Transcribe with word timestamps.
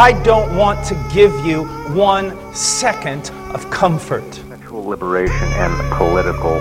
I 0.00 0.12
don't 0.22 0.56
want 0.56 0.82
to 0.86 0.94
give 1.12 1.44
you 1.44 1.64
one 1.94 2.54
second 2.54 3.30
of 3.52 3.70
comfort. 3.70 4.24
Sexual 4.32 4.86
liberation 4.86 5.46
and 5.48 5.92
political 5.92 6.58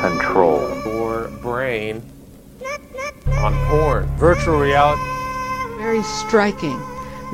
control. 0.00 0.68
Your 0.84 1.28
brain 1.40 2.02
on 3.38 3.54
porn. 3.68 4.06
Virtual 4.16 4.58
reality. 4.58 5.00
Very 5.78 6.02
striking 6.02 6.76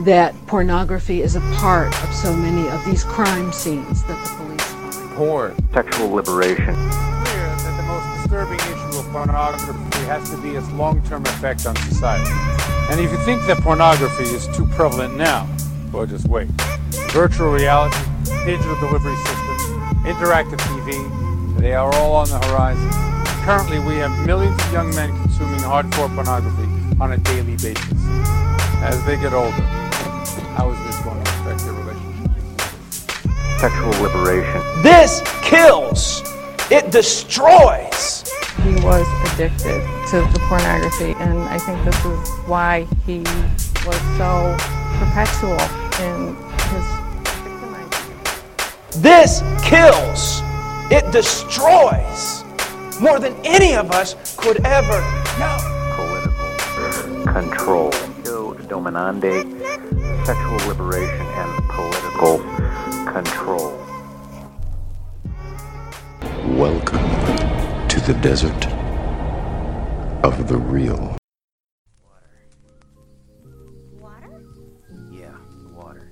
that 0.00 0.34
pornography 0.46 1.22
is 1.22 1.34
a 1.34 1.40
part 1.54 1.98
of 2.04 2.12
so 2.12 2.36
many 2.36 2.68
of 2.68 2.84
these 2.84 3.02
crime 3.02 3.52
scenes 3.52 4.04
that 4.04 4.22
the 4.24 4.44
police 4.44 4.62
find. 4.62 5.16
Porn. 5.16 5.68
Sexual 5.72 6.10
liberation. 6.10 6.74
clear 6.74 7.46
that 7.56 7.74
the 7.78 7.82
most 7.84 8.20
disturbing 8.20 8.60
issue 8.60 8.98
of 8.98 9.06
pornography 9.10 10.04
has 10.04 10.28
to 10.28 10.36
be 10.42 10.50
its 10.50 10.70
long-term 10.72 11.22
effect 11.24 11.64
on 11.64 11.74
society. 11.76 12.30
And 12.92 13.00
if 13.00 13.10
you 13.10 13.16
think 13.24 13.40
that 13.46 13.56
pornography 13.62 14.24
is 14.24 14.46
too 14.54 14.66
prevalent 14.66 15.16
now, 15.16 15.48
well, 15.94 16.04
just 16.04 16.28
wait. 16.28 16.48
Virtual 17.10 17.50
reality, 17.50 17.96
digital 18.44 18.78
delivery 18.80 19.16
systems, 19.16 19.62
interactive 20.04 20.58
TV, 20.58 21.58
they 21.58 21.72
are 21.72 21.90
all 21.94 22.12
on 22.12 22.28
the 22.28 22.38
horizon. 22.40 22.90
Currently, 23.46 23.78
we 23.78 23.94
have 23.94 24.26
millions 24.26 24.62
of 24.62 24.72
young 24.74 24.94
men 24.94 25.08
consuming 25.22 25.60
hardcore 25.60 26.14
pornography 26.14 26.68
on 27.00 27.12
a 27.12 27.16
daily 27.16 27.56
basis. 27.56 27.94
As 28.84 29.02
they 29.06 29.16
get 29.16 29.32
older, 29.32 29.50
how 30.52 30.70
is 30.70 30.78
this 30.84 31.02
going 31.02 31.24
to 31.24 31.30
affect 31.40 31.64
their 31.64 31.72
relationship? 31.72 32.30
Sexual 33.58 34.02
liberation. 34.02 34.82
This 34.82 35.22
kills. 35.40 36.22
It 36.70 36.90
destroys. 36.90 38.11
He 38.60 38.74
was 38.84 39.06
addicted 39.32 39.80
to 40.10 40.20
the 40.32 40.38
pornography, 40.48 41.14
and 41.18 41.38
I 41.48 41.58
think 41.58 41.82
this 41.84 42.04
is 42.04 42.28
why 42.46 42.86
he 43.06 43.18
was 43.86 44.00
so 44.18 44.56
perpetual 44.98 45.58
in 46.04 46.36
his 46.70 46.86
victimizing. 47.42 49.02
This 49.02 49.42
kills. 49.64 50.42
It 50.92 51.10
destroys. 51.10 52.44
More 53.00 53.18
than 53.18 53.34
any 53.44 53.74
of 53.74 53.90
us 53.90 54.14
could 54.36 54.64
ever 54.66 55.00
know. 55.38 55.56
Political 55.96 57.32
control. 57.32 57.90
Yo 58.24 58.54
dominande. 58.68 59.44
Sexual 60.24 60.68
liberation 60.68 61.26
and 61.26 61.68
political 61.68 62.38
control. 63.10 63.78
Welcome 66.56 66.98
to 66.98 67.21
the 68.06 68.14
desert 68.14 68.66
of 70.24 70.48
the 70.48 70.56
real. 70.56 71.16
Yeah, 75.12 75.36
water. 75.72 76.10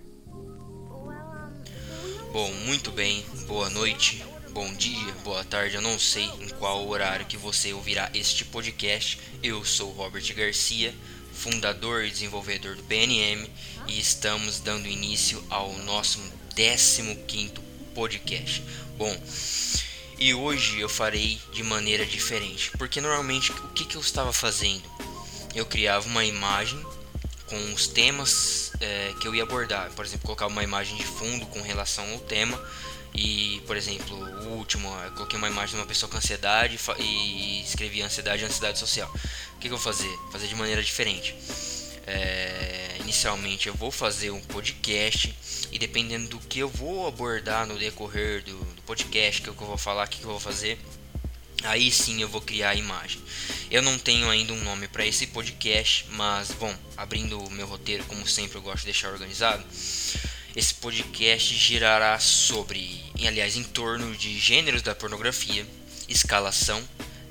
Bom, 2.33 2.53
muito 2.65 2.93
bem, 2.93 3.25
boa 3.49 3.69
noite, 3.71 4.25
bom 4.53 4.73
dia, 4.75 5.13
boa 5.25 5.43
tarde, 5.43 5.75
eu 5.75 5.83
não 5.83 5.99
sei 5.99 6.27
em 6.41 6.49
qual 6.61 6.87
horário 6.89 7.27
que 7.27 7.37
você 7.37 7.73
ouvirá 7.73 8.09
este 8.15 8.45
podcast. 8.45 9.19
Eu 9.43 9.65
sou 9.65 9.91
Robert 9.91 10.33
Garcia, 10.33 10.95
fundador 11.33 12.05
e 12.05 12.11
desenvolvedor 12.11 12.77
do 12.77 12.85
PNM 12.85 13.51
e 13.89 13.99
estamos 13.99 14.61
dando 14.61 14.87
início 14.87 15.43
ao 15.51 15.73
nosso 15.79 16.21
15º 16.55 17.59
podcast. 17.93 18.63
Bom, 18.97 19.13
e 20.21 20.35
hoje 20.35 20.79
eu 20.79 20.89
farei 20.89 21.41
de 21.51 21.63
maneira 21.63 22.05
diferente, 22.05 22.71
porque 22.77 23.01
normalmente 23.01 23.51
o 23.51 23.69
que, 23.69 23.87
que 23.87 23.97
eu 23.97 24.03
estava 24.03 24.35
fazendo? 24.35 24.83
Eu 25.55 25.65
criava 25.65 26.07
uma 26.07 26.25
imagem 26.25 26.79
com 27.47 27.73
os 27.73 27.87
temas 27.87 28.71
é, 28.81 29.15
que 29.19 29.27
eu 29.27 29.35
ia 29.35 29.43
abordar. 29.43 29.91
Por 29.93 30.05
exemplo, 30.05 30.27
colocar 30.27 30.47
uma 30.47 30.63
imagem 30.63 30.97
de 30.97 31.05
fundo 31.05 31.47
com 31.47 31.61
relação 31.63 32.09
ao 32.13 32.19
tema. 32.21 32.61
E, 33.13 33.61
por 33.67 33.77
exemplo, 33.77 34.15
o 34.45 34.49
último, 34.59 34.95
eu 35.05 35.11
coloquei 35.13 35.37
uma 35.37 35.49
imagem 35.49 35.75
de 35.75 35.81
uma 35.81 35.87
pessoa 35.87 36.09
com 36.09 36.17
ansiedade 36.17 36.79
e 37.01 37.63
escrevi 37.63 38.03
ansiedade 38.03 38.43
e 38.43 38.47
ansiedade 38.47 38.79
social. 38.79 39.11
O 39.57 39.59
que, 39.59 39.69
que 39.69 39.75
eu 39.75 39.79
vou 39.79 39.81
fazer? 39.81 40.11
Fazer 40.31 40.47
de 40.47 40.55
maneira 40.55 40.83
diferente. 40.83 41.35
É, 42.13 42.97
inicialmente 42.99 43.69
eu 43.69 43.75
vou 43.75 43.93
fazer 43.93 44.33
um 44.33 44.41
podcast 44.41 45.33
e 45.71 45.79
dependendo 45.79 46.29
do 46.29 46.39
que 46.41 46.59
eu 46.59 46.69
vou 46.69 47.07
abordar 47.07 47.67
no 47.67 47.79
decorrer 47.79 48.43
do, 48.43 48.57
do 48.57 48.83
podcast, 48.83 49.41
que 49.41 49.49
eu 49.49 49.55
vou 49.55 49.79
falar, 49.79 50.07
o 50.07 50.11
que, 50.11 50.21
eu 50.23 50.31
vou 50.31 50.41
fazer, 50.41 50.77
Aí 51.63 51.91
sim 51.91 52.23
eu 52.23 52.29
vou 52.29 52.41
criar 52.41 52.71
a 52.71 52.75
imagem. 52.75 53.21
Eu 53.71 53.83
não 53.83 53.99
tenho 53.99 54.31
ainda 54.31 54.53
um 54.53 54.65
nome 54.65 54.89
para 54.89 55.05
esse 55.05 55.27
podcast, 55.27 56.07
mas 56.13 56.51
bom, 56.53 56.75
abrindo 56.97 57.39
o 57.39 57.51
meu 57.51 57.67
roteiro, 57.67 58.03
como 58.05 58.27
sempre 58.27 58.57
eu 58.57 58.63
gosto 58.63 58.81
de 58.81 58.87
deixar 58.87 59.13
organizado. 59.13 59.63
Esse 60.57 60.75
podcast 60.75 61.55
girará 61.55 62.19
sobre, 62.19 63.05
aliás, 63.27 63.57
em 63.57 63.63
torno 63.63 64.17
de 64.17 64.39
gêneros 64.39 64.83
da 64.83 64.95
pornografia, 64.95 65.67
escalação, 66.09 66.83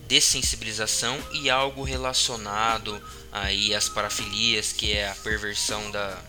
dessensibilização 0.09 1.17
e 1.31 1.49
algo 1.49 1.83
relacionado 1.83 3.01
aí 3.31 3.73
às 3.73 3.87
parafilias, 3.87 4.73
que 4.73 4.91
é 4.91 5.09
a 5.09 5.15
perversão 5.15 5.89
da, 5.91 6.19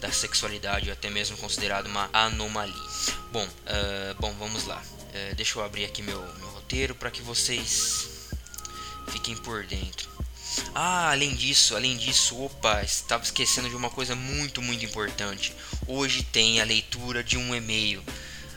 da 0.00 0.12
sexualidade, 0.12 0.88
ou 0.88 0.92
até 0.92 1.08
mesmo 1.08 1.36
considerado 1.38 1.86
uma 1.86 2.10
anomalia. 2.12 2.74
Bom, 3.32 3.48
ah, 3.66 4.14
bom, 4.18 4.34
vamos 4.38 4.64
lá. 4.64 4.82
Eh, 5.14 5.34
deixa 5.34 5.58
eu 5.58 5.64
abrir 5.64 5.84
aqui 5.84 6.02
meu, 6.02 6.20
meu 6.38 6.48
roteiro 6.48 6.94
para 6.94 7.10
que 7.10 7.22
vocês 7.22 8.08
fiquem 9.08 9.36
por 9.36 9.64
dentro. 9.64 10.08
Ah, 10.74 11.10
além 11.12 11.34
disso, 11.34 11.76
além 11.76 11.96
disso, 11.96 12.38
opa, 12.40 12.82
estava 12.82 13.22
esquecendo 13.22 13.68
de 13.68 13.76
uma 13.76 13.90
coisa 13.90 14.14
muito, 14.14 14.60
muito 14.60 14.84
importante. 14.84 15.54
Hoje 15.86 16.22
tem 16.22 16.60
a 16.60 16.64
leitura 16.64 17.22
de 17.22 17.38
um 17.38 17.54
e-mail. 17.54 18.02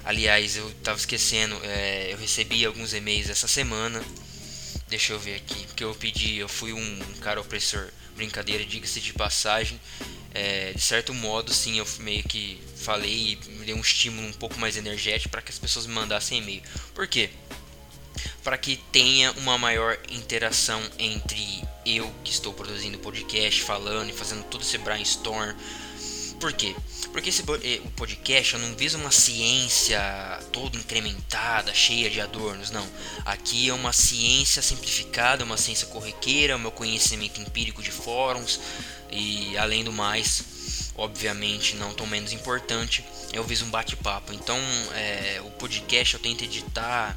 Aliás, 0.03 0.55
eu 0.55 0.69
estava 0.69 0.97
esquecendo, 0.97 1.57
eh, 1.63 2.09
eu 2.11 2.17
recebi 2.17 2.65
alguns 2.65 2.93
e-mails 2.93 3.29
essa 3.29 3.47
semana. 3.47 4.03
Deixa 4.91 5.13
eu 5.13 5.19
ver 5.19 5.35
aqui, 5.35 5.65
porque 5.67 5.85
eu 5.85 5.95
pedi, 5.95 6.35
eu 6.35 6.49
fui 6.49 6.73
um, 6.73 6.99
cara 7.21 7.39
opressor. 7.39 7.87
Brincadeira, 8.13 8.65
diga-se 8.65 8.99
de 8.99 9.13
passagem. 9.13 9.79
É, 10.33 10.73
de 10.73 10.81
certo 10.81 11.13
modo, 11.13 11.53
sim, 11.53 11.77
eu 11.77 11.87
meio 11.99 12.21
que 12.23 12.61
falei 12.75 13.39
e 13.41 13.49
me 13.51 13.65
dei 13.65 13.73
um 13.73 13.79
estímulo 13.79 14.27
um 14.27 14.33
pouco 14.33 14.59
mais 14.59 14.75
energético 14.75 15.29
para 15.29 15.41
que 15.41 15.49
as 15.49 15.57
pessoas 15.57 15.85
me 15.85 15.93
mandassem 15.93 16.39
e-mail. 16.39 16.61
Por 16.93 17.07
quê? 17.07 17.29
Para 18.43 18.57
que 18.57 18.75
tenha 18.91 19.31
uma 19.37 19.57
maior 19.57 19.97
interação 20.09 20.83
entre 20.99 21.63
eu 21.85 22.13
que 22.21 22.31
estou 22.31 22.53
produzindo 22.53 22.99
podcast, 22.99 23.63
falando 23.63 24.09
e 24.09 24.13
fazendo 24.13 24.43
todo 24.43 24.61
esse 24.61 24.77
brainstorm. 24.77 25.55
Por 26.41 26.51
quê? 26.53 26.75
Porque 27.11 27.29
esse 27.29 27.43
eh, 27.63 27.79
o 27.85 27.91
podcast 27.91 28.55
eu 28.55 28.59
não 28.59 28.75
viso 28.75 28.97
uma 28.97 29.11
ciência 29.11 30.01
toda 30.51 30.75
incrementada, 30.75 31.71
cheia 31.71 32.09
de 32.09 32.19
adornos, 32.19 32.71
não. 32.71 32.87
Aqui 33.23 33.69
é 33.69 33.73
uma 33.73 33.93
ciência 33.93 34.59
simplificada, 34.59 35.43
uma 35.43 35.55
ciência 35.55 35.85
corriqueira, 35.85 36.55
o 36.55 36.59
meu 36.59 36.71
conhecimento 36.71 37.39
empírico 37.39 37.83
de 37.83 37.91
fóruns 37.91 38.59
e 39.11 39.55
além 39.55 39.83
do 39.83 39.93
mais, 39.93 40.91
obviamente 40.95 41.75
não 41.75 41.93
tão 41.93 42.07
menos 42.07 42.33
importante, 42.33 43.05
eu 43.31 43.43
viso 43.43 43.65
um 43.65 43.69
bate-papo. 43.69 44.33
Então, 44.33 44.57
eh, 44.95 45.39
o 45.45 45.51
podcast 45.51 46.15
eu 46.15 46.19
tento 46.19 46.43
editar 46.43 47.15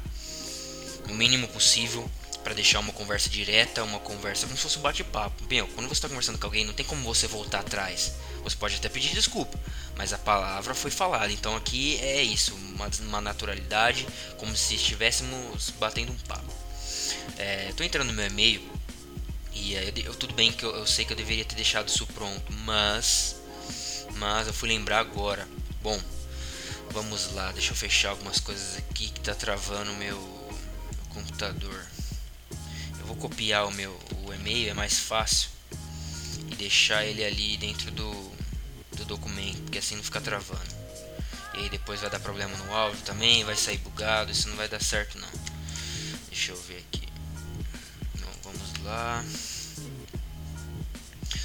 o 1.09 1.15
mínimo 1.15 1.47
possível 1.47 2.07
para 2.45 2.53
deixar 2.53 2.79
uma 2.79 2.93
conversa 2.93 3.27
direta, 3.27 3.83
uma 3.83 3.99
conversa 3.99 4.45
como 4.45 4.55
se 4.55 4.61
fosse 4.61 4.77
um 4.77 4.81
bate-papo. 4.81 5.43
Meu, 5.49 5.67
quando 5.69 5.87
você 5.87 5.95
está 5.95 6.07
conversando 6.07 6.37
com 6.37 6.45
alguém, 6.45 6.63
não 6.63 6.75
tem 6.75 6.85
como 6.85 7.01
você 7.01 7.25
voltar 7.25 7.61
atrás. 7.61 8.13
Você 8.43 8.55
pode 8.55 8.75
até 8.75 8.87
pedir 8.87 9.15
desculpa, 9.15 9.59
mas 9.97 10.13
a 10.13 10.17
palavra 10.19 10.75
foi 10.75 10.91
falada. 10.91 11.33
Então 11.33 11.55
aqui 11.55 11.99
é 12.01 12.21
isso, 12.21 12.53
uma, 12.53 12.87
uma 13.01 13.19
naturalidade, 13.19 14.07
como 14.37 14.55
se 14.55 14.75
estivéssemos 14.75 15.71
batendo 15.79 16.11
um 16.11 16.17
papo. 16.27 16.53
É, 17.35 17.73
tô 17.75 17.83
entrando 17.83 18.09
no 18.09 18.13
meu 18.13 18.27
e-mail 18.27 18.61
e 19.51 19.73
eu, 19.73 20.13
tudo 20.13 20.35
bem 20.35 20.51
que 20.51 20.63
eu, 20.63 20.75
eu 20.75 20.85
sei 20.85 21.03
que 21.03 21.13
eu 21.13 21.17
deveria 21.17 21.45
ter 21.45 21.55
deixado 21.55 21.87
isso 21.87 22.05
pronto, 22.05 22.53
mas 22.63 23.37
mas 24.17 24.45
eu 24.45 24.53
fui 24.53 24.69
lembrar 24.69 24.99
agora. 24.99 25.47
Bom, 25.81 25.99
vamos 26.91 27.33
lá, 27.33 27.51
deixa 27.53 27.71
eu 27.71 27.75
fechar 27.75 28.09
algumas 28.09 28.39
coisas 28.39 28.77
aqui 28.77 29.09
que 29.09 29.19
tá 29.21 29.33
travando 29.33 29.91
o 29.91 29.95
meu 29.95 30.19
computador. 31.09 31.94
Eu 33.05 33.09
vou 33.09 33.17
copiar 33.17 33.67
o 33.67 33.71
meu 33.71 33.95
o 34.23 34.33
e-mail, 34.33 34.71
é 34.71 34.73
mais 34.73 34.97
fácil 34.97 35.51
e 36.51 36.55
deixar 36.55 37.05
ele 37.05 37.23
ali 37.23 37.55
dentro 37.55 37.91
do, 37.91 38.11
do 38.97 39.05
documento, 39.05 39.61
porque 39.61 39.77
assim 39.77 39.95
não 39.95 40.03
fica 40.03 40.19
travando. 40.19 40.75
E 41.53 41.59
aí 41.59 41.69
depois 41.69 42.01
vai 42.01 42.09
dar 42.09 42.19
problema 42.19 42.57
no 42.57 42.73
áudio 42.73 42.99
também, 43.03 43.43
vai 43.43 43.55
sair 43.55 43.77
bugado, 43.77 44.31
isso 44.31 44.49
não 44.49 44.55
vai 44.55 44.67
dar 44.67 44.81
certo 44.81 45.19
não. 45.19 45.29
Deixa 46.29 46.51
eu 46.51 46.59
ver 46.63 46.79
aqui. 46.79 47.07
Então, 48.15 48.27
vamos 48.41 48.73
lá. 48.83 49.23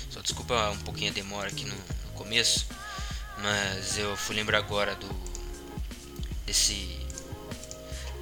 Só 0.09 0.23
desculpa 0.23 0.71
um 0.71 0.79
pouquinho 0.79 1.11
a 1.11 1.15
demora 1.15 1.49
aqui 1.51 1.67
no, 1.67 1.77
no 1.77 2.13
começo, 2.15 2.69
mas 3.37 3.99
eu 3.99 4.17
fui 4.17 4.35
lembrar 4.35 4.57
agora 4.57 4.95
do 4.95 5.09
desse 6.47 7.07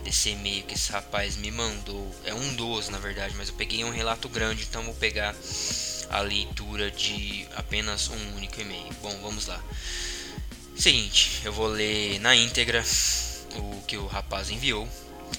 desse 0.09 0.31
e-mail 0.31 0.63
que 0.63 0.73
esse 0.73 0.91
rapaz 0.91 1.37
me 1.37 1.51
mandou. 1.51 2.11
É 2.25 2.33
um 2.33 2.55
dos, 2.55 2.89
na 2.89 2.99
verdade, 2.99 3.35
mas 3.37 3.49
eu 3.49 3.55
peguei 3.55 3.85
um 3.85 3.91
relato 3.91 4.27
grande, 4.27 4.63
então 4.63 4.83
vou 4.83 4.95
pegar 4.95 5.37
a 6.09 6.21
leitura 6.21 6.91
de 6.91 7.47
apenas 7.55 8.09
um 8.09 8.37
único 8.37 8.59
e-mail. 8.59 8.91
Bom, 9.03 9.15
vamos 9.21 9.47
lá. 9.47 9.63
Seguinte, 10.75 11.43
eu 11.45 11.53
vou 11.53 11.67
ler 11.67 12.19
na 12.21 12.35
íntegra 12.35 12.83
o 13.57 13.83
que 13.83 13.99
o 13.99 14.07
rapaz 14.07 14.49
enviou 14.49 14.89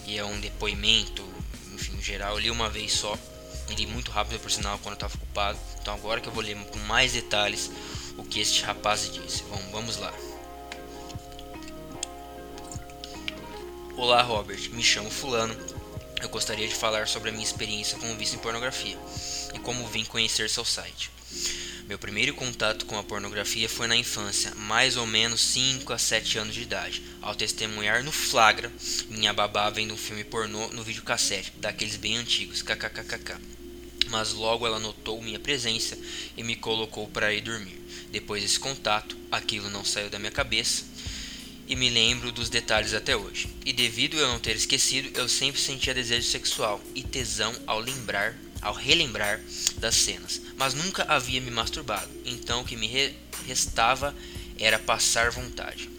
e 0.06 0.20
é 0.20 0.24
um 0.24 0.40
depoimento, 0.40 1.28
enfim, 1.74 2.00
geral, 2.00 2.36
eu 2.36 2.40
li 2.40 2.52
uma 2.52 2.70
vez 2.70 2.94
só. 2.94 3.18
Li 3.70 3.88
muito 3.88 4.12
rápido 4.12 4.40
por 4.40 4.52
sinal 4.52 4.78
quando 4.80 4.94
eu 4.94 5.06
estava 5.08 5.16
ocupado. 5.16 5.58
Então 5.82 5.96
agora 5.96 6.22
que 6.22 6.28
eu 6.28 6.34
vou 6.34 6.44
ler 6.44 6.56
com 6.56 6.80
mais 6.80 7.14
detalhes 7.14 7.72
o 8.18 8.24
que 8.24 8.40
este 8.40 8.64
rapaz 8.64 9.12
disse. 9.12 9.44
Bom, 9.44 9.62
vamos 9.72 9.98
lá. 9.98 10.14
Olá, 14.00 14.22
Robert. 14.22 14.70
Me 14.72 14.82
chamo 14.82 15.12
Fulano. 15.12 15.54
Eu 16.22 16.30
gostaria 16.30 16.66
de 16.66 16.74
falar 16.74 17.06
sobre 17.06 17.28
a 17.28 17.32
minha 17.34 17.44
experiência 17.44 17.98
com 18.00 18.10
o 18.10 18.16
vício 18.16 18.38
em 18.38 18.40
pornografia 18.40 18.98
e 19.54 19.60
como 19.60 19.86
vim 19.90 20.06
conhecer 20.06 20.50
seu 20.50 20.64
site. 20.64 21.12
Meu 21.86 22.00
primeiro 22.00 22.34
contato 22.34 22.86
com 22.86 22.98
a 22.98 23.04
pornografia 23.04 23.68
foi 23.68 23.88
na 23.88 23.98
infância, 23.98 24.56
mais 24.56 24.96
ou 24.96 25.06
menos 25.06 25.42
5 25.42 25.92
a 25.92 25.98
7 25.98 26.38
anos 26.38 26.56
de 26.56 26.62
idade, 26.62 27.04
ao 27.22 27.36
testemunhar 27.36 28.02
no 28.02 28.14
flagra 28.14 28.72
minha 29.10 29.34
babá 29.34 29.70
vendo 29.70 29.94
um 29.94 29.98
filme 29.98 30.24
pornô 30.24 30.70
no 30.70 30.82
videocassete, 30.82 31.52
daqueles 31.58 31.98
bem 31.98 32.16
antigos, 32.16 32.62
kkkk. 32.62 33.36
Mas 34.08 34.32
logo 34.32 34.66
ela 34.66 34.80
notou 34.80 35.22
minha 35.22 35.40
presença 35.40 35.98
e 36.38 36.42
me 36.42 36.56
colocou 36.56 37.06
para 37.10 37.34
ir 37.34 37.42
dormir. 37.42 37.82
Depois 38.12 38.42
desse 38.42 38.62
contato, 38.62 39.18
aquilo 39.30 39.70
não 39.70 39.84
saiu 39.84 40.10
da 40.10 40.18
minha 40.18 40.32
cabeça 40.32 40.89
e 41.70 41.76
me 41.76 41.88
lembro 41.88 42.32
dos 42.32 42.50
detalhes 42.50 42.96
até 42.96 43.16
hoje. 43.16 43.48
E 43.64 43.72
devido 43.72 44.18
eu 44.18 44.28
não 44.28 44.40
ter 44.40 44.56
esquecido, 44.56 45.12
eu 45.18 45.30
sempre 45.30 45.62
sentia 45.62 45.94
desejo 45.94 46.28
sexual 46.28 46.82
e 46.96 47.04
tesão 47.04 47.56
ao 47.68 47.80
lembrar, 47.80 48.36
ao 48.60 48.74
relembrar 48.74 49.40
das 49.78 49.94
cenas, 49.94 50.42
mas 50.58 50.74
nunca 50.74 51.04
havia 51.04 51.40
me 51.40 51.52
masturbado. 51.52 52.10
Então 52.26 52.62
o 52.62 52.66
que 52.66 52.76
me 52.76 52.88
re 52.88 53.14
restava 53.46 54.16
era 54.58 54.80
passar 54.80 55.30
vontade. 55.30 55.90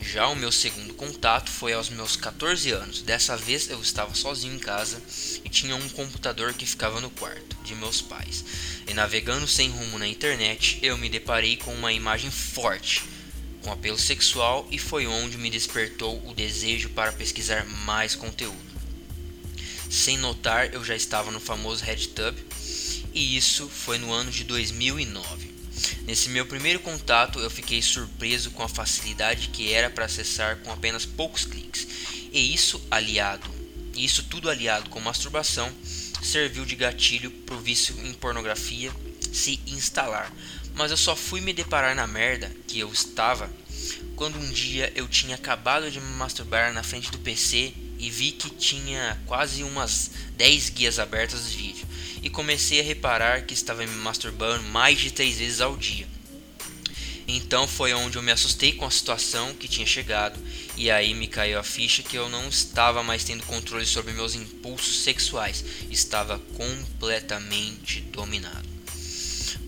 Já 0.00 0.28
o 0.28 0.36
meu 0.36 0.50
segundo 0.50 0.94
contato 0.94 1.50
foi 1.50 1.74
aos 1.74 1.90
meus 1.90 2.16
14 2.16 2.70
anos. 2.70 3.02
Dessa 3.02 3.36
vez 3.36 3.68
eu 3.68 3.80
estava 3.82 4.14
sozinho 4.14 4.54
em 4.54 4.58
casa 4.58 5.02
e 5.44 5.48
tinha 5.48 5.76
um 5.76 5.88
computador 5.90 6.54
que 6.54 6.64
ficava 6.64 7.00
no 7.00 7.10
quarto 7.10 7.56
de 7.64 7.74
meus 7.74 8.00
pais. 8.00 8.44
E 8.88 8.94
navegando 8.94 9.46
sem 9.46 9.68
rumo 9.68 9.98
na 9.98 10.06
internet, 10.06 10.78
eu 10.80 10.96
me 10.96 11.08
deparei 11.08 11.56
com 11.56 11.74
uma 11.74 11.92
imagem 11.92 12.30
forte 12.30 13.02
com 13.66 13.72
apelo 13.72 13.98
sexual 13.98 14.64
e 14.70 14.78
foi 14.78 15.08
onde 15.08 15.36
me 15.36 15.50
despertou 15.50 16.24
o 16.24 16.32
desejo 16.32 16.88
para 16.90 17.10
pesquisar 17.10 17.66
mais 17.84 18.14
conteúdo. 18.14 18.56
Sem 19.90 20.16
notar, 20.16 20.72
eu 20.72 20.84
já 20.84 20.94
estava 20.94 21.32
no 21.32 21.40
famoso 21.40 21.84
RedTube 21.84 22.40
e 23.12 23.36
isso 23.36 23.68
foi 23.68 23.98
no 23.98 24.12
ano 24.12 24.30
de 24.30 24.44
2009. 24.44 25.50
Nesse 26.06 26.28
meu 26.28 26.46
primeiro 26.46 26.78
contato, 26.78 27.40
eu 27.40 27.50
fiquei 27.50 27.82
surpreso 27.82 28.52
com 28.52 28.62
a 28.62 28.68
facilidade 28.68 29.48
que 29.48 29.72
era 29.72 29.90
para 29.90 30.04
acessar 30.04 30.58
com 30.58 30.70
apenas 30.70 31.04
poucos 31.04 31.44
cliques. 31.44 31.88
E 32.32 32.54
isso 32.54 32.80
aliado, 32.88 33.50
isso 33.96 34.22
tudo 34.22 34.48
aliado 34.48 34.90
com 34.90 35.00
masturbação, 35.00 35.72
serviu 36.22 36.64
de 36.64 36.76
gatilho 36.76 37.32
para 37.32 37.56
o 37.56 37.60
vício 37.60 37.96
em 38.06 38.12
pornografia 38.14 38.92
se 39.36 39.60
instalar, 39.66 40.32
mas 40.76 40.90
eu 40.90 40.96
só 40.96 41.16
fui 41.16 41.40
me 41.40 41.52
deparar 41.52 41.96
na 41.96 42.06
merda 42.06 42.54
que 42.68 42.78
eu 42.78 42.92
estava 42.92 43.50
quando 44.14 44.38
um 44.38 44.50
dia 44.50 44.92
eu 44.94 45.08
tinha 45.08 45.34
acabado 45.34 45.90
de 45.90 46.00
me 46.00 46.14
masturbar 46.14 46.72
na 46.72 46.82
frente 46.82 47.10
do 47.10 47.18
PC 47.18 47.72
e 47.98 48.10
vi 48.10 48.32
que 48.32 48.50
tinha 48.50 49.18
quase 49.26 49.62
umas 49.62 50.10
10 50.36 50.70
guias 50.70 50.98
abertas 50.98 51.50
de 51.50 51.56
vídeo 51.56 51.86
e 52.22 52.30
comecei 52.30 52.80
a 52.80 52.82
reparar 52.82 53.42
que 53.42 53.54
estava 53.54 53.86
me 53.86 53.96
masturbando 53.96 54.62
mais 54.64 54.98
de 54.98 55.10
3 55.10 55.38
vezes 55.38 55.60
ao 55.60 55.76
dia. 55.76 56.06
Então 57.28 57.66
foi 57.66 57.92
onde 57.92 58.16
eu 58.16 58.22
me 58.22 58.30
assustei 58.30 58.72
com 58.72 58.84
a 58.84 58.90
situação 58.90 59.54
que 59.54 59.68
tinha 59.68 59.86
chegado 59.86 60.38
e 60.76 60.90
aí 60.90 61.12
me 61.12 61.26
caiu 61.26 61.58
a 61.58 61.62
ficha 61.62 62.02
que 62.02 62.16
eu 62.16 62.28
não 62.28 62.48
estava 62.48 63.02
mais 63.02 63.24
tendo 63.24 63.44
controle 63.44 63.84
sobre 63.84 64.12
meus 64.12 64.34
impulsos 64.34 65.02
sexuais, 65.02 65.64
estava 65.90 66.38
completamente 66.56 68.00
dominado. 68.00 68.75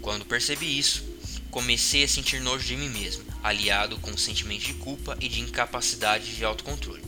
Quando 0.09 0.25
percebi 0.25 0.79
isso, 0.79 1.05
comecei 1.51 2.03
a 2.03 2.09
sentir 2.09 2.41
nojo 2.41 2.67
de 2.67 2.75
mim 2.75 2.89
mesmo, 2.89 3.23
aliado 3.43 3.99
com 3.99 4.11
o 4.11 4.17
sentimento 4.17 4.65
de 4.65 4.73
culpa 4.73 5.15
e 5.21 5.29
de 5.29 5.43
incapacidade 5.43 6.35
de 6.35 6.43
autocontrole. 6.47 7.03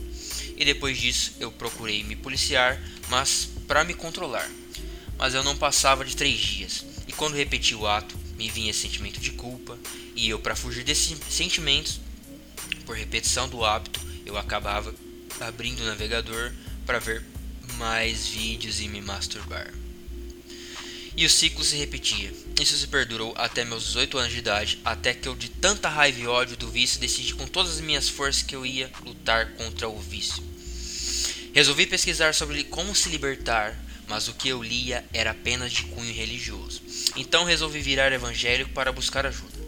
E 0.55 0.63
depois 0.63 0.99
disso, 0.99 1.33
eu 1.39 1.51
procurei 1.51 2.03
me 2.03 2.15
policiar, 2.15 2.79
mas 3.09 3.49
para 3.67 3.83
me 3.83 3.95
controlar. 3.95 4.47
Mas 5.17 5.33
eu 5.33 5.43
não 5.43 5.57
passava 5.57 6.05
de 6.05 6.15
três 6.15 6.39
dias, 6.39 6.85
e 7.07 7.11
quando 7.11 7.33
repeti 7.33 7.73
o 7.73 7.87
ato, 7.87 8.15
me 8.37 8.51
vinha 8.51 8.71
sentimento 8.71 9.19
de 9.19 9.31
culpa, 9.31 9.79
e 10.15 10.29
eu, 10.29 10.37
para 10.37 10.55
fugir 10.55 10.83
desses 10.83 11.17
sentimentos, 11.27 11.99
por 12.85 12.95
repetição 12.95 13.49
do 13.49 13.65
hábito, 13.65 13.99
eu 14.27 14.37
acabava 14.37 14.93
abrindo 15.39 15.79
o 15.79 15.85
navegador 15.85 16.53
para 16.85 16.99
ver 16.99 17.25
mais 17.79 18.27
vídeos 18.27 18.79
e 18.79 18.87
me 18.87 19.01
masturbar. 19.01 19.80
E 21.15 21.25
o 21.25 21.29
ciclo 21.29 21.63
se 21.63 21.75
repetia. 21.75 22.33
Isso 22.59 22.77
se 22.77 22.87
perdurou 22.87 23.33
até 23.35 23.65
meus 23.65 23.83
18 23.85 24.17
anos 24.17 24.31
de 24.31 24.39
idade, 24.39 24.79
até 24.85 25.13
que 25.13 25.27
eu, 25.27 25.35
de 25.35 25.49
tanta 25.49 25.89
raiva 25.89 26.19
e 26.19 26.27
ódio 26.27 26.55
do 26.55 26.69
vício, 26.69 26.99
decidi 26.99 27.33
com 27.33 27.45
todas 27.45 27.73
as 27.73 27.81
minhas 27.81 28.07
forças 28.07 28.41
que 28.41 28.55
eu 28.55 28.65
ia 28.65 28.89
lutar 29.03 29.53
contra 29.53 29.89
o 29.89 29.99
vício. 29.99 30.43
Resolvi 31.53 31.85
pesquisar 31.85 32.33
sobre 32.33 32.63
como 32.63 32.95
se 32.95 33.09
libertar, 33.09 33.77
mas 34.07 34.29
o 34.29 34.33
que 34.33 34.49
eu 34.49 34.63
lia 34.63 35.05
era 35.13 35.31
apenas 35.31 35.71
de 35.73 35.83
cunho 35.83 36.13
religioso. 36.13 36.81
Então 37.17 37.43
resolvi 37.43 37.81
virar 37.81 38.13
evangélico 38.13 38.71
para 38.71 38.91
buscar 38.91 39.25
ajuda. 39.25 39.59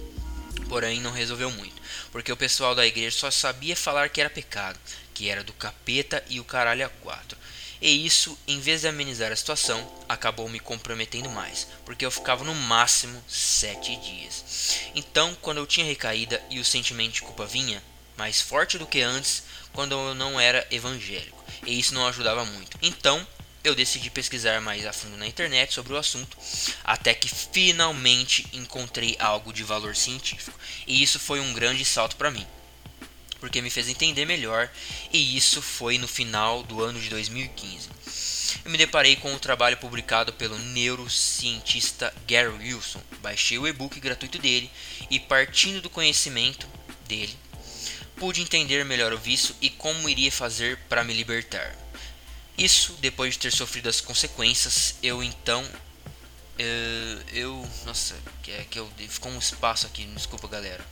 Porém, 0.69 1.01
não 1.01 1.11
resolveu 1.11 1.51
muito, 1.51 1.81
porque 2.11 2.31
o 2.31 2.37
pessoal 2.37 2.73
da 2.73 2.87
igreja 2.87 3.17
só 3.17 3.29
sabia 3.29 3.75
falar 3.75 4.09
que 4.09 4.21
era 4.21 4.29
pecado, 4.29 4.79
que 5.13 5.29
era 5.29 5.43
do 5.43 5.53
capeta 5.53 6.23
e 6.29 6.39
o 6.39 6.43
caralho 6.43 6.85
a 6.85 6.89
quatro. 6.89 7.37
E 7.83 8.05
isso, 8.05 8.39
em 8.47 8.61
vez 8.61 8.79
de 8.79 8.87
amenizar 8.87 9.29
a 9.29 9.35
situação, 9.35 9.85
acabou 10.07 10.47
me 10.47 10.57
comprometendo 10.57 11.29
mais, 11.29 11.67
porque 11.83 12.05
eu 12.05 12.09
ficava 12.09 12.41
no 12.45 12.55
máximo 12.55 13.21
sete 13.27 13.93
dias. 13.97 14.79
Então, 14.95 15.35
quando 15.41 15.57
eu 15.57 15.67
tinha 15.67 15.85
recaída 15.85 16.41
e 16.49 16.61
o 16.61 16.63
sentimento 16.63 17.15
de 17.15 17.21
culpa 17.21 17.45
vinha, 17.45 17.83
mais 18.15 18.39
forte 18.39 18.77
do 18.77 18.87
que 18.87 19.01
antes, 19.01 19.43
quando 19.73 19.91
eu 19.91 20.15
não 20.15 20.39
era 20.39 20.65
evangélico, 20.71 21.43
e 21.65 21.77
isso 21.77 21.93
não 21.93 22.07
ajudava 22.07 22.45
muito. 22.45 22.77
Então, 22.81 23.27
eu 23.65 23.75
decidi 23.75 24.09
pesquisar 24.09 24.61
mais 24.61 24.85
a 24.85 24.93
fundo 24.93 25.17
na 25.17 25.27
internet 25.27 25.73
sobre 25.73 25.91
o 25.91 25.97
assunto, 25.97 26.37
até 26.85 27.13
que 27.13 27.27
finalmente 27.27 28.47
encontrei 28.53 29.17
algo 29.19 29.51
de 29.51 29.61
valor 29.61 29.93
científico, 29.93 30.57
e 30.87 31.03
isso 31.03 31.19
foi 31.19 31.41
um 31.41 31.53
grande 31.53 31.83
salto 31.83 32.15
para 32.15 32.31
mim 32.31 32.47
porque 33.43 33.61
me 33.61 33.69
fez 33.69 33.89
entender 33.89 34.25
melhor, 34.25 34.71
e 35.11 35.35
isso 35.35 35.61
foi 35.61 35.97
no 35.97 36.07
final 36.07 36.63
do 36.63 36.81
ano 36.81 36.97
de 36.97 37.09
2015. 37.09 37.89
Eu 38.63 38.71
me 38.71 38.77
deparei 38.77 39.17
com 39.17 39.33
um 39.33 39.37
trabalho 39.37 39.75
publicado 39.75 40.31
pelo 40.31 40.57
neurocientista 40.57 42.13
Gary 42.25 42.47
Wilson. 42.47 43.01
Baixei 43.21 43.57
o 43.57 43.67
e-book 43.67 43.99
gratuito 43.99 44.39
dele 44.39 44.71
e, 45.11 45.19
partindo 45.19 45.81
do 45.81 45.89
conhecimento 45.89 46.65
dele, 47.05 47.37
pude 48.15 48.41
entender 48.41 48.85
melhor 48.85 49.11
o 49.11 49.17
vício 49.17 49.53
e 49.61 49.69
como 49.69 50.07
iria 50.07 50.31
fazer 50.31 50.77
para 50.87 51.03
me 51.03 51.13
libertar. 51.13 51.75
Isso 52.57 52.93
depois 53.01 53.33
de 53.33 53.39
ter 53.39 53.51
sofrido 53.51 53.89
as 53.89 53.99
consequências, 53.99 54.95
eu 55.03 55.21
então 55.21 55.69
eu, 56.57 56.65
eh, 56.65 57.23
eu 57.33 57.69
nossa, 57.85 58.15
que 58.41 58.51
é 58.51 58.65
que 58.69 58.79
eu 58.79 58.89
ficou 59.09 59.33
um 59.33 59.39
espaço 59.39 59.85
aqui, 59.85 60.05
desculpa 60.05 60.47
galera. 60.47 60.85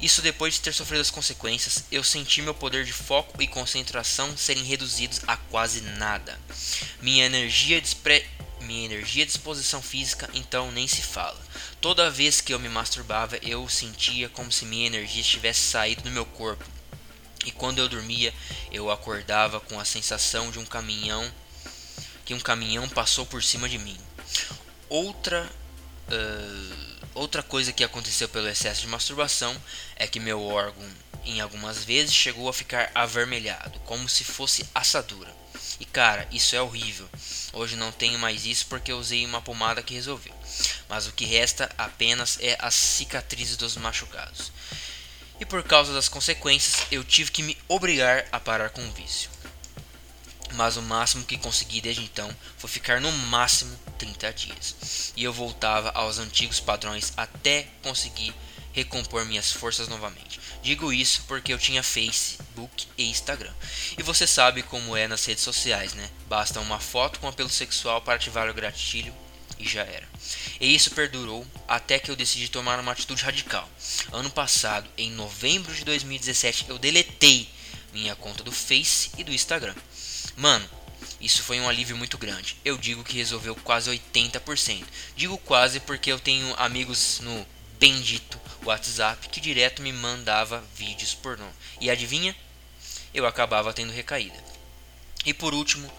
Isso 0.00 0.20
depois 0.20 0.54
de 0.54 0.60
ter 0.60 0.74
sofrido 0.74 1.00
as 1.00 1.10
consequências, 1.10 1.84
eu 1.90 2.04
senti 2.04 2.42
meu 2.42 2.54
poder 2.54 2.84
de 2.84 2.92
foco 2.92 3.40
e 3.40 3.46
concentração 3.46 4.36
serem 4.36 4.64
reduzidos 4.64 5.20
a 5.26 5.36
quase 5.36 5.80
nada. 5.80 6.38
Minha 7.00 7.24
energia 7.24 7.80
despre... 7.80 8.26
minha 8.60 8.84
energia 8.84 9.24
de 9.24 9.32
disposição 9.32 9.80
física 9.80 10.28
então 10.34 10.70
nem 10.70 10.86
se 10.86 11.02
fala. 11.02 11.40
Toda 11.80 12.10
vez 12.10 12.40
que 12.40 12.52
eu 12.52 12.58
me 12.58 12.68
masturbava, 12.68 13.38
eu 13.42 13.66
sentia 13.68 14.28
como 14.28 14.52
se 14.52 14.66
minha 14.66 14.86
energia 14.86 15.22
tivesse 15.22 15.60
saído 15.60 16.02
do 16.02 16.10
meu 16.10 16.26
corpo. 16.26 16.64
E 17.44 17.50
quando 17.50 17.78
eu 17.78 17.88
dormia, 17.88 18.34
eu 18.72 18.90
acordava 18.90 19.60
com 19.60 19.78
a 19.78 19.84
sensação 19.84 20.50
de 20.50 20.58
um 20.58 20.66
caminhão 20.66 21.32
que 22.24 22.34
um 22.34 22.40
caminhão 22.40 22.88
passou 22.88 23.24
por 23.24 23.42
cima 23.42 23.68
de 23.68 23.78
mim. 23.78 23.96
Outra 24.88 25.48
uh 26.08 26.95
Outra 27.16 27.42
coisa 27.42 27.72
que 27.72 27.82
aconteceu 27.82 28.28
pelo 28.28 28.46
excesso 28.46 28.82
de 28.82 28.88
masturbação 28.88 29.56
é 29.96 30.06
que 30.06 30.20
meu 30.20 30.42
órgão, 30.42 30.86
em 31.24 31.40
algumas 31.40 31.82
vezes, 31.82 32.14
chegou 32.14 32.46
a 32.46 32.52
ficar 32.52 32.90
avermelhado, 32.94 33.80
como 33.86 34.06
se 34.06 34.22
fosse 34.22 34.68
assadura. 34.74 35.34
E 35.80 35.86
cara, 35.86 36.28
isso 36.30 36.54
é 36.54 36.60
horrível. 36.60 37.08
Hoje 37.54 37.74
não 37.74 37.90
tenho 37.90 38.18
mais 38.18 38.44
isso 38.44 38.66
porque 38.66 38.92
usei 38.92 39.24
uma 39.24 39.40
pomada 39.40 39.82
que 39.82 39.94
resolveu. 39.94 40.34
Mas 40.90 41.06
o 41.06 41.12
que 41.12 41.24
resta 41.24 41.70
apenas 41.78 42.36
é 42.38 42.54
as 42.58 42.74
cicatrizes 42.74 43.56
dos 43.56 43.78
machucados. 43.78 44.52
E 45.40 45.46
por 45.46 45.62
causa 45.62 45.94
das 45.94 46.10
consequências, 46.10 46.86
eu 46.92 47.02
tive 47.02 47.30
que 47.30 47.42
me 47.42 47.56
obrigar 47.66 48.26
a 48.30 48.38
parar 48.38 48.68
com 48.68 48.86
o 48.86 48.92
vício. 48.92 49.30
Mas 50.56 50.76
o 50.76 50.82
máximo 50.82 51.24
que 51.24 51.38
consegui 51.38 51.80
desde 51.80 52.02
então 52.02 52.34
foi 52.56 52.68
ficar 52.68 53.00
no 53.00 53.12
máximo 53.12 53.78
30 53.98 54.32
dias. 54.32 55.12
E 55.16 55.22
eu 55.22 55.32
voltava 55.32 55.90
aos 55.90 56.18
antigos 56.18 56.60
padrões 56.60 57.12
até 57.16 57.68
conseguir 57.82 58.34
recompor 58.72 59.24
minhas 59.24 59.52
forças 59.52 59.88
novamente. 59.88 60.38
Digo 60.62 60.92
isso 60.92 61.22
porque 61.26 61.52
eu 61.52 61.58
tinha 61.58 61.82
Facebook 61.82 62.86
e 62.98 63.08
Instagram. 63.08 63.52
E 63.96 64.02
você 64.02 64.26
sabe 64.26 64.62
como 64.62 64.96
é 64.96 65.06
nas 65.06 65.24
redes 65.24 65.44
sociais, 65.44 65.94
né? 65.94 66.10
Basta 66.28 66.60
uma 66.60 66.80
foto 66.80 67.20
com 67.20 67.28
apelo 67.28 67.48
sexual 67.48 68.02
para 68.02 68.16
ativar 68.16 68.50
o 68.50 68.54
gatilho 68.54 69.14
e 69.58 69.66
já 69.66 69.82
era. 69.82 70.06
E 70.60 70.74
isso 70.74 70.90
perdurou 70.90 71.46
até 71.66 71.98
que 71.98 72.10
eu 72.10 72.16
decidi 72.16 72.48
tomar 72.48 72.78
uma 72.78 72.92
atitude 72.92 73.22
radical. 73.22 73.68
Ano 74.12 74.30
passado, 74.30 74.88
em 74.98 75.10
novembro 75.10 75.74
de 75.74 75.84
2017, 75.84 76.66
eu 76.68 76.78
deletei 76.78 77.48
minha 77.92 78.14
conta 78.14 78.44
do 78.44 78.52
Face 78.52 79.10
e 79.16 79.24
do 79.24 79.32
Instagram. 79.32 79.74
Mano, 80.36 80.68
isso 81.20 81.42
foi 81.42 81.58
um 81.58 81.68
alívio 81.68 81.96
muito 81.96 82.18
grande. 82.18 82.56
Eu 82.64 82.76
digo 82.76 83.02
que 83.02 83.16
resolveu 83.16 83.56
quase 83.56 83.90
80%. 83.90 84.84
Digo 85.16 85.38
quase 85.38 85.80
porque 85.80 86.12
eu 86.12 86.20
tenho 86.20 86.54
amigos 86.56 87.20
no 87.20 87.46
bendito 87.78 88.38
WhatsApp 88.64 89.28
que 89.28 89.40
direto 89.40 89.82
me 89.82 89.92
mandava 89.92 90.62
vídeos 90.74 91.14
pornô. 91.14 91.48
E 91.80 91.90
adivinha? 91.90 92.36
Eu 93.14 93.26
acabava 93.26 93.72
tendo 93.72 93.92
recaída. 93.92 94.36
E 95.24 95.32
por 95.32 95.54
último, 95.54 95.90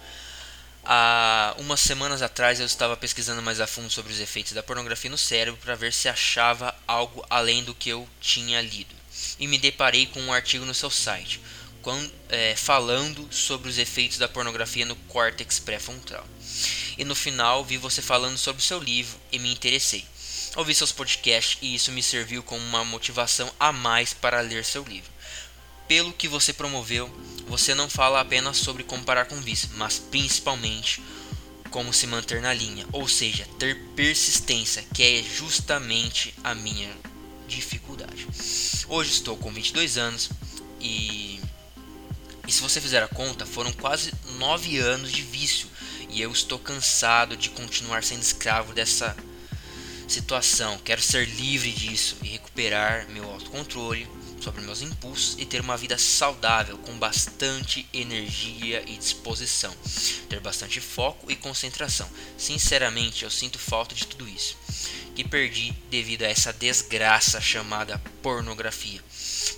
há 0.86 1.56
umas 1.58 1.80
semanas 1.80 2.22
atrás 2.22 2.60
eu 2.60 2.66
estava 2.66 2.96
pesquisando 2.96 3.42
mais 3.42 3.60
a 3.60 3.66
fundo 3.66 3.90
sobre 3.90 4.14
os 4.14 4.20
efeitos 4.20 4.54
da 4.54 4.62
pornografia 4.62 5.10
no 5.10 5.18
cérebro 5.18 5.60
para 5.62 5.76
ver 5.76 5.92
se 5.92 6.08
achava 6.08 6.76
algo 6.88 7.26
além 7.30 7.64
do 7.64 7.74
que 7.74 7.90
eu 7.90 8.08
tinha 8.22 8.62
lido. 8.62 8.96
E 9.40 9.48
me 9.48 9.58
deparei 9.58 10.06
com 10.06 10.22
um 10.22 10.32
artigo 10.32 10.64
no 10.64 10.76
seu 10.76 10.92
site 10.92 11.42
é, 12.30 12.56
falando 12.56 13.28
sobre 13.32 13.70
os 13.70 13.78
efeitos 13.78 14.18
da 14.18 14.28
pornografia 14.28 14.86
no 14.86 14.96
córtex 14.96 15.60
pré-frontal. 15.60 16.26
E 16.98 17.06
no 17.06 17.16
final 17.16 17.64
vi 17.64 17.78
você 17.78 18.02
falando 18.02 18.38
sobre 18.38 18.62
o 18.62 18.66
seu 18.66 18.80
livro 18.80 19.18
e 19.32 19.40
me 19.40 19.52
interessei. 19.52 20.06
Ouvi 20.56 20.74
seus 20.74 20.92
podcasts 20.92 21.58
e 21.62 21.76
isso 21.76 21.92
me 21.92 22.02
serviu 22.02 22.42
como 22.42 22.64
uma 22.66 22.84
motivação 22.84 23.52
a 23.60 23.72
mais 23.72 24.14
para 24.14 24.42
ler 24.42 24.66
seu 24.66 24.84
livro. 24.84 25.12
Pelo 25.88 26.12
que 26.12 26.28
você 26.28 26.52
promoveu, 26.52 27.10
você 27.48 27.74
não 27.76 27.90
fala 27.90 28.20
apenas 28.20 28.58
sobre 28.58 28.84
comparar 28.84 29.26
com 29.26 29.40
vício, 29.40 29.70
mas 29.76 30.00
principalmente 30.00 31.02
como 31.70 31.94
se 31.94 32.08
manter 32.08 32.42
na 32.42 32.54
linha, 32.54 32.86
ou 32.92 33.08
seja, 33.08 33.48
ter 33.60 33.78
persistência, 33.96 34.84
que 34.94 35.04
é 35.04 35.24
justamente 35.24 36.34
a 36.44 36.56
minha 36.56 36.90
dificuldade. 37.48 38.28
Hoje 38.88 39.12
estou 39.12 39.38
com 39.38 39.52
22 39.52 39.98
anos 39.98 40.30
e 40.82 41.37
e 42.48 42.52
se 42.52 42.62
você 42.62 42.80
fizer 42.80 43.04
a 43.04 43.08
conta, 43.08 43.46
foram 43.46 43.74
quase 43.74 44.14
nove 44.38 44.78
anos 44.80 45.12
de 45.12 45.22
vício. 45.22 45.68
E 46.10 46.22
eu 46.22 46.32
estou 46.32 46.58
cansado 46.58 47.36
de 47.36 47.50
continuar 47.50 48.04
sendo 48.04 48.22
escravo 48.22 48.74
dessa 48.74 49.16
situação. 50.08 50.80
Quero 50.80 51.02
ser 51.02 51.28
livre 51.28 51.72
disso 51.72 52.16
e 52.24 52.30
recuperar 52.30 53.10
meu 53.10 53.30
autocontrole 53.30 54.08
sobre 54.40 54.62
meus 54.62 54.82
impulsos 54.82 55.36
e 55.38 55.46
ter 55.46 55.60
uma 55.60 55.76
vida 55.76 55.98
saudável 55.98 56.78
com 56.78 56.98
bastante 56.98 57.86
energia 57.92 58.82
e 58.88 58.96
disposição. 58.96 59.76
Ter 60.30 60.40
bastante 60.40 60.80
foco 60.80 61.30
e 61.30 61.36
concentração. 61.36 62.10
Sinceramente, 62.38 63.26
eu 63.26 63.30
sinto 63.30 63.60
falta 63.60 63.94
de 63.94 64.08
tudo 64.08 64.28
isso 64.28 64.56
que 65.14 65.28
perdi 65.28 65.74
devido 65.90 66.22
a 66.22 66.28
essa 66.28 66.54
desgraça 66.54 67.42
chamada 67.42 68.00
pornografia. 68.22 69.04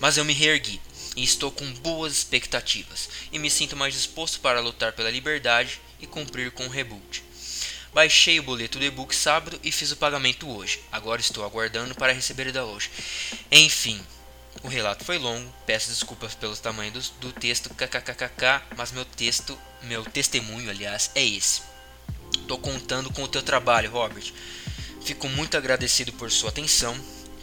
Mas 0.00 0.16
eu 0.16 0.24
me 0.24 0.32
reergui 0.32 0.80
e 1.16 1.22
estou 1.22 1.50
com 1.50 1.70
boas 1.74 2.12
expectativas 2.12 3.08
e 3.32 3.38
me 3.38 3.50
sinto 3.50 3.76
mais 3.76 3.94
disposto 3.94 4.40
para 4.40 4.60
lutar 4.60 4.92
pela 4.92 5.10
liberdade 5.10 5.80
e 6.00 6.06
cumprir 6.06 6.50
com 6.50 6.66
o 6.66 6.70
reboot. 6.70 7.24
Baixei 7.92 8.38
o 8.38 8.44
boleto 8.44 8.78
do 8.78 8.84
e-book 8.84 9.14
sábado 9.14 9.58
e 9.64 9.72
fiz 9.72 9.90
o 9.90 9.96
pagamento 9.96 10.48
hoje. 10.48 10.80
Agora 10.92 11.20
estou 11.20 11.44
aguardando 11.44 11.94
para 11.94 12.12
receber 12.12 12.52
da 12.52 12.64
loja. 12.64 12.88
Enfim, 13.50 14.00
o 14.62 14.68
relato 14.68 15.04
foi 15.04 15.18
longo, 15.18 15.52
peço 15.66 15.88
desculpas 15.88 16.34
pelo 16.34 16.56
tamanho 16.56 16.92
do, 16.92 17.00
do 17.20 17.32
texto, 17.32 17.70
kkkk, 17.70 18.62
mas 18.76 18.92
meu 18.92 19.04
texto, 19.04 19.58
meu 19.82 20.04
testemunho, 20.04 20.70
aliás, 20.70 21.10
é 21.16 21.24
esse. 21.24 21.62
Tô 22.46 22.58
contando 22.58 23.12
com 23.12 23.24
o 23.24 23.28
teu 23.28 23.42
trabalho, 23.42 23.90
Robert. 23.90 24.32
Fico 25.04 25.28
muito 25.28 25.56
agradecido 25.56 26.12
por 26.12 26.30
sua 26.30 26.50
atenção. 26.50 26.96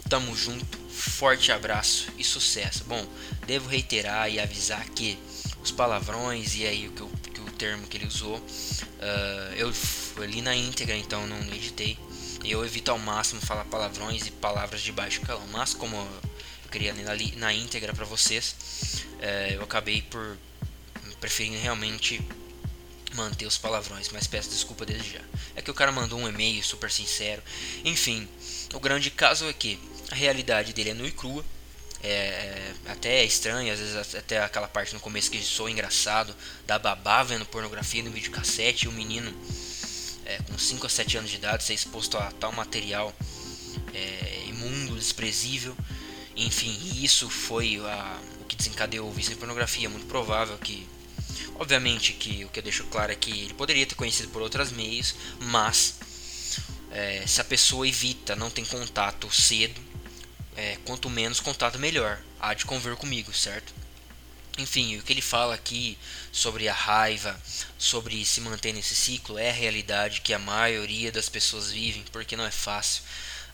Tamo 0.08 0.34
junto 0.34 0.78
forte 0.98 1.52
abraço 1.52 2.08
e 2.18 2.24
sucesso. 2.24 2.84
Bom, 2.84 3.06
devo 3.46 3.68
reiterar 3.68 4.28
e 4.28 4.40
avisar 4.40 4.84
que 4.90 5.18
os 5.62 5.70
palavrões 5.70 6.56
e 6.56 6.66
aí 6.66 6.88
o 6.88 6.92
que, 6.92 7.00
eu, 7.00 7.10
que 7.34 7.40
o 7.40 7.50
termo 7.52 7.86
que 7.86 7.96
ele 7.96 8.06
usou, 8.06 8.36
uh, 8.36 9.54
eu, 9.56 9.72
li 10.24 10.42
na 10.42 10.54
íntegra, 10.54 10.96
então 10.96 11.26
não 11.26 11.38
editei. 11.54 11.98
Eu 12.44 12.64
evito 12.64 12.90
ao 12.90 12.98
máximo 12.98 13.40
falar 13.40 13.64
palavrões 13.64 14.26
e 14.26 14.30
palavras 14.30 14.80
de 14.80 14.92
baixo 14.92 15.20
calão, 15.20 15.46
mas 15.48 15.74
como 15.74 15.96
eu 15.96 16.70
queria 16.70 16.92
ler 16.92 17.04
na, 17.04 17.14
na 17.38 17.52
íntegra 17.52 17.92
para 17.92 18.04
vocês, 18.04 18.54
uh, 19.14 19.52
eu 19.52 19.62
acabei 19.62 20.02
por 20.02 20.36
preferindo 21.20 21.58
realmente 21.58 22.20
manter 23.14 23.46
os 23.46 23.58
palavrões, 23.58 24.08
mas 24.10 24.26
peço 24.26 24.50
desculpa 24.50 24.84
desde 24.84 25.14
já. 25.14 25.20
É 25.56 25.62
que 25.62 25.70
o 25.70 25.74
cara 25.74 25.90
mandou 25.90 26.18
um 26.18 26.28
e-mail 26.28 26.62
super 26.62 26.90
sincero. 26.90 27.42
Enfim, 27.84 28.28
o 28.74 28.78
grande 28.78 29.10
caso 29.10 29.46
é 29.46 29.52
que 29.52 29.78
a 30.10 30.14
realidade 30.14 30.72
dele 30.72 30.90
é 30.90 30.94
nua 30.94 31.08
e 31.08 31.12
crua. 31.12 31.44
É, 32.00 32.08
é, 32.10 32.74
até 32.86 33.20
é 33.20 33.24
estranho, 33.24 33.72
às 33.72 33.78
vezes 33.80 34.14
até 34.14 34.40
aquela 34.40 34.68
parte 34.68 34.94
no 34.94 35.00
começo 35.00 35.30
que 35.30 35.42
sou 35.42 35.68
engraçado, 35.68 36.34
da 36.64 36.78
babá 36.78 37.24
vendo 37.24 37.44
pornografia 37.44 38.02
no 38.04 38.10
videocassete 38.10 38.86
e 38.86 38.88
o 38.88 38.92
menino 38.92 39.34
é, 40.24 40.38
com 40.42 40.56
5 40.56 40.86
a 40.86 40.88
7 40.88 41.18
anos 41.18 41.30
de 41.30 41.36
idade 41.36 41.64
ser 41.64 41.74
exposto 41.74 42.16
a 42.16 42.30
tal 42.32 42.52
material 42.52 43.12
é, 43.92 44.44
imundo, 44.46 44.94
desprezível. 44.94 45.76
Enfim, 46.36 46.78
isso 47.02 47.28
foi 47.28 47.78
a, 47.84 48.20
o 48.40 48.44
que 48.44 48.54
desencadeou 48.54 49.08
o 49.08 49.12
vício 49.12 49.32
em 49.32 49.36
pornografia. 49.36 49.88
Muito 49.88 50.06
provável 50.06 50.56
que, 50.58 50.86
obviamente, 51.56 52.12
que 52.12 52.44
o 52.44 52.48
que 52.48 52.60
eu 52.60 52.62
deixo 52.62 52.84
claro 52.84 53.10
é 53.10 53.16
que 53.16 53.30
ele 53.30 53.54
poderia 53.54 53.84
ter 53.84 53.96
conhecido 53.96 54.28
por 54.28 54.40
outros 54.40 54.70
meios, 54.70 55.16
mas 55.40 55.96
é, 56.92 57.26
se 57.26 57.40
a 57.40 57.44
pessoa 57.44 57.88
evita, 57.88 58.36
não 58.36 58.50
tem 58.50 58.64
contato 58.64 59.28
cedo, 59.34 59.87
é, 60.58 60.76
quanto 60.84 61.08
menos 61.08 61.38
contato 61.38 61.78
melhor. 61.78 62.20
Há 62.40 62.52
de 62.52 62.64
conver 62.64 62.96
comigo, 62.96 63.32
certo? 63.32 63.72
Enfim, 64.58 64.98
o 64.98 65.02
que 65.04 65.12
ele 65.12 65.22
fala 65.22 65.54
aqui 65.54 65.96
sobre 66.32 66.68
a 66.68 66.74
raiva, 66.74 67.40
sobre 67.78 68.24
se 68.24 68.40
manter 68.40 68.72
nesse 68.72 68.96
ciclo, 68.96 69.38
é 69.38 69.50
a 69.50 69.52
realidade 69.52 70.20
que 70.20 70.34
a 70.34 70.38
maioria 70.38 71.12
das 71.12 71.28
pessoas 71.28 71.70
vivem, 71.70 72.04
porque 72.10 72.36
não 72.36 72.44
é 72.44 72.50
fácil. 72.50 73.04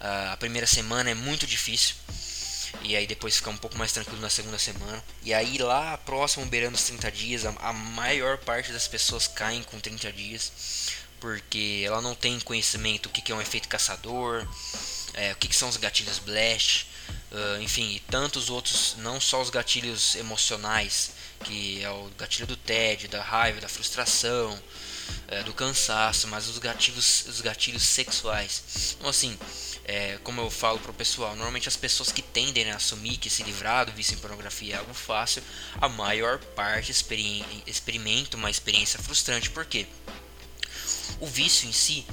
Uh, 0.00 0.32
a 0.32 0.36
primeira 0.38 0.66
semana 0.66 1.10
é 1.10 1.14
muito 1.14 1.46
difícil, 1.46 1.96
e 2.82 2.96
aí 2.96 3.06
depois 3.06 3.36
fica 3.36 3.50
um 3.50 3.56
pouco 3.56 3.76
mais 3.76 3.92
tranquilo 3.92 4.22
na 4.22 4.30
segunda 4.30 4.58
semana. 4.58 5.04
E 5.22 5.34
aí 5.34 5.58
lá 5.58 5.98
próximo, 5.98 6.46
beirando 6.46 6.74
os 6.74 6.84
30 6.84 7.12
dias, 7.12 7.44
a, 7.44 7.50
a 7.50 7.72
maior 7.74 8.38
parte 8.38 8.72
das 8.72 8.88
pessoas 8.88 9.28
caem 9.28 9.62
com 9.62 9.78
30 9.78 10.10
dias, 10.10 10.52
porque 11.20 11.82
ela 11.84 12.00
não 12.00 12.14
tem 12.14 12.40
conhecimento 12.40 13.06
o 13.06 13.10
que, 13.10 13.20
que 13.20 13.30
é 13.30 13.34
um 13.34 13.42
efeito 13.42 13.68
caçador, 13.68 14.48
é, 15.12 15.32
o 15.32 15.36
que, 15.36 15.48
que 15.48 15.56
são 15.56 15.68
os 15.68 15.76
gatilhos 15.76 16.18
blast, 16.18 16.86
Uh, 17.34 17.60
enfim, 17.60 17.96
e 17.96 17.98
tantos 17.98 18.48
outros, 18.48 18.94
não 18.98 19.20
só 19.20 19.42
os 19.42 19.50
gatilhos 19.50 20.14
emocionais, 20.14 21.10
que 21.42 21.82
é 21.82 21.90
o 21.90 22.08
gatilho 22.16 22.46
do 22.46 22.56
tédio, 22.56 23.08
da 23.08 23.20
raiva, 23.20 23.60
da 23.60 23.68
frustração, 23.68 24.56
é, 25.26 25.42
do 25.42 25.52
cansaço, 25.52 26.28
mas 26.28 26.48
os 26.48 26.58
gatilhos, 26.58 27.26
os 27.26 27.40
gatilhos 27.40 27.82
sexuais. 27.82 28.94
Então, 28.96 29.10
assim, 29.10 29.36
é, 29.84 30.16
como 30.22 30.40
eu 30.40 30.48
falo 30.48 30.78
pro 30.78 30.94
pessoal, 30.94 31.34
normalmente 31.34 31.68
as 31.68 31.76
pessoas 31.76 32.12
que 32.12 32.22
tendem 32.22 32.70
a 32.70 32.76
assumir 32.76 33.16
que 33.16 33.28
se 33.28 33.42
livrar 33.42 33.84
do 33.84 33.90
vício 33.90 34.14
em 34.14 34.18
pornografia 34.18 34.76
é 34.76 34.78
algo 34.78 34.94
fácil, 34.94 35.42
a 35.80 35.88
maior 35.88 36.38
parte 36.38 36.92
experimenta 37.66 38.36
uma 38.36 38.48
experiência 38.48 39.02
frustrante. 39.02 39.50
Por 39.50 39.64
quê? 39.66 39.88
O 41.18 41.26
vício 41.26 41.68
em 41.68 41.72
si, 41.72 42.06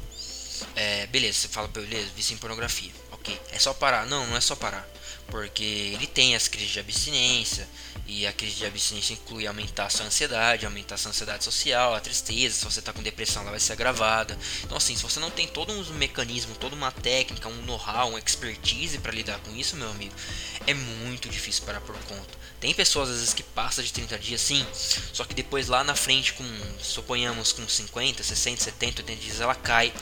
é, 0.76 1.06
beleza, 1.06 1.42
você 1.42 1.48
fala, 1.48 1.68
beleza, 1.68 2.10
vício 2.16 2.34
em 2.34 2.38
pornografia 2.38 2.92
ok, 3.22 3.40
é 3.52 3.60
só 3.60 3.74
parar. 3.74 4.06
Não, 4.08 4.28
não 4.28 4.36
é 4.36 4.42
só 4.42 4.56
parar. 4.56 4.86
Porque 5.32 5.64
ele 5.64 6.06
tem 6.06 6.36
as 6.36 6.48
crises 6.48 6.70
de 6.70 6.80
abstinência, 6.80 7.68
e 8.06 8.28
a 8.28 8.34
crise 8.34 8.58
de 8.58 8.66
abstinência 8.66 9.14
inclui 9.14 9.48
aumentar 9.48 9.86
a 9.86 9.90
sua 9.90 10.06
ansiedade, 10.06 10.66
aumentar 10.66 10.96
a 10.96 10.98
sua 10.98 11.12
ansiedade 11.12 11.46
social, 11.46 11.96
a 11.96 12.00
tristeza. 12.02 12.56
Se 12.56 12.66
você 12.66 12.80
está 12.80 12.92
com 12.92 13.02
depressão, 13.02 13.42
ela 13.42 13.52
vai 13.52 13.60
ser 13.60 13.72
agravada. 13.72 14.38
Então, 14.64 14.76
assim, 14.76 14.96
se 14.98 15.02
você 15.02 15.20
não 15.20 15.32
tem 15.32 15.48
todo 15.48 15.72
um 15.72 15.84
mecanismo, 15.94 16.54
toda 16.56 16.76
uma 16.76 16.92
técnica, 16.92 17.48
um 17.48 17.62
know-how, 17.64 18.10
uma 18.10 18.20
expertise 18.20 18.98
para 18.98 19.14
lidar 19.14 19.40
com 19.40 19.56
isso, 19.56 19.78
meu 19.78 19.90
amigo, 19.90 20.14
é 20.68 20.74
muito 20.74 21.30
difícil 21.30 21.64
parar 21.64 21.80
por 21.82 21.96
conta. 22.04 22.38
Tem 22.60 22.74
pessoas 22.74 23.10
às 23.10 23.16
vezes 23.16 23.34
que 23.34 23.44
passa 23.44 23.82
de 23.82 23.94
30 23.94 24.20
dias 24.20 24.42
sim, 24.42 24.66
só 25.14 25.24
que 25.24 25.34
depois 25.34 25.68
lá 25.68 25.84
na 25.84 25.96
frente, 25.96 26.34
com 26.34 26.44
suponhamos 26.82 27.54
com 27.54 27.68
50, 27.68 28.22
60, 28.22 28.64
70, 28.64 29.02
80 29.04 29.22
dias, 29.22 29.40
ela 29.40 29.56
cai 29.56 29.94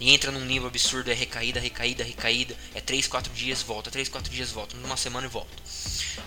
e 0.00 0.14
entra 0.14 0.30
num 0.30 0.44
nível 0.44 0.68
absurdo, 0.68 1.10
é 1.10 1.14
recaída, 1.14 1.58
recaída, 1.58 2.04
recaída, 2.04 2.56
é 2.74 2.80
3, 2.80 3.08
4 3.08 3.32
dias 3.32 3.62
volta, 3.62 3.90
3, 3.90 4.08
4 4.08 4.32
dias 4.32 4.50
volta, 4.50 4.76
numa 4.76 4.96
semana 4.96 5.26
e 5.26 5.30
volta. 5.30 5.50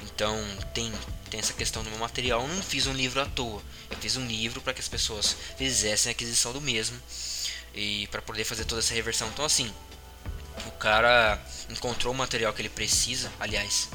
Então 0.04 0.38
tem 0.74 0.92
tem 1.30 1.40
essa 1.40 1.54
questão 1.54 1.82
do 1.82 1.90
meu 1.90 2.00
material. 2.00 2.42
Eu 2.42 2.48
não 2.50 2.62
fiz 2.62 2.86
um 2.88 2.94
livro 2.94 3.22
à 3.22 3.26
toa. 3.26 3.62
Eu 3.90 3.98
fiz 3.98 4.18
um 4.18 4.28
livro 4.28 4.62
para 4.62 4.74
que 4.74 4.82
as 4.82 4.90
pessoas 4.90 5.36
fizessem 5.58 6.10
a 6.10 6.12
aquisição 6.12 6.52
do 6.52 6.60
mesmo 6.60 7.00
e 7.74 8.06
para 8.08 8.22
poder 8.22 8.44
fazer 8.44 8.66
toda 8.66 8.82
essa 8.82 8.94
reversão. 8.94 9.30
Então 9.30 9.46
assim, 9.46 9.74
o 10.66 10.72
cara 10.72 11.42
encontrou 11.70 12.14
o 12.14 12.18
material 12.18 12.54
que 12.54 12.62
ele 12.62 12.70
precisa, 12.70 13.32
aliás, 13.40 13.90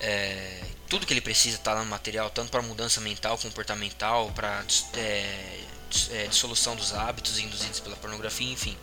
é, 0.00 0.60
tudo 0.88 1.06
que 1.06 1.12
ele 1.12 1.20
precisa 1.20 1.56
está 1.56 1.72
lá 1.72 1.84
no 1.84 1.90
material, 1.90 2.28
tanto 2.30 2.50
para 2.50 2.60
mudança 2.62 3.00
mental, 3.00 3.38
comportamental, 3.38 4.30
para 4.32 4.64
é, 4.94 5.60
é, 6.10 6.26
dissolução 6.26 6.76
dos 6.76 6.92
hábitos 6.92 7.38
induzidos 7.38 7.80
pela 7.80 7.96
pornografia, 7.96 8.50
enfim. 8.50 8.76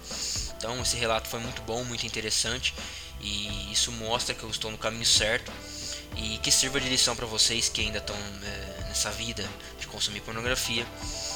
Então 0.57 0.81
esse 0.81 0.95
relato 0.97 1.27
foi 1.27 1.39
muito 1.39 1.61
bom, 1.63 1.83
muito 1.83 2.05
interessante 2.05 2.73
e 3.19 3.71
isso 3.71 3.91
mostra 3.91 4.33
que 4.33 4.43
eu 4.43 4.49
estou 4.49 4.71
no 4.71 4.77
caminho 4.77 5.05
certo 5.05 5.51
e 6.15 6.37
que 6.39 6.51
sirva 6.51 6.79
de 6.79 6.89
lição 6.89 7.15
para 7.15 7.25
vocês 7.25 7.69
que 7.69 7.81
ainda 7.81 7.99
estão 7.99 8.15
é, 8.15 8.83
nessa 8.87 9.11
vida 9.11 9.47
de 9.79 9.87
consumir 9.87 10.21
pornografia. 10.21 10.85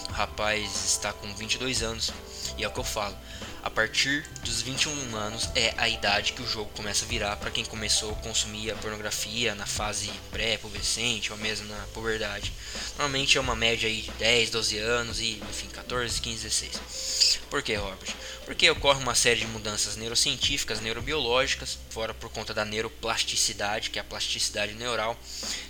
O 0.09 0.11
rapaz 0.13 0.85
está 0.85 1.13
com 1.13 1.33
22 1.35 1.81
anos 1.81 2.11
e 2.57 2.63
é 2.63 2.67
o 2.67 2.71
que 2.71 2.79
eu 2.79 2.83
falo. 2.83 3.17
A 3.65 3.69
partir 3.71 4.23
dos 4.43 4.61
21 4.61 5.15
anos 5.15 5.49
é 5.55 5.73
a 5.75 5.89
idade 5.89 6.33
que 6.33 6.41
o 6.43 6.47
jogo 6.47 6.69
começa 6.75 7.03
a 7.03 7.07
virar 7.07 7.35
para 7.37 7.49
quem 7.49 7.65
começou 7.65 8.11
a 8.11 8.15
consumir 8.17 8.69
a 8.69 8.75
pornografia 8.75 9.55
na 9.55 9.65
fase 9.65 10.11
pré-pubescente 10.29 11.31
ou 11.31 11.37
mesmo 11.39 11.67
na 11.67 11.87
puberdade. 11.91 12.53
Normalmente 12.89 13.39
é 13.39 13.41
uma 13.41 13.55
média 13.55 13.89
aí 13.89 14.03
de 14.03 14.11
10, 14.11 14.51
12 14.51 14.77
anos 14.77 15.19
e 15.19 15.41
enfim 15.49 15.67
14, 15.69 16.21
15, 16.21 16.43
16. 16.43 17.39
Por 17.49 17.63
que, 17.63 17.73
Robert? 17.73 18.13
Porque 18.45 18.69
ocorre 18.69 19.01
uma 19.01 19.15
série 19.15 19.39
de 19.39 19.47
mudanças 19.47 19.95
neurocientíficas, 19.95 20.79
neurobiológicas, 20.79 21.79
fora 21.89 22.13
por 22.13 22.29
conta 22.29 22.53
da 22.53 22.63
neuroplasticidade, 22.63 23.89
que 23.89 23.97
é 23.97 24.01
a 24.01 24.05
plasticidade 24.05 24.73
neural, 24.75 25.17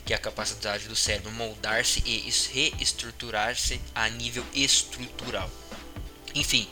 que 0.04 0.12
é 0.12 0.18
a 0.18 0.20
capacidade 0.20 0.89
do 0.89 0.96
cérebro 0.98 1.32
moldar-se 1.32 2.04
e 2.06 2.30
reestruturar-se 2.51 3.80
a 3.94 4.10
nível 4.10 4.46
estrutural. 4.54 5.50
Enfim, 6.36 6.68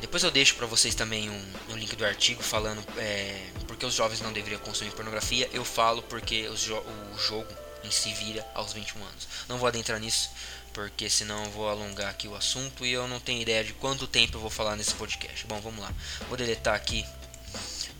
depois 0.00 0.22
eu 0.22 0.30
deixo 0.30 0.56
para 0.56 0.66
vocês 0.66 0.94
também 0.94 1.30
um, 1.30 1.52
um, 1.70 1.76
link 1.76 1.94
do 1.96 2.04
artigo 2.04 2.42
falando 2.42 2.84
é, 2.98 3.46
porque 3.66 3.86
os 3.86 3.94
jovens 3.94 4.20
não 4.20 4.32
deveriam 4.32 4.60
consumir 4.60 4.90
pornografia. 4.90 5.48
Eu 5.52 5.64
falo 5.64 6.02
porque 6.02 6.50
jo 6.56 6.76
o 6.76 7.18
jogo 7.18 7.52
em 7.84 7.90
si 7.90 8.12
vira 8.12 8.46
aos 8.54 8.72
21 8.72 9.02
anos. 9.02 9.28
Não 9.48 9.58
vou 9.58 9.68
adentrar 9.68 9.98
nisso, 10.00 10.30
porque 10.72 11.08
senão 11.08 11.44
eu 11.44 11.50
vou 11.50 11.68
alongar 11.68 12.10
aqui 12.10 12.28
o 12.28 12.34
assunto 12.34 12.84
e 12.84 12.92
eu 12.92 13.06
não 13.08 13.20
tenho 13.20 13.40
ideia 13.40 13.64
de 13.64 13.72
quanto 13.72 14.06
tempo 14.06 14.36
eu 14.36 14.40
vou 14.40 14.50
falar 14.50 14.76
nesse 14.76 14.94
podcast. 14.94 15.46
Bom, 15.46 15.60
vamos 15.60 15.80
lá. 15.80 15.92
Vou 16.28 16.36
deletar 16.36 16.74
aqui 16.74 17.04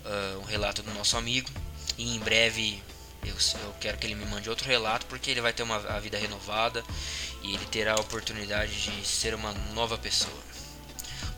uh, 0.05 0.39
um 0.41 0.45
relato 0.45 0.83
do 0.83 0.93
nosso 0.93 1.17
amigo 1.17 1.51
e 1.97 2.17
em 2.17 2.19
breve 2.19 2.83
eu, 3.25 3.35
eu, 3.63 3.75
quero 3.81 3.99
que 3.99 4.07
ele 4.07 4.15
me 4.15 4.25
mande 4.25 4.49
outro 4.49 4.67
relato 4.67 5.07
porque 5.07 5.31
ele 5.31 5.41
vai 5.41 5.53
ter 5.53 5.63
uma 5.63 5.77
a 5.77 6.01
vida 6.01 6.19
renovada 6.19 6.85
e 7.43 7.55
ele 7.55 7.67
terá 7.67 7.95
a 7.95 8.01
oportunidade 8.01 8.73
de 8.81 9.07
ser 9.07 9.35
uma 9.35 9.53
nova 9.75 9.99
pessoa. 9.99 10.49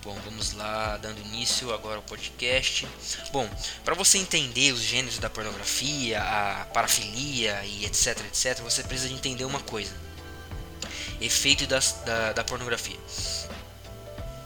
Bom, 0.02 0.18
vamos 0.24 0.54
lá, 0.54 0.96
dando 0.96 1.20
início 1.20 1.72
agora 1.74 1.96
ao 1.96 2.02
podcast. 2.02 2.88
Bom, 3.32 3.48
para 3.84 3.94
você 3.94 4.16
entender 4.16 4.72
os 4.72 4.80
gêneros 4.80 5.18
da 5.18 5.28
pornografia, 5.28 6.22
a 6.22 6.64
parafilia 6.72 7.62
e 7.64 7.84
etc, 7.84 8.18
etc, 8.20 8.60
você 8.60 8.82
precisa 8.82 9.08
de 9.08 9.14
entender 9.14 9.44
uma 9.44 9.60
coisa: 9.60 9.94
efeito 11.20 11.66
das, 11.66 11.92
da, 12.06 12.32
da 12.32 12.42
pornografia. 12.42 12.96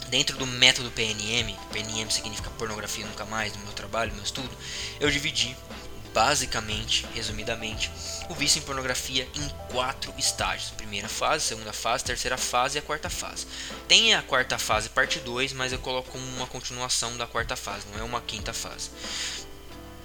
Dentro 0.09 0.37
do 0.37 0.47
método 0.47 0.91
PNM, 0.91 1.57
PNM 1.73 2.11
significa 2.11 2.51
pornografia 2.51 3.07
nunca 3.07 3.25
mais, 3.25 3.53
no 3.55 3.61
meu 3.61 3.73
trabalho, 3.73 4.11
no 4.11 4.17
meu 4.17 4.25
estudo, 4.25 4.51
eu 5.01 5.11
dividi 5.11 5.57
basicamente, 6.15 7.05
resumidamente, 7.13 7.91
o 8.31 8.35
vício 8.35 8.61
em 8.61 8.63
pornografia 8.63 9.29
em 9.35 9.49
quatro 9.73 10.15
estágios: 10.17 10.71
primeira 10.71 11.09
fase, 11.09 11.45
segunda 11.45 11.73
fase, 11.73 12.05
terceira 12.05 12.39
fase 12.39 12.79
e 12.79 12.81
a 12.81 12.83
quarta 12.83 13.11
fase. 13.11 13.47
Tem 13.89 14.15
a 14.15 14.23
quarta 14.23 14.57
fase, 14.57 14.89
parte 14.89 15.19
2, 15.19 15.53
mas 15.53 15.73
eu 15.73 15.79
coloco 15.81 16.13
como 16.13 16.25
uma 16.37 16.47
continuação 16.47 17.17
da 17.19 17.27
quarta 17.27 17.57
fase, 17.57 17.87
não 17.93 17.99
é 17.99 18.03
uma 18.05 18.21
quinta 18.21 18.53
fase. 18.53 18.91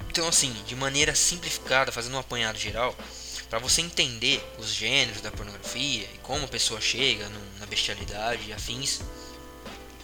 Então, 0.10 0.28
assim, 0.28 0.52
de 0.66 0.76
maneira 0.76 1.14
simplificada, 1.14 1.92
fazendo 1.92 2.16
um 2.16 2.20
apanhado 2.20 2.58
geral, 2.58 2.98
para 3.48 3.60
você 3.60 3.82
entender 3.82 4.44
os 4.58 4.74
gêneros 4.74 5.22
da 5.22 5.32
pornografia 5.32 6.10
e 6.14 6.18
como 6.24 6.46
a 6.46 6.48
pessoa 6.48 6.82
chega 6.82 7.30
na 7.60 7.66
bestialidade 7.68 8.48
e 8.48 8.54
afins, 8.54 9.02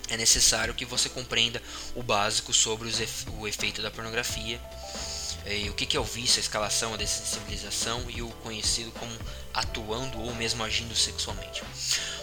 é 0.09 0.17
necessário 0.17 0.73
que 0.75 0.85
você 0.85 1.09
compreenda 1.09 1.61
o 1.95 2.03
básico 2.03 2.53
sobre 2.53 2.87
o 3.39 3.47
efeito 3.47 3.81
da 3.81 3.89
pornografia 3.89 4.61
é, 5.45 5.69
o 5.69 5.73
que, 5.73 5.85
que 5.85 5.95
é 5.95 5.99
o 5.99 6.03
vício, 6.03 6.39
a 6.39 6.41
escalação, 6.41 6.93
a 6.93 6.97
dessensibilização 6.97 8.03
e 8.09 8.21
o 8.21 8.29
conhecido 8.43 8.91
como 8.91 9.11
atuando 9.53 10.19
ou 10.19 10.33
mesmo 10.33 10.63
agindo 10.63 10.95
sexualmente. 10.95 11.63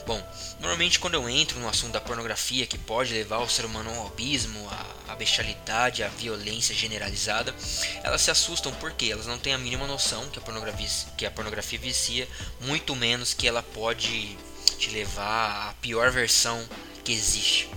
Bom, 0.07 0.21
normalmente 0.61 0.99
quando 0.99 1.15
eu 1.15 1.29
entro 1.29 1.61
no 1.61 1.69
assunto 1.69 1.93
da 1.93 2.01
pornografia 2.01 2.67
que 2.67 2.77
pode 2.77 3.13
levar 3.13 3.39
o 3.39 3.49
ser 3.49 3.65
humano 3.65 3.91
ao 3.91 4.09
abismo, 4.09 4.69
à 5.09 5.15
bestialidade, 5.15 6.03
à 6.03 6.09
violência 6.09 6.75
generalizada, 6.75 7.55
elas 8.03 8.23
se 8.23 8.31
assustam. 8.31 8.73
Porque 8.75 9.13
elas 9.13 9.27
não 9.27 9.39
têm 9.39 9.55
a 9.55 9.59
mínima 9.59 9.87
noção 9.87 10.29
que 10.31 10.39
a 10.39 10.43
pornografia, 10.43 10.89
que 11.17 11.27
a 11.27 11.31
pornografia 11.31 11.79
vicia, 11.79 12.29
muito 12.61 12.97
menos 12.97 13.33
que 13.33 13.47
ela 13.47 13.63
pode 13.63 14.37
te 14.79 14.91
levar 14.91 15.69
à 15.69 15.75
pior 15.75 16.11
versão 16.11 16.67
que 17.05 17.13
existe, 17.13 17.69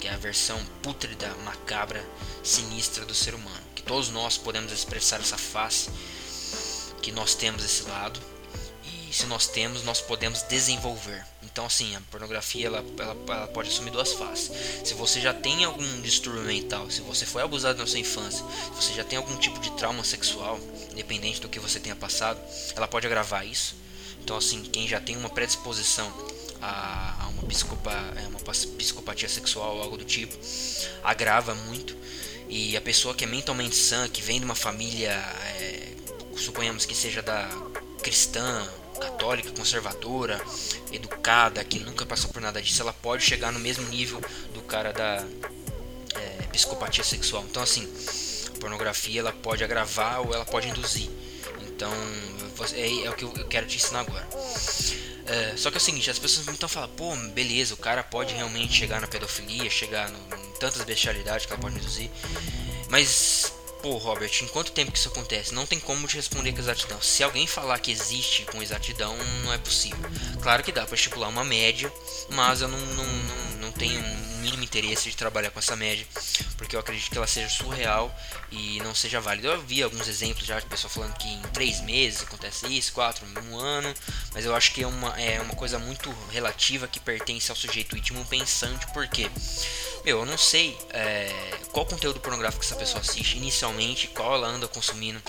que 0.00 0.08
é 0.08 0.14
a 0.14 0.16
versão 0.16 0.64
pútrida, 0.82 1.28
macabra, 1.44 2.02
sinistra 2.42 3.04
do 3.04 3.14
ser 3.14 3.34
humano 3.34 3.63
todos 3.84 4.08
nós 4.08 4.36
podemos 4.36 4.72
expressar 4.72 5.20
essa 5.20 5.38
face, 5.38 5.90
que 7.02 7.12
nós 7.12 7.34
temos 7.34 7.64
esse 7.64 7.82
lado, 7.84 8.20
e 8.84 9.12
se 9.14 9.26
nós 9.26 9.46
temos, 9.46 9.82
nós 9.84 10.00
podemos 10.00 10.42
desenvolver. 10.42 11.24
Então, 11.42 11.66
assim, 11.66 11.94
a 11.94 12.00
pornografia 12.10 12.66
ela, 12.66 12.84
ela, 12.98 13.16
ela, 13.28 13.46
pode 13.46 13.68
assumir 13.68 13.90
duas 13.92 14.12
faces. 14.12 14.50
Se 14.84 14.94
você 14.94 15.20
já 15.20 15.32
tem 15.32 15.64
algum 15.64 16.00
distúrbio 16.00 16.42
mental, 16.42 16.90
se 16.90 17.00
você 17.00 17.24
foi 17.24 17.42
abusado 17.42 17.78
na 17.78 17.86
sua 17.86 18.00
infância, 18.00 18.44
se 18.64 18.82
você 18.82 18.92
já 18.94 19.04
tem 19.04 19.16
algum 19.16 19.36
tipo 19.36 19.60
de 19.60 19.70
trauma 19.72 20.02
sexual, 20.02 20.58
independente 20.90 21.40
do 21.40 21.48
que 21.48 21.60
você 21.60 21.78
tenha 21.78 21.94
passado, 21.94 22.40
ela 22.74 22.88
pode 22.88 23.06
agravar 23.06 23.46
isso. 23.46 23.76
Então, 24.20 24.36
assim, 24.36 24.62
quem 24.62 24.88
já 24.88 25.00
tem 25.00 25.16
uma 25.16 25.28
predisposição 25.28 26.12
a, 26.60 27.24
a 27.24 27.28
uma, 27.28 27.42
psicopa, 27.42 27.92
é, 28.16 28.26
uma 28.26 28.40
psicopatia 28.78 29.28
sexual 29.28 29.80
algo 29.82 29.98
do 29.98 30.04
tipo, 30.04 30.36
agrava 31.02 31.54
muito. 31.54 31.94
E 32.48 32.76
a 32.76 32.80
pessoa 32.80 33.14
que 33.14 33.24
é 33.24 33.26
mentalmente 33.26 33.74
sã, 33.74 34.08
que 34.08 34.22
vem 34.22 34.38
de 34.38 34.44
uma 34.44 34.54
família, 34.54 35.10
é, 35.10 35.88
suponhamos 36.36 36.84
que 36.84 36.94
seja 36.94 37.22
da 37.22 37.48
cristã, 38.02 38.68
católica, 39.00 39.50
conservadora, 39.50 40.40
educada, 40.92 41.64
que 41.64 41.78
nunca 41.80 42.06
passou 42.06 42.30
por 42.30 42.40
nada 42.40 42.60
disso, 42.60 42.82
ela 42.82 42.92
pode 42.92 43.22
chegar 43.22 43.52
no 43.52 43.58
mesmo 43.58 43.88
nível 43.88 44.20
do 44.52 44.60
cara 44.62 44.92
da 44.92 45.26
é, 46.14 46.42
psicopatia 46.52 47.02
sexual. 47.02 47.44
Então, 47.48 47.62
assim, 47.62 47.88
a 48.54 48.58
pornografia 48.60 49.20
ela 49.20 49.32
pode 49.32 49.64
agravar 49.64 50.20
ou 50.20 50.34
ela 50.34 50.44
pode 50.44 50.68
induzir. 50.68 51.08
Então, 51.62 51.92
é, 52.74 53.06
é 53.06 53.10
o 53.10 53.14
que 53.14 53.24
eu 53.24 53.30
quero 53.48 53.66
te 53.66 53.76
ensinar 53.76 54.00
agora. 54.00 54.28
É, 55.26 55.56
só 55.56 55.70
que 55.70 55.76
é 55.76 55.80
o 55.80 55.80
seguinte, 55.80 56.10
as 56.10 56.18
pessoas 56.18 56.46
então 56.48 56.68
falam, 56.68 56.88
pô, 56.90 57.14
beleza, 57.32 57.74
o 57.74 57.78
cara 57.78 58.02
pode 58.02 58.34
realmente 58.34 58.74
chegar 58.74 59.00
na 59.00 59.06
pedofilia, 59.06 59.70
chegar 59.70 60.10
no, 60.10 60.18
em 60.18 60.52
tantas 60.58 60.82
bestialidades 60.82 61.46
que 61.46 61.52
ela 61.52 61.60
pode 61.60 61.76
induzir. 61.76 62.10
Mas, 62.90 63.52
pô, 63.82 63.96
Robert, 63.96 64.30
em 64.42 64.48
quanto 64.48 64.72
tempo 64.72 64.92
que 64.92 64.98
isso 64.98 65.08
acontece? 65.08 65.54
Não 65.54 65.66
tem 65.66 65.80
como 65.80 66.06
te 66.06 66.16
responder 66.16 66.52
com 66.52 66.58
exatidão. 66.58 67.00
Se 67.00 67.22
alguém 67.22 67.46
falar 67.46 67.78
que 67.78 67.90
existe 67.90 68.44
com 68.44 68.62
exatidão, 68.62 69.16
não 69.42 69.52
é 69.52 69.58
possível. 69.58 69.98
Claro 70.42 70.62
que 70.62 70.72
dá 70.72 70.84
para 70.84 70.94
estipular 70.94 71.30
uma 71.30 71.44
média, 71.44 71.90
mas 72.30 72.60
eu 72.60 72.68
não, 72.68 72.78
não, 72.78 73.06
não, 73.06 73.50
não 73.60 73.72
tenho 73.72 74.02
mínimo 74.44 74.62
interesse 74.62 75.08
de 75.08 75.16
trabalhar 75.16 75.50
com 75.50 75.58
essa 75.58 75.74
média, 75.74 76.06
porque 76.58 76.76
eu 76.76 76.80
acredito 76.80 77.10
que 77.10 77.16
ela 77.16 77.26
seja 77.26 77.48
surreal 77.48 78.14
e 78.52 78.78
não 78.80 78.94
seja 78.94 79.20
válida. 79.20 79.48
Eu 79.48 79.62
vi 79.62 79.82
alguns 79.82 80.06
exemplos 80.06 80.46
já 80.46 80.60
de 80.60 80.66
pessoas 80.66 80.92
falando 80.92 81.16
que 81.16 81.26
em 81.26 81.40
três 81.52 81.80
meses 81.80 82.22
acontece 82.22 82.66
isso, 82.66 82.92
quatro, 82.92 83.26
um 83.50 83.58
ano, 83.58 83.92
mas 84.32 84.44
eu 84.44 84.54
acho 84.54 84.72
que 84.72 84.82
é 84.82 84.86
uma, 84.86 85.18
é 85.18 85.40
uma 85.40 85.54
coisa 85.54 85.78
muito 85.78 86.14
relativa 86.30 86.86
que 86.86 87.00
pertence 87.00 87.50
ao 87.50 87.56
sujeito 87.56 87.96
íntimo 87.96 88.24
pensante, 88.26 88.86
porque, 88.92 89.30
meu, 90.04 90.18
eu 90.20 90.26
não 90.26 90.36
sei 90.36 90.76
é, 90.90 91.32
qual 91.72 91.86
conteúdo 91.86 92.20
pornográfico 92.20 92.62
essa 92.62 92.76
pessoa 92.76 93.00
assiste 93.00 93.38
inicialmente, 93.38 94.08
qual 94.08 94.34
ela 94.34 94.48
anda 94.48 94.68
consumindo 94.68 95.20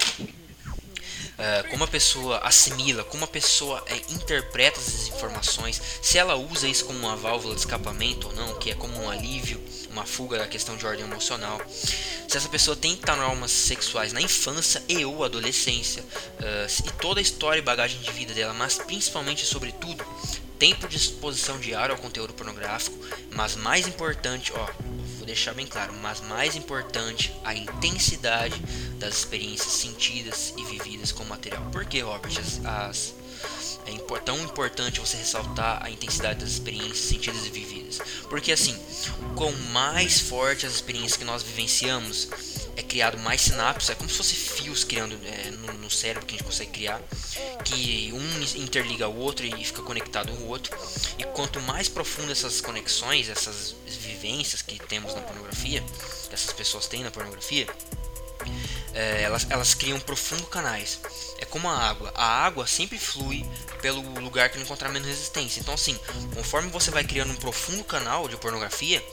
uh, 1.37 1.69
como 1.69 1.83
a 1.83 1.87
pessoa 1.87 2.39
assimila, 2.39 3.03
como 3.03 3.25
a 3.25 3.27
pessoa 3.27 3.81
uh, 3.81 4.13
interpreta 4.13 4.79
essas 4.79 5.07
informações, 5.07 5.81
se 6.01 6.17
ela 6.17 6.35
usa 6.35 6.67
isso 6.67 6.85
como 6.85 6.99
uma 6.99 7.15
válvula 7.15 7.53
de 7.53 7.61
escapamento 7.61 8.27
ou 8.27 8.33
não, 8.33 8.55
que 8.55 8.71
é 8.71 8.75
como 8.75 8.97
um 9.01 9.09
alívio, 9.09 9.61
uma 9.91 10.05
fuga 10.05 10.37
da 10.37 10.47
questão 10.47 10.75
de 10.75 10.85
ordem 10.85 11.05
emocional. 11.05 11.61
Se 12.27 12.37
essa 12.37 12.49
pessoa 12.49 12.75
tem 12.75 12.95
traumas 12.95 13.51
sexuais 13.51 14.11
na 14.11 14.21
infância 14.21 14.83
e 14.87 15.05
ou 15.05 15.23
adolescência, 15.23 16.03
uh, 16.03 16.87
e 16.87 16.91
toda 16.93 17.19
a 17.19 17.23
história 17.23 17.59
e 17.59 17.63
bagagem 17.63 17.99
de 18.01 18.11
vida 18.11 18.33
dela, 18.33 18.53
mas 18.53 18.77
principalmente, 18.77 19.45
sobretudo, 19.45 20.05
tempo 20.57 20.87
de 20.87 20.97
exposição 20.97 21.59
diária 21.59 21.93
ao 21.93 22.01
conteúdo 22.01 22.33
pornográfico, 22.33 22.97
mas 23.33 23.55
mais 23.55 23.87
importante, 23.87 24.51
ó, 24.55 24.69
vou 25.17 25.25
deixar 25.25 25.53
bem 25.53 25.67
claro, 25.67 25.93
mas 26.01 26.21
mais 26.21 26.55
importante, 26.55 27.33
a 27.43 27.53
intensidade 27.53 28.59
das 28.97 29.17
experiências 29.17 29.73
sentidas 29.73 30.53
e 30.57 30.63
vividas 30.63 31.11
com 31.11 31.23
o 31.23 31.27
material. 31.27 31.63
Por 31.71 31.85
que, 31.85 31.99
Robert? 32.01 32.33
As, 32.39 32.61
as, 32.65 33.13
é 33.87 34.19
tão 34.25 34.39
importante 34.39 34.99
você 34.99 35.17
ressaltar 35.17 35.83
a 35.83 35.91
intensidade 35.91 36.39
das 36.39 36.49
experiências 36.49 36.97
sentidas 36.97 37.45
e 37.45 37.49
vividas. 37.49 37.99
Porque 38.29 38.51
assim, 38.51 38.75
com 39.35 39.51
mais 39.71 40.19
forte 40.19 40.65
as 40.65 40.73
experiências 40.73 41.17
que 41.17 41.23
nós 41.23 41.43
vivenciamos, 41.43 42.27
é 42.75 42.83
criado 42.83 43.17
mais 43.19 43.41
sinapses, 43.41 43.89
é 43.89 43.95
como 43.95 44.09
se 44.09 44.17
fosse 44.17 44.35
fios 44.35 44.83
criando 44.83 45.17
é, 45.25 45.51
no, 45.51 45.73
no, 45.73 45.89
cérebro 45.89 46.25
que 46.25 46.35
a 46.35 46.37
gente 46.37 46.45
consegue 46.45 46.71
criar, 46.71 47.01
que 47.63 48.11
um 48.13 48.61
interliga 48.61 49.07
o 49.07 49.17
outro 49.17 49.45
e 49.45 49.63
fica 49.63 49.81
conectado 49.81 50.31
ao 50.31 50.41
outro. 50.47 50.77
E 51.17 51.23
quanto 51.23 51.61
mais 51.61 51.87
profundas 51.87 52.39
essas 52.39 52.59
conexões, 52.59 53.29
essas 53.29 53.75
vivências 53.85 54.61
que 54.61 54.77
temos 54.87 55.13
na 55.15 55.21
pornografia, 55.21 55.81
que 56.27 56.33
essas 56.33 56.51
pessoas 56.51 56.87
têm 56.87 57.03
na 57.03 57.11
pornografia, 57.11 57.67
é, 58.93 59.23
elas, 59.23 59.47
elas 59.49 59.73
criam 59.73 59.99
profundos 59.99 60.47
canais. 60.49 60.99
É 61.39 61.44
como 61.45 61.69
a 61.69 61.77
água. 61.77 62.11
A 62.15 62.45
água 62.45 62.67
sempre 62.67 62.97
flui 62.97 63.45
pelo 63.81 64.01
lugar 64.19 64.49
que 64.49 64.59
encontrar 64.59 64.89
menos 64.89 65.07
resistência. 65.07 65.59
Então, 65.59 65.73
assim, 65.73 65.97
conforme 66.33 66.69
você 66.69 66.91
vai 66.91 67.03
criando 67.03 67.31
um 67.31 67.35
profundo 67.35 67.83
canal 67.83 68.27
de 68.27 68.37
pornografia, 68.37 69.03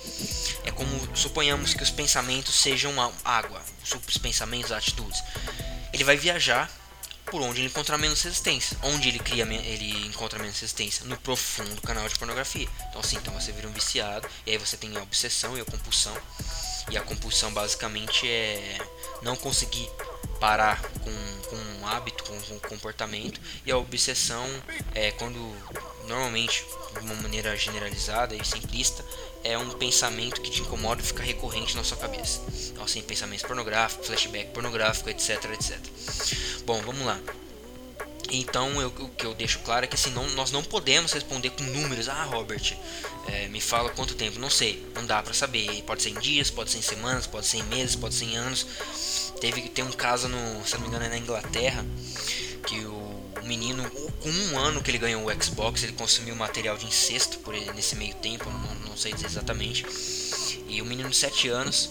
é 0.65 0.71
como 0.71 1.17
suponhamos 1.17 1.75
que 1.75 1.83
os 1.83 1.91
pensamentos 1.91 2.55
sejam 2.55 2.93
água, 3.25 3.63
os 4.09 4.19
pensamentos, 4.19 4.73
atitudes. 4.73 5.23
Ele 5.93 6.05
vai 6.05 6.17
viajar 6.17 6.71
por 7.27 7.41
onde 7.41 7.61
ele 7.61 7.69
encontrar 7.69 7.97
menos 7.99 8.21
resistência. 8.23 8.77
Onde 8.83 9.09
ele 9.09 9.19
cria, 9.19 9.45
ele 9.45 10.07
encontra 10.07 10.39
menos 10.39 10.61
resistência 10.61 11.05
no 11.07 11.17
profundo 11.17 11.81
canal 11.81 12.09
de 12.09 12.19
pornografia. 12.19 12.69
Então 12.89 13.01
assim, 13.01 13.17
então 13.17 13.33
você 13.33 13.53
vira 13.53 13.69
um 13.69 13.73
viciado 13.73 14.29
e 14.47 14.51
aí 14.51 14.59
você 14.59 14.77
tem 14.77 14.95
a 14.97 15.03
obsessão 15.03 15.57
e 15.57 15.61
a 15.61 15.65
compulsão. 15.65 16.17
E 16.91 16.97
a 16.97 17.01
compulsão 17.01 17.53
basicamente 17.53 18.29
é 18.29 18.79
não 19.23 19.37
conseguir 19.37 19.89
parar 20.43 20.83
com, 20.83 21.49
com 21.49 21.57
um 21.57 21.87
hábito, 21.87 22.25
com, 22.25 22.55
um 22.55 22.59
comportamento. 22.59 23.41
E 23.65 23.71
a 23.71 23.79
obsessão 23.79 24.45
é 24.93 25.13
quando 25.13 25.39
normalmente, 26.09 26.65
de 26.95 26.99
uma 26.99 27.15
maneira 27.15 27.57
generalizada 27.57 28.35
e 28.35 28.45
simplista, 28.45 29.05
é 29.45 29.57
um 29.57 29.71
pensamento 29.71 30.41
que 30.41 30.51
te 30.51 30.63
incomoda 30.63 31.01
e 31.01 31.05
fica 31.05 31.23
recorrente 31.23 31.77
na 31.77 31.85
sua 31.85 31.97
cabeça. 31.97 32.41
Então, 32.73 32.83
assim, 32.83 33.01
pensamentos 33.03 33.47
pornográficos, 33.47 34.09
flashback 34.09 34.51
pornográfico, 34.51 35.09
etc, 35.11 35.45
etc. 35.53 35.79
Bom, 36.67 36.83
vamos 36.83 37.07
lá. 37.07 37.21
Então, 38.33 38.81
eu, 38.81 38.89
o 38.89 39.09
que 39.11 39.25
eu 39.25 39.35
deixo 39.35 39.61
claro 39.61 39.85
é 39.85 39.87
que 39.87 39.95
assim, 39.95 40.11
não, 40.11 40.27
nós 40.31 40.51
não 40.51 40.65
podemos 40.65 41.13
responder 41.13 41.51
com 41.51 41.63
números. 41.63 42.09
Ah, 42.09 42.25
Robert, 42.25 42.77
é, 43.29 43.49
me 43.49 43.61
fala 43.61 43.91
quanto 43.91 44.15
tempo. 44.15 44.39
Não 44.39 44.51
sei, 44.51 44.85
não 44.95 45.07
dá 45.07 45.23
para 45.23 45.35
saber. 45.35 45.83
Pode 45.83 46.03
ser 46.03 46.11
em 46.11 46.19
dias, 46.19 46.51
pode 46.51 46.71
ser 46.71 46.79
em 46.79 46.83
semanas, 46.83 47.27
pode 47.27 47.47
ser 47.47 47.59
em 47.59 47.65
meses, 47.65 47.97
pode 47.97 48.15
ser 48.15 48.27
em 48.27 48.37
anos. 48.37 48.67
Teve 49.41 49.63
tem 49.69 49.85
um 49.85 49.93
caso 49.93 50.29
no, 50.29 50.65
se 50.65 50.75
não 50.75 50.83
me 50.83 50.89
engano, 50.89 51.05
é 51.05 51.09
na 51.09 51.19
Inglaterra 51.19 51.85
que 52.67 52.79
o 52.85 53.23
menino, 53.45 53.89
com 54.21 54.29
um 54.29 54.59
ano 54.59 54.83
que 54.83 54.91
ele 54.91 54.99
ganhou 54.99 55.27
o 55.27 55.43
Xbox, 55.43 55.83
ele 55.83 55.93
consumiu 55.93 56.35
material 56.37 56.77
de 56.77 56.87
incesto 56.87 57.39
por 57.41 57.55
ele 57.55 57.73
nesse 57.73 57.97
meio 57.97 58.15
tempo, 58.15 58.49
não, 58.49 58.75
não 58.89 58.97
sei 58.97 59.13
dizer 59.13 59.27
exatamente. 59.27 59.85
E 60.69 60.81
o 60.81 60.85
menino 60.85 61.11
de 61.11 61.17
7 61.17 61.49
anos, 61.49 61.91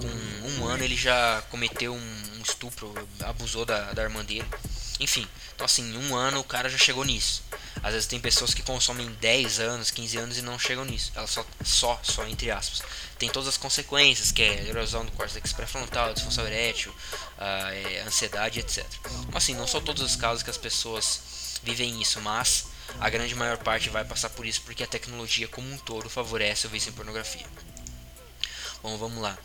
com 0.00 0.62
um 0.62 0.66
ano, 0.66 0.84
ele 0.84 0.96
já 0.96 1.42
cometeu 1.50 1.92
um, 1.92 1.98
um 2.38 2.42
estupro, 2.42 2.94
abusou 3.20 3.64
da, 3.64 3.92
da 3.92 4.02
irmã 4.02 4.24
dele. 4.24 4.46
Enfim, 5.02 5.26
então 5.54 5.64
assim, 5.64 5.82
em 5.82 5.98
um 5.98 6.14
ano 6.14 6.38
o 6.38 6.44
cara 6.44 6.68
já 6.68 6.78
chegou 6.78 7.04
nisso. 7.04 7.42
Às 7.82 7.92
vezes 7.92 8.06
tem 8.06 8.20
pessoas 8.20 8.54
que 8.54 8.62
consomem 8.62 9.10
10 9.20 9.58
anos, 9.58 9.90
15 9.90 10.16
anos 10.16 10.38
e 10.38 10.42
não 10.42 10.56
chegam 10.56 10.84
nisso. 10.84 11.10
Elas 11.16 11.30
só, 11.30 11.44
só, 11.64 12.00
só 12.04 12.26
entre 12.28 12.52
aspas. 12.52 12.82
Tem 13.18 13.28
todas 13.28 13.48
as 13.48 13.56
consequências, 13.56 14.30
que 14.30 14.42
é 14.42 14.68
erosão 14.68 15.04
do 15.04 15.10
córtex 15.12 15.52
pré-frontal, 15.52 16.14
disfunção 16.14 16.46
erétil, 16.46 16.94
é, 17.38 18.04
ansiedade, 18.06 18.60
etc. 18.60 18.86
Então, 19.00 19.36
assim, 19.36 19.54
não 19.54 19.66
são 19.66 19.80
todos 19.80 20.02
os 20.02 20.14
casos 20.14 20.44
que 20.44 20.50
as 20.50 20.56
pessoas 20.56 21.58
vivem 21.64 22.00
isso, 22.00 22.20
mas 22.20 22.66
a 23.00 23.10
grande 23.10 23.34
maior 23.34 23.58
parte 23.58 23.88
vai 23.90 24.04
passar 24.04 24.30
por 24.30 24.46
isso 24.46 24.62
porque 24.62 24.84
a 24.84 24.86
tecnologia 24.86 25.48
como 25.48 25.72
um 25.72 25.78
todo 25.78 26.08
favorece 26.08 26.68
o 26.68 26.70
vício 26.70 26.90
em 26.90 26.92
pornografia. 26.92 27.46
Bom, 28.82 28.96
vamos 28.96 29.20
lá. 29.20 29.36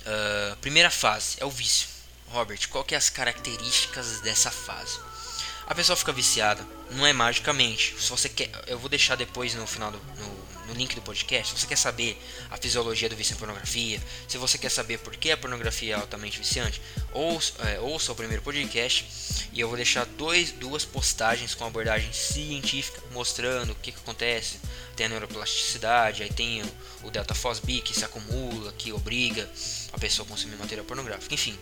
Uh, 0.00 0.56
primeira 0.56 0.90
fase 0.90 1.36
é 1.40 1.44
o 1.44 1.50
vício. 1.50 1.97
Robert, 2.30 2.68
qual 2.68 2.84
que 2.84 2.94
é 2.94 2.98
as 2.98 3.10
características 3.10 4.20
dessa 4.20 4.50
fase? 4.50 4.98
A 5.66 5.74
pessoa 5.74 5.96
fica 5.96 6.12
viciada, 6.12 6.66
não 6.92 7.06
é 7.06 7.12
magicamente. 7.12 7.94
Se 7.98 8.10
você 8.10 8.28
quer, 8.28 8.50
eu 8.66 8.78
vou 8.78 8.88
deixar 8.88 9.16
depois 9.16 9.54
no 9.54 9.66
final 9.66 9.90
do 9.90 9.98
no, 9.98 10.48
no 10.68 10.74
link 10.74 10.94
do 10.94 11.02
podcast. 11.02 11.52
Se 11.52 11.60
você 11.60 11.66
quer 11.66 11.76
saber 11.76 12.20
a 12.50 12.56
fisiologia 12.56 13.08
do 13.08 13.16
vício 13.16 13.34
em 13.34 13.38
pornografia, 13.38 14.00
se 14.26 14.38
você 14.38 14.58
quer 14.58 14.70
saber 14.70 14.98
por 14.98 15.16
que 15.16 15.30
a 15.30 15.36
pornografia 15.36 15.94
é 15.94 15.98
altamente 15.98 16.38
viciante, 16.38 16.80
ouça, 17.12 17.54
é, 17.62 17.80
ouça 17.80 18.12
o 18.12 18.14
primeiro 18.14 18.42
podcast 18.42 19.48
e 19.52 19.60
eu 19.60 19.68
vou 19.68 19.76
deixar 19.76 20.04
dois, 20.04 20.52
duas 20.52 20.84
postagens 20.84 21.54
com 21.54 21.64
abordagem 21.64 22.12
científica 22.12 23.02
mostrando 23.12 23.72
o 23.72 23.74
que, 23.76 23.92
que 23.92 23.98
acontece 23.98 24.58
tem 24.98 25.06
a 25.06 25.10
neuroplasticidade, 25.10 26.24
aí 26.24 26.28
tem 26.28 26.60
o, 26.60 27.06
o 27.06 27.10
delta 27.10 27.32
FOSB 27.32 27.80
que 27.82 27.94
se 27.94 28.04
acumula, 28.04 28.72
que 28.72 28.92
obriga 28.92 29.48
a 29.92 29.98
pessoa 29.98 30.26
a 30.26 30.28
consumir 30.28 30.56
material 30.56 30.84
pornográfico. 30.84 31.32
Enfim, 31.32 31.56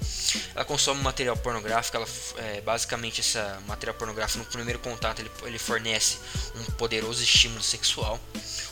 ela 0.55 0.65
consome 0.65 1.03
material 1.03 1.37
pornográfico, 1.37 1.99
ela 1.99 2.07
é, 2.39 2.63
basicamente 2.63 3.21
essa 3.21 3.63
material 3.67 3.95
pornográfico 3.95 4.39
no 4.39 4.47
primeiro 4.47 4.79
contato 4.79 5.16
ele, 5.21 5.31
ele 5.45 5.59
fornece 5.59 6.19
um 6.55 6.65
poderoso 6.73 7.23
estímulo 7.23 7.63
sexual, 7.63 8.21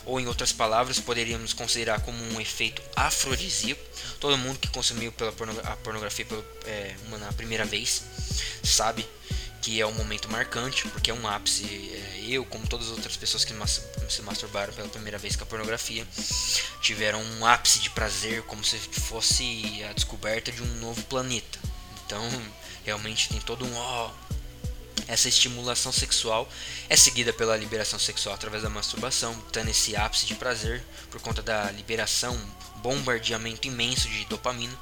ou 0.05 0.19
em 0.19 0.27
outras 0.27 0.51
palavras 0.51 0.99
poderíamos 0.99 1.53
considerar 1.53 2.01
como 2.01 2.17
um 2.33 2.39
efeito 2.39 2.81
afrodisíaco. 2.95 3.81
Todo 4.19 4.37
mundo 4.37 4.59
que 4.59 4.67
consumiu 4.69 5.11
pela 5.11 5.31
a 5.63 5.75
pornografia 5.77 6.25
pela, 6.25 6.43
é, 6.65 6.95
uma, 7.07 7.17
na 7.17 7.33
primeira 7.33 7.65
vez 7.65 8.03
sabe 8.63 9.05
que 9.65 9.81
é 9.81 9.87
um 9.87 9.93
momento 9.93 10.29
marcante, 10.29 10.87
porque 10.89 11.09
é 11.09 11.13
um 11.13 11.27
ápice. 11.27 11.65
É, 11.65 12.25
eu, 12.27 12.45
como 12.45 12.67
todas 12.67 12.85
as 12.85 12.91
outras 12.91 13.17
pessoas 13.17 13.43
que 13.43 13.53
se 14.09 14.21
masturbaram 14.21 14.71
pela 14.73 14.87
primeira 14.87 15.17
vez 15.17 15.35
com 15.35 15.43
a 15.43 15.47
pornografia, 15.47 16.07
tiveram 16.81 17.19
um 17.19 17.45
ápice 17.45 17.79
de 17.79 17.89
prazer, 17.89 18.43
como 18.43 18.63
se 18.63 18.77
fosse 18.77 19.83
a 19.89 19.93
descoberta 19.93 20.51
de 20.51 20.61
um 20.61 20.75
novo 20.75 21.01
planeta. 21.05 21.57
Então, 22.05 22.21
realmente 22.83 23.29
tem 23.29 23.41
todo 23.41 23.65
um 23.65 23.75
ó. 23.75 24.11
Essa 25.07 25.29
estimulação 25.29 25.91
sexual 25.91 26.49
é 26.89 26.95
seguida 26.95 27.31
pela 27.31 27.55
liberação 27.55 27.99
sexual 27.99 28.33
através 28.33 28.63
da 28.63 28.69
masturbação, 28.69 29.35
tendo 29.51 29.69
esse 29.69 29.95
ápice 29.95 30.25
de 30.25 30.35
prazer 30.35 30.83
por 31.11 31.21
conta 31.21 31.41
da 31.41 31.71
liberação, 31.71 32.39
bombardeamento 32.77 33.67
imenso 33.67 34.09
de 34.09 34.25
dopamina 34.25 34.73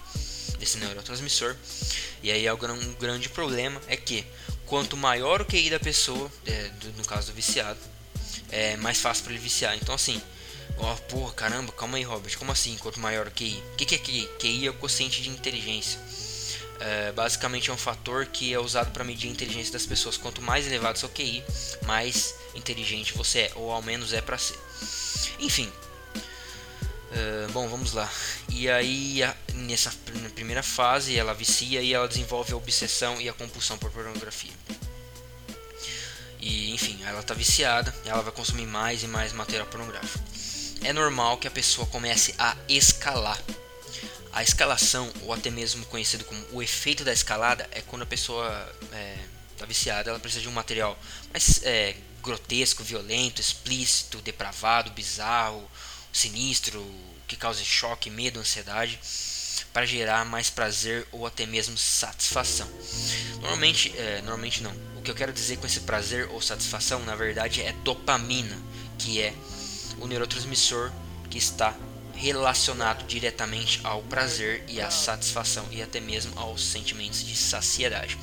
desse 0.57 0.77
neurotransmissor. 0.77 1.55
E 2.21 2.31
aí 2.31 2.49
um 2.49 2.93
grande 2.93 3.27
problema 3.27 3.81
é 3.87 3.97
que 3.97 4.25
quanto 4.65 4.95
maior 4.95 5.41
o 5.41 5.45
QI 5.45 5.69
da 5.69 5.79
pessoa, 5.79 6.31
é, 6.45 6.69
do, 6.69 6.93
no 6.93 7.05
caso 7.05 7.27
do 7.27 7.33
viciado, 7.33 7.79
é 8.49 8.77
mais 8.77 8.99
fácil 8.99 9.25
para 9.25 9.33
ele 9.33 9.41
viciar. 9.41 9.75
Então 9.75 9.93
assim, 9.93 10.21
ó, 10.77 10.95
porra, 10.95 11.33
caramba, 11.33 11.71
calma 11.73 11.97
aí, 11.97 12.03
Robert, 12.03 12.37
como 12.37 12.51
assim? 12.51 12.77
Quanto 12.77 12.99
maior 12.99 13.27
o 13.27 13.31
QI? 13.31 13.61
O 13.73 13.75
que, 13.75 13.85
que 13.85 13.95
é 13.95 13.97
QI? 13.97 14.29
QI 14.39 14.67
é 14.67 14.69
o 14.69 14.73
quociente 14.73 15.21
de 15.21 15.29
inteligência. 15.29 15.99
É, 16.79 17.11
basicamente 17.11 17.69
é 17.69 17.73
um 17.73 17.77
fator 17.77 18.25
que 18.25 18.53
é 18.53 18.59
usado 18.59 18.91
para 18.91 19.03
medir 19.03 19.29
a 19.29 19.31
inteligência 19.31 19.73
das 19.73 19.85
pessoas. 19.85 20.17
Quanto 20.17 20.41
mais 20.41 20.65
elevado 20.67 20.99
seu 20.99 21.09
QI, 21.09 21.43
mais 21.85 22.35
inteligente 22.55 23.13
você 23.13 23.39
é, 23.39 23.51
ou 23.55 23.71
ao 23.71 23.81
menos 23.81 24.13
é 24.13 24.21
para 24.21 24.37
ser. 24.37 24.59
Enfim, 25.39 25.71
Uh, 27.13 27.51
bom, 27.51 27.67
vamos 27.67 27.93
lá. 27.93 28.09
E 28.49 28.67
aí, 28.67 29.21
a, 29.21 29.35
nessa 29.53 29.93
primeira 30.33 30.63
fase, 30.63 31.15
ela 31.15 31.31
vicia 31.33 31.79
e 31.79 31.93
ela 31.93 32.07
desenvolve 32.07 32.53
a 32.53 32.57
obsessão 32.57 33.21
e 33.21 33.29
a 33.29 33.33
compulsão 33.33 33.77
por 33.77 33.91
pornografia. 33.91 34.51
E, 36.39 36.73
enfim, 36.73 36.99
ela 37.05 37.19
está 37.19 37.35
viciada, 37.35 37.93
ela 38.03 38.23
vai 38.23 38.33
consumir 38.33 38.65
mais 38.65 39.03
e 39.03 39.07
mais 39.07 39.31
material 39.31 39.67
pornográfico. 39.67 40.23
É 40.83 40.91
normal 40.91 41.37
que 41.37 41.47
a 41.47 41.51
pessoa 41.51 41.85
comece 41.87 42.33
a 42.39 42.57
escalar. 42.67 43.39
A 44.33 44.41
escalação, 44.41 45.11
ou 45.21 45.31
até 45.31 45.51
mesmo 45.51 45.85
conhecido 45.85 46.25
como 46.25 46.43
o 46.51 46.61
efeito 46.61 47.03
da 47.03 47.13
escalada, 47.13 47.67
é 47.71 47.81
quando 47.81 48.01
a 48.01 48.05
pessoa 48.05 48.75
está 48.81 48.97
é, 48.97 49.17
tá 49.57 49.65
viciada, 49.65 50.09
ela 50.09 50.19
precisa 50.19 50.41
de 50.41 50.49
um 50.49 50.51
material 50.51 50.97
mais 51.31 51.61
é, 51.63 51.95
grotesco, 52.21 52.83
violento, 52.83 53.39
explícito, 53.39 54.19
depravado, 54.21 54.89
bizarro, 54.91 55.69
sinistro, 56.11 56.83
que 57.27 57.35
cause 57.35 57.63
choque, 57.63 58.09
medo, 58.09 58.39
ansiedade, 58.39 58.99
para 59.71 59.85
gerar 59.85 60.25
mais 60.25 60.49
prazer 60.49 61.07
ou 61.11 61.27
até 61.27 61.45
mesmo 61.45 61.77
satisfação. 61.77 62.67
Normalmente, 63.39 63.93
é, 63.97 64.21
normalmente 64.21 64.63
não. 64.63 64.71
O 64.97 65.01
que 65.03 65.11
eu 65.11 65.15
quero 65.15 65.33
dizer 65.33 65.57
com 65.57 65.67
esse 65.67 65.81
prazer 65.81 66.27
ou 66.29 66.41
satisfação, 66.41 67.03
na 67.05 67.15
verdade, 67.15 67.61
é 67.61 67.71
dopamina, 67.83 68.57
que 68.97 69.21
é 69.21 69.33
o 69.99 70.07
neurotransmissor 70.07 70.91
que 71.29 71.37
está 71.37 71.75
relacionado 72.23 73.05
diretamente 73.05 73.81
ao 73.83 74.01
prazer 74.03 74.63
e 74.69 74.79
à 74.79 74.89
satisfação 74.89 75.65
e 75.71 75.81
até 75.81 75.99
mesmo 75.99 76.31
aos 76.39 76.63
sentimentos 76.63 77.25
de 77.25 77.35
saciedade. 77.35 78.17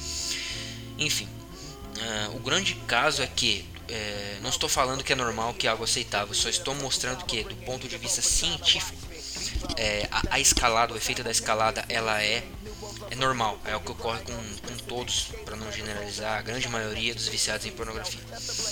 Enfim, 0.99 1.27
uh, 1.27 2.37
o 2.37 2.41
grande 2.41 2.75
caso 2.87 3.23
é 3.23 3.27
que 3.27 3.69
é, 3.89 4.39
não 4.41 4.49
estou 4.49 4.69
falando 4.69 5.03
que 5.03 5.13
é 5.13 5.17
normal, 5.17 5.53
que 5.53 5.67
é 5.67 5.71
algo 5.71 5.85
aceitável, 5.85 6.33
só 6.33 6.49
estou 6.49 6.75
mostrando 6.77 7.25
que, 7.25 7.43
do 7.43 7.57
ponto 7.57 7.89
de 7.89 7.99
vista 7.99 8.23
científico, 8.23 9.10
é, 9.77 10.09
a, 10.11 10.35
a, 10.35 10.41
escalada, 10.41 10.93
o 10.93 10.97
efeito 10.97 11.23
da 11.23 11.31
escalada, 11.31 11.85
ela 11.89 12.23
é, 12.23 12.43
é 13.11 13.15
normal, 13.15 13.59
é 13.65 13.75
o 13.77 13.81
que 13.81 13.93
ocorre 13.93 14.21
com, 14.21 14.33
com 14.33 14.77
todos, 14.87 15.29
para 15.45 15.57
não 15.57 15.71
generalizar, 15.71 16.39
a 16.39 16.43
grande 16.43 16.69
maioria 16.69 17.15
dos 17.15 17.29
viciados 17.29 17.67
em 17.67 17.71
pornografia. 17.73 18.21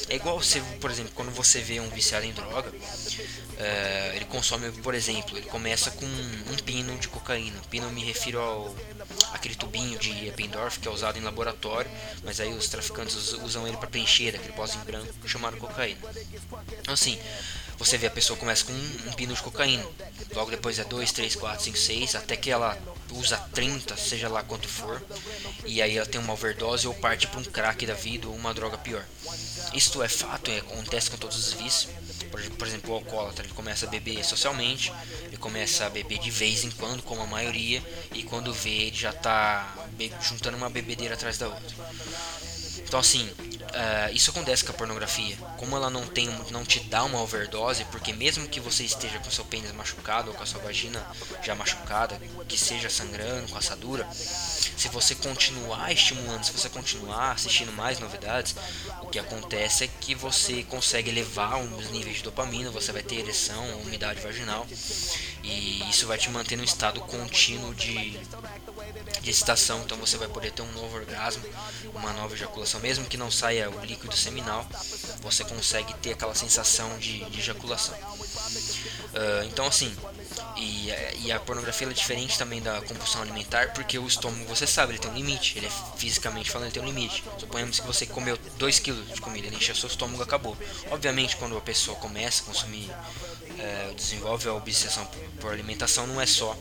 É 0.08 0.16
igual 0.16 0.40
você, 0.40 0.60
por 0.80 0.90
exemplo, 0.90 1.12
quando 1.14 1.30
você 1.30 1.60
vê 1.60 1.80
um 1.80 1.88
viciado 1.88 2.26
em 2.26 2.32
droga, 2.32 2.72
é, 3.58 4.12
ele 4.14 4.24
consome, 4.26 4.70
por 4.70 4.94
exemplo, 4.94 5.36
ele 5.36 5.46
começa 5.46 5.90
com 5.90 6.06
um 6.06 6.56
pino 6.64 6.96
de 6.98 7.08
cocaína. 7.08 7.60
Pino 7.70 7.90
me 7.90 8.04
refiro 8.04 8.40
ao 8.40 8.74
aquele 9.32 9.54
tubinho 9.54 9.98
de 9.98 10.28
Eppendorf 10.28 10.78
que 10.78 10.88
é 10.88 10.90
usado 10.90 11.18
em 11.18 11.22
laboratório, 11.22 11.90
mas 12.24 12.40
aí 12.40 12.52
os 12.52 12.68
traficantes 12.68 13.32
usam 13.34 13.66
ele 13.66 13.76
para 13.76 13.88
preencher 13.88 14.34
aquele 14.34 14.52
pozinho 14.52 14.84
branco 14.84 15.12
chamado 15.26 15.56
cocaína. 15.56 15.98
Então 16.80 16.94
assim, 16.94 17.18
você 17.78 17.96
vê 17.96 18.08
a 18.08 18.10
pessoa 18.10 18.38
começa 18.38 18.64
com 18.64 18.72
um, 18.72 19.08
um 19.08 19.12
pino 19.12 19.32
de 19.32 19.40
cocaína, 19.40 19.86
logo 20.34 20.50
depois 20.50 20.78
é 20.78 20.84
2, 20.84 21.12
3, 21.12 21.36
4, 21.36 21.64
5, 21.64 21.78
6, 21.78 22.14
até 22.16 22.36
que 22.36 22.50
ela 22.50 22.76
usa 23.12 23.36
30, 23.54 23.96
seja 23.96 24.28
lá 24.28 24.42
quanto 24.42 24.68
for, 24.68 25.02
e 25.64 25.80
aí 25.80 25.96
ela 25.96 26.06
tem 26.06 26.20
uma 26.20 26.32
overdose 26.32 26.86
ou 26.86 26.94
parte 26.94 27.26
para 27.26 27.40
um 27.40 27.44
crack 27.44 27.86
da 27.86 27.94
vida 27.94 28.26
ou 28.28 28.34
uma 28.34 28.52
droga 28.52 28.76
pior. 28.76 29.04
Isto 29.72 30.02
é 30.02 30.08
fato, 30.08 30.50
é, 30.50 30.58
acontece 30.58 31.10
com 31.10 31.16
todos 31.16 31.36
os 31.36 31.52
vícios. 31.52 31.88
Por, 32.30 32.42
por 32.50 32.66
exemplo, 32.66 32.92
o 32.92 32.94
alcoólatra 32.94 33.44
ele 33.44 33.54
começa 33.54 33.86
a 33.86 33.88
beber 33.88 34.24
socialmente, 34.24 34.92
ele 35.24 35.36
começa 35.36 35.86
a 35.86 35.90
beber 35.90 36.18
de 36.18 36.30
vez 36.30 36.64
em 36.64 36.70
quando, 36.70 37.02
como 37.02 37.22
a 37.22 37.26
maioria, 37.26 37.82
e 38.12 38.22
quando 38.22 38.52
vê 38.52 38.86
ele 38.86 38.96
já 38.96 39.10
está 39.10 39.74
juntando 40.20 40.56
uma 40.56 40.68
bebedeira 40.68 41.14
atrás 41.14 41.38
da 41.38 41.48
outra. 41.48 41.76
Então 42.86 43.00
assim, 43.00 43.30
Uh, 43.68 44.14
isso 44.14 44.30
acontece 44.30 44.64
com 44.64 44.72
a 44.72 44.74
pornografia. 44.74 45.36
Como 45.58 45.76
ela 45.76 45.90
não 45.90 46.06
tem, 46.06 46.26
não 46.50 46.64
te 46.64 46.80
dá 46.80 47.04
uma 47.04 47.20
overdose, 47.20 47.84
porque 47.86 48.12
mesmo 48.12 48.48
que 48.48 48.60
você 48.60 48.82
esteja 48.82 49.18
com 49.18 49.30
seu 49.30 49.44
pênis 49.44 49.72
machucado 49.72 50.30
ou 50.30 50.36
com 50.36 50.42
a 50.42 50.46
sua 50.46 50.60
vagina 50.60 51.04
já 51.42 51.54
machucada, 51.54 52.18
que 52.48 52.56
seja 52.56 52.88
sangrando, 52.88 53.48
com 53.48 53.58
assadura, 53.58 54.08
se 54.12 54.88
você 54.88 55.14
continuar 55.14 55.92
estimulando, 55.92 56.44
se 56.44 56.52
você 56.52 56.68
continuar 56.68 57.32
assistindo 57.32 57.72
mais 57.72 57.98
novidades, 57.98 58.54
o 59.02 59.06
que 59.08 59.18
acontece 59.18 59.84
é 59.84 59.88
que 60.00 60.14
você 60.14 60.62
consegue 60.62 61.10
elevar 61.10 61.60
os 61.60 61.90
níveis 61.90 62.18
de 62.18 62.22
dopamina, 62.22 62.70
você 62.70 62.90
vai 62.90 63.02
ter 63.02 63.16
ereção, 63.16 63.80
umidade 63.80 64.20
vaginal, 64.20 64.66
e 65.42 65.88
isso 65.90 66.06
vai 66.06 66.16
te 66.16 66.30
manter 66.30 66.56
no 66.56 66.64
estado 66.64 67.00
contínuo 67.02 67.74
de 67.74 68.18
de 69.20 69.30
excitação, 69.30 69.82
então 69.82 69.96
você 69.98 70.16
vai 70.16 70.28
poder 70.28 70.52
ter 70.52 70.62
um 70.62 70.72
novo 70.72 70.96
orgasmo, 70.96 71.44
uma 71.94 72.12
nova 72.12 72.34
ejaculação, 72.34 72.80
mesmo 72.80 73.06
que 73.06 73.16
não 73.16 73.30
saia 73.30 73.70
o 73.70 73.84
líquido 73.84 74.16
seminal, 74.16 74.66
você 75.20 75.44
consegue 75.44 75.92
ter 75.94 76.12
aquela 76.12 76.34
sensação 76.34 76.98
de, 76.98 77.24
de 77.26 77.40
ejaculação. 77.40 77.94
Uh, 77.94 79.44
então 79.46 79.66
assim, 79.66 79.94
e, 80.56 80.90
e, 81.24 81.32
a 81.32 81.38
pornografia 81.38 81.86
é 81.86 81.92
diferente 81.92 82.38
também 82.38 82.60
da 82.60 82.80
compulsão 82.82 83.22
alimentar, 83.22 83.72
porque 83.72 83.98
o 83.98 84.06
estômago, 84.06 84.44
você 84.46 84.66
sabe, 84.66 84.92
ele 84.92 84.98
tem 84.98 85.10
um 85.10 85.14
limite, 85.14 85.58
ele 85.58 85.66
é 85.66 85.70
fisicamente 85.96 86.50
falando, 86.50 86.66
ele 86.66 86.74
tem 86.74 86.82
um 86.82 86.86
limite. 86.86 87.22
Suponhamos 87.38 87.78
que 87.80 87.86
você 87.86 88.06
comeu 88.06 88.36
2 88.56 88.78
kg 88.80 88.92
de 89.02 89.20
comida, 89.20 89.46
ele 89.46 89.56
encheu 89.56 89.74
seu 89.74 89.88
estômago, 89.88 90.22
acabou. 90.22 90.56
Obviamente, 90.90 91.36
quando 91.36 91.56
a 91.56 91.60
pessoa 91.60 91.96
começa 91.98 92.42
a 92.42 92.46
consumir, 92.46 92.90
é, 93.58 93.92
desenvolve 93.94 94.48
a 94.48 94.54
obsessão 94.54 95.04
por, 95.06 95.20
por 95.40 95.52
alimentação, 95.52 96.06
não 96.06 96.20
é 96.20 96.26
só 96.26 96.56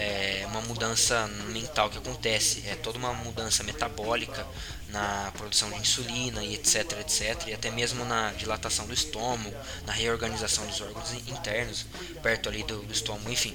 é 0.00 0.46
uma 0.46 0.62
mudança 0.62 1.28
mental 1.52 1.90
que 1.90 1.98
acontece, 1.98 2.62
é 2.66 2.74
toda 2.74 2.96
uma 2.96 3.12
mudança 3.12 3.62
metabólica 3.62 4.46
na 4.88 5.30
produção 5.36 5.70
de 5.70 5.78
insulina 5.78 6.42
e 6.42 6.54
etc, 6.54 6.92
etc, 7.00 7.48
e 7.48 7.52
até 7.52 7.70
mesmo 7.70 8.02
na 8.06 8.32
dilatação 8.32 8.86
do 8.86 8.94
estômago, 8.94 9.54
na 9.84 9.92
reorganização 9.92 10.66
dos 10.66 10.80
órgãos 10.80 11.12
internos, 11.12 11.84
perto 12.22 12.48
ali 12.48 12.62
do, 12.62 12.80
do 12.82 12.92
estômago, 12.92 13.30
enfim. 13.30 13.54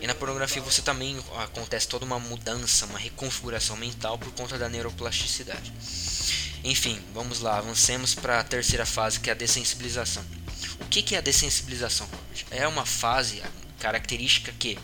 E 0.00 0.06
na 0.06 0.14
pornografia 0.14 0.62
você 0.62 0.80
também 0.80 1.22
acontece 1.36 1.86
toda 1.86 2.06
uma 2.06 2.18
mudança, 2.18 2.86
uma 2.86 2.98
reconfiguração 2.98 3.76
mental 3.76 4.18
por 4.18 4.32
conta 4.32 4.56
da 4.56 4.70
neuroplasticidade. 4.70 5.70
Enfim, 6.64 6.98
vamos 7.12 7.40
lá, 7.40 7.58
avancemos 7.58 8.14
para 8.14 8.40
a 8.40 8.44
terceira 8.44 8.86
fase 8.86 9.20
que 9.20 9.28
é 9.28 9.32
a 9.32 9.36
dessensibilização. 9.36 10.24
O 10.80 10.86
que, 10.86 11.02
que 11.02 11.14
é 11.14 11.18
a 11.18 11.20
dessensibilização? 11.22 12.08
É 12.50 12.66
uma 12.66 12.86
fase 12.86 13.42
característica 13.78 14.52
que 14.58 14.78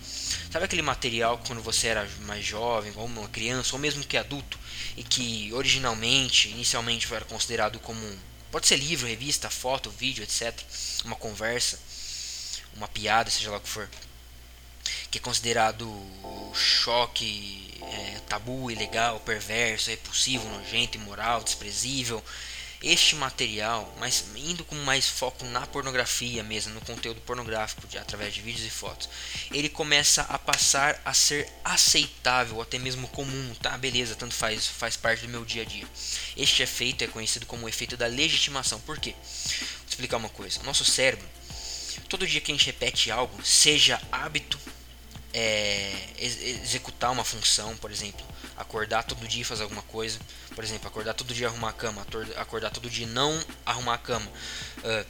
Sabe 0.51 0.65
aquele 0.65 0.83
material 0.83 1.41
quando 1.47 1.63
você 1.63 1.89
era 1.89 2.09
mais 2.21 2.45
jovem, 2.45 2.93
ou 2.97 3.07
uma 3.07 3.29
criança, 3.29 3.75
ou 3.75 3.81
mesmo 3.81 4.05
que 4.05 4.17
adulto, 4.17 4.59
e 4.97 5.03
que 5.03 5.53
originalmente, 5.53 6.49
inicialmente 6.49 7.13
era 7.13 7.25
considerado 7.25 7.79
como 7.81 8.01
pode 8.51 8.69
ser 8.69 8.77
livro, 8.77 9.09
revista, 9.09 9.51
foto, 9.51 9.91
vídeo, 9.91 10.23
etc, 10.23 10.57
uma 11.05 11.17
conversa, 11.17 11.79
uma 12.77 12.87
piada, 12.87 13.29
seja 13.29 13.51
lá 13.51 13.57
o 13.57 13.61
que 13.61 13.69
for, 13.69 13.89
que 15.11 15.19
é 15.19 15.21
considerado 15.21 15.89
choque, 16.55 17.81
é, 17.83 18.21
tabu, 18.29 18.71
ilegal, 18.71 19.19
perverso, 19.21 19.91
repulsivo, 19.91 20.49
nojento, 20.49 20.97
imoral, 20.97 21.43
desprezível, 21.43 22.23
este 22.85 23.17
material, 23.17 23.93
mas 23.99 24.27
indo 24.37 24.63
com 24.65 24.75
mais 24.77 25.09
foco 25.09 25.45
na 25.47 25.67
pornografia 25.67 26.43
mesmo, 26.43 26.75
no 26.75 26.81
conteúdo 26.83 27.21
pornográfico, 27.23 27.87
de, 27.87 27.97
através 27.97 28.35
de 28.35 28.43
vídeos 28.43 28.67
e 28.67 28.71
fotos, 28.71 29.09
ele 29.51 29.71
começa 29.71 30.23
a 30.23 30.39
passar 30.39 31.01
a 31.05 31.15
ser 31.15 31.51
aceitável, 31.65 32.61
até 32.61 32.79
mesmo 32.79 33.09
comum, 33.09 33.55
tá? 33.63 33.77
Beleza, 33.79 34.15
tanto 34.15 34.35
faz, 34.35 34.67
faz 34.67 34.97
parte 34.97 35.23
do 35.23 35.29
meu 35.29 35.45
dia 35.45 35.63
a 35.63 35.65
dia. 35.65 35.87
Este 36.37 36.63
efeito 36.63 37.03
é 37.03 37.07
conhecido 37.07 37.47
como 37.47 37.65
o 37.65 37.69
efeito 37.69 37.97
da 37.97 38.07
legitimação. 38.07 38.79
Por 38.81 38.99
quê? 38.99 39.15
Vou 39.15 39.89
explicar 39.89 40.19
uma 40.19 40.29
coisa. 40.29 40.63
Nosso 40.63 40.85
cérebro, 40.85 41.27
todo 42.09 42.27
dia 42.27 42.41
que 42.41 42.53
a 42.53 42.55
gente 42.55 42.67
repete 42.67 43.11
algo, 43.11 43.43
seja 43.43 44.01
hábito, 44.13 44.59
é, 45.35 45.93
ex 46.17 46.41
executar 46.63 47.11
uma 47.11 47.25
função, 47.25 47.77
por 47.79 47.91
exemplo, 47.91 48.25
acordar 48.57 49.03
todo 49.03 49.27
dia 49.27 49.43
e 49.43 49.45
fazer 49.45 49.65
alguma 49.65 49.83
coisa, 49.83 50.21
por 50.55 50.63
exemplo, 50.63 50.87
acordar 50.87 51.13
todo 51.15 51.35
dia 51.35 51.49
arrumar 51.49 51.71
a 51.71 51.73
cama, 51.73 52.07
acordar 52.37 52.71
todo 52.71 52.89
dia 52.89 53.07
não 53.07 53.45
arrumar 53.67 53.95
a 53.95 53.99
cama, 53.99 54.31
uh, 54.79 55.07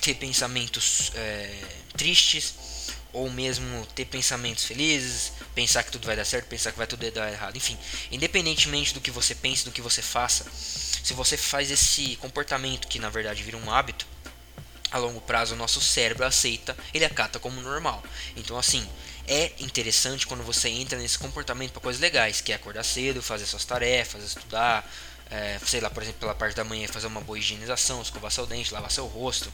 ter 0.00 0.14
pensamentos 0.14 1.10
uh, 1.10 1.92
tristes 1.98 2.88
ou 3.12 3.30
mesmo 3.30 3.86
ter 3.94 4.06
pensamentos 4.06 4.64
felizes, 4.64 5.32
pensar 5.54 5.82
que 5.82 5.90
tudo 5.90 6.06
vai 6.06 6.16
dar 6.16 6.24
certo, 6.24 6.46
pensar 6.46 6.72
que 6.72 6.78
vai 6.78 6.86
tudo 6.86 7.10
dar 7.10 7.30
errado, 7.30 7.56
enfim, 7.56 7.76
independentemente 8.10 8.94
do 8.94 9.00
que 9.02 9.10
você 9.10 9.34
pense, 9.34 9.66
do 9.66 9.70
que 9.70 9.82
você 9.82 10.00
faça, 10.00 10.46
se 10.50 11.12
você 11.12 11.36
faz 11.36 11.70
esse 11.70 12.16
comportamento 12.16 12.88
que 12.88 12.98
na 12.98 13.10
verdade 13.10 13.42
vira 13.42 13.56
um 13.56 13.70
hábito, 13.70 14.06
a 14.90 14.96
longo 14.96 15.20
prazo 15.20 15.54
o 15.54 15.56
nosso 15.56 15.80
cérebro 15.82 16.24
aceita, 16.24 16.76
ele 16.94 17.04
acata 17.04 17.38
como 17.38 17.60
normal. 17.60 18.02
Então 18.36 18.56
assim, 18.56 18.88
é 19.28 19.52
interessante 19.60 20.26
quando 20.26 20.42
você 20.42 20.68
entra 20.68 20.98
nesse 20.98 21.18
comportamento 21.18 21.72
para 21.72 21.82
coisas 21.82 22.00
legais, 22.00 22.40
que 22.40 22.50
é 22.50 22.54
acordar 22.54 22.82
cedo, 22.82 23.22
fazer 23.22 23.44
suas 23.44 23.64
tarefas, 23.64 24.24
estudar, 24.24 24.90
é, 25.30 25.58
sei 25.64 25.80
lá, 25.80 25.90
por 25.90 26.02
exemplo, 26.02 26.20
pela 26.20 26.34
parte 26.34 26.56
da 26.56 26.64
manhã 26.64 26.88
fazer 26.88 27.06
uma 27.06 27.20
boa 27.20 27.38
higienização, 27.38 28.00
escovar 28.00 28.30
seu 28.30 28.46
dente, 28.46 28.72
lavar 28.72 28.90
seu 28.90 29.06
rosto, 29.06 29.52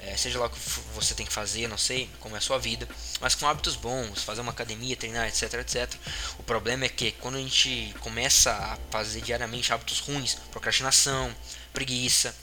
é, 0.00 0.16
seja 0.16 0.38
lá 0.38 0.46
o 0.46 0.50
que 0.50 0.58
você 0.94 1.14
tem 1.14 1.24
que 1.24 1.32
fazer, 1.32 1.68
não 1.68 1.78
sei 1.78 2.10
como 2.18 2.34
é 2.34 2.38
a 2.38 2.40
sua 2.40 2.58
vida, 2.58 2.88
mas 3.20 3.34
com 3.34 3.46
hábitos 3.46 3.76
bons, 3.76 4.22
fazer 4.22 4.40
uma 4.40 4.52
academia, 4.52 4.96
treinar, 4.96 5.28
etc, 5.28 5.54
etc. 5.54 5.92
O 6.38 6.42
problema 6.42 6.84
é 6.84 6.88
que 6.88 7.12
quando 7.12 7.36
a 7.36 7.40
gente 7.40 7.94
começa 8.00 8.52
a 8.52 8.78
fazer 8.90 9.20
diariamente 9.20 9.72
hábitos 9.72 10.00
ruins, 10.00 10.34
procrastinação, 10.50 11.34
preguiça, 11.72 12.34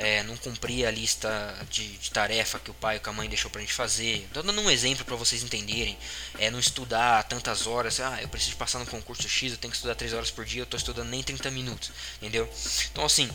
é, 0.00 0.22
não 0.22 0.34
cumprir 0.34 0.86
a 0.86 0.90
lista 0.90 1.28
de, 1.68 1.86
de, 1.98 2.10
tarefa 2.10 2.58
que 2.58 2.70
o 2.70 2.74
pai 2.74 2.98
ou 3.04 3.10
a 3.10 3.12
mãe 3.12 3.28
deixou 3.28 3.50
pra 3.50 3.60
gente 3.60 3.74
fazer. 3.74 4.26
Tô 4.32 4.40
dando 4.40 4.58
um 4.58 4.70
exemplo 4.70 5.04
para 5.04 5.14
vocês 5.14 5.42
entenderem. 5.42 5.96
É 6.38 6.50
não 6.50 6.58
estudar 6.58 7.22
tantas 7.24 7.66
horas. 7.66 8.00
Ah, 8.00 8.18
eu 8.22 8.28
preciso 8.28 8.56
passar 8.56 8.78
no 8.78 8.86
concurso 8.86 9.28
X, 9.28 9.52
eu 9.52 9.58
tenho 9.58 9.70
que 9.70 9.76
estudar 9.76 9.94
3 9.94 10.14
horas 10.14 10.30
por 10.30 10.46
dia, 10.46 10.62
eu 10.62 10.66
tô 10.66 10.78
estudando 10.78 11.10
nem 11.10 11.22
30 11.22 11.50
minutos. 11.50 11.92
Entendeu? 12.16 12.50
Então 12.90 13.04
assim, 13.04 13.30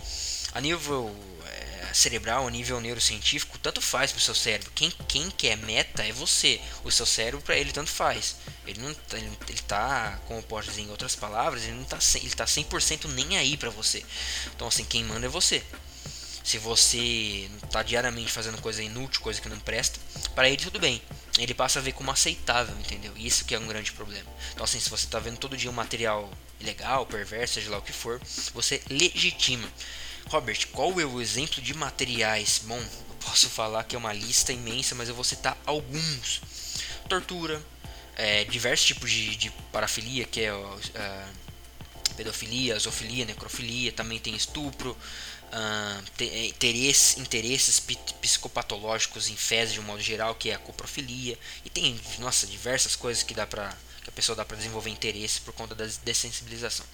a 0.54 0.60
nível 0.60 1.16
é, 1.46 1.94
cerebral, 1.94 2.48
a 2.48 2.50
nível 2.50 2.82
neurocientífico, 2.82 3.60
tanto 3.60 3.80
faz 3.80 4.12
pro 4.12 4.20
seu 4.20 4.34
cérebro. 4.34 4.72
Quem, 4.74 4.90
quem 5.08 5.30
quer 5.30 5.58
meta 5.58 6.02
é 6.04 6.12
você. 6.12 6.60
O 6.84 6.90
seu 6.90 7.06
cérebro 7.06 7.42
para 7.42 7.56
ele 7.56 7.72
tanto 7.72 7.92
faz. 7.92 8.38
Ele 8.66 8.82
não 8.82 8.90
ele, 9.14 9.38
ele 9.50 9.62
tá, 9.68 10.20
como 10.28 10.42
posso 10.42 10.70
dizer 10.70 10.82
em 10.82 10.90
outras 10.90 11.16
palavras, 11.16 11.62
ele 11.62 11.74
não 11.74 11.84
tá 11.84 12.00
ele 12.16 12.32
tá 12.32 12.46
100% 12.46 13.06
nem 13.10 13.38
aí 13.38 13.56
para 13.56 13.70
você. 13.70 14.04
Então 14.56 14.68
assim, 14.68 14.84
quem 14.84 15.04
manda 15.04 15.28
é 15.28 15.30
você. 15.30 15.64
Se 16.46 16.60
você 16.60 17.50
está 17.64 17.82
diariamente 17.82 18.32
fazendo 18.32 18.62
coisa 18.62 18.84
inútil, 18.84 19.20
coisa 19.20 19.42
que 19.42 19.50
não 19.50 19.60
presta, 19.60 20.00
para 20.36 20.48
ele 20.48 20.64
tudo 20.64 20.80
bem. 20.80 21.02
Ele 21.40 21.56
passa 21.56 21.80
a 21.80 21.82
ver 21.82 21.94
como 21.94 22.12
aceitável, 22.12 22.78
entendeu? 22.78 23.12
Isso 23.18 23.46
que 23.46 23.56
é 23.56 23.60
um 23.60 23.66
grande 23.66 23.92
problema. 23.92 24.30
Então 24.54 24.64
assim, 24.64 24.80
se 24.80 24.88
você 24.88 25.06
está 25.06 25.18
vendo 25.18 25.40
todo 25.40 25.58
dia 25.58 25.72
um 25.72 25.74
material 25.74 26.32
ilegal, 26.60 27.08
perverso, 27.08 27.56
seja 27.56 27.72
lá 27.72 27.80
o 27.80 27.82
que 27.82 27.92
for, 27.92 28.22
você 28.54 28.80
legitima. 28.88 29.68
Robert, 30.28 30.68
qual 30.72 31.00
é 31.00 31.06
o 31.06 31.20
exemplo 31.20 31.60
de 31.64 31.74
materiais? 31.74 32.62
Bom, 32.64 32.78
eu 32.78 33.16
posso 33.26 33.50
falar 33.50 33.84
que 33.84 33.96
é 33.96 34.00
uma 34.00 34.14
lista 34.14 34.54
imensa, 34.54 34.94
mas 34.94 35.10
eu 35.10 35.16
vou 35.16 35.24
citar 35.24 35.58
alguns. 35.66 36.42
Tortura, 37.10 37.60
é, 38.16 38.44
diversos 38.44 38.86
tipos 38.86 39.10
de, 39.10 39.36
de 39.36 39.50
parafilia, 39.72 40.26
que 40.26 40.42
é 40.42 40.54
uh, 40.54 40.80
pedofilia, 42.16 42.78
zoofilia, 42.80 43.26
necrofilia, 43.26 43.92
também 43.92 44.20
tem 44.20 44.36
estupro, 44.36 44.98
uh, 45.56 47.20
interesses, 47.20 47.80
psicopatológicos 48.22 49.30
em 49.30 49.36
fezes 49.36 49.74
de 49.74 49.80
um 49.80 49.84
modo 49.84 50.02
geral, 50.02 50.36
que 50.36 50.50
é 50.50 50.56
a 50.56 50.60
coprofilia, 50.60 51.40
e 51.64 51.70
tem, 51.70 52.00
nossa, 52.20 52.46
diversas 52.46 52.96
coisas 52.96 53.24
que 53.24 53.34
dá 53.34 53.48
pra 53.48 53.76
que 54.04 54.10
a 54.12 54.14
pessoa 54.14 54.36
dá 54.36 54.46
para 54.46 54.56
desenvolver 54.56 54.92
interesse 54.92 55.42
por 55.42 55.52
conta 55.52 55.74
da 55.74 55.88
dessensibilização. 56.04 56.86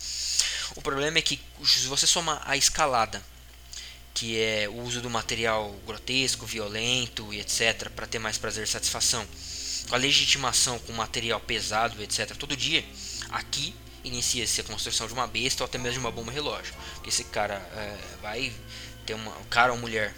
O 0.78 0.82
problema 0.82 1.18
é 1.18 1.22
que 1.22 1.42
se 1.62 1.86
você 1.88 2.08
soma 2.08 2.42
a 2.46 2.56
escalada, 2.56 3.22
que 4.14 4.40
é 4.40 4.70
o 4.70 4.82
uso 4.82 5.02
do 5.02 5.10
material 5.10 5.74
grotesco, 5.86 6.46
violento 6.46 7.34
e 7.34 7.42
etc, 7.42 7.90
para 7.90 8.08
ter 8.08 8.18
mais 8.18 8.38
prazer 8.38 8.64
e 8.64 8.68
satisfação, 8.68 9.28
a 9.92 9.98
legitimação 9.98 10.80
com 10.80 10.94
material 10.94 11.42
pesado, 11.42 12.02
etc, 12.02 12.34
todo 12.38 12.56
dia, 12.56 12.86
aqui 13.30 13.76
inicia-se 14.04 14.62
a 14.62 14.64
construção 14.64 15.08
de 15.08 15.14
uma 15.14 15.28
besta 15.28 15.64
ou 15.64 15.66
até 15.66 15.78
mesmo 15.78 15.94
de 15.94 16.00
uma 16.00 16.12
bomba 16.12 16.32
relógio. 16.32 16.74
Porque 16.96 17.10
esse 17.10 17.26
cara 17.26 17.56
é, 17.56 17.98
vai 18.22 18.54
ter 19.06 19.14
uma. 19.14 19.32
Cara 19.50 19.72
ou 19.72 19.78
mulher. 19.78 20.14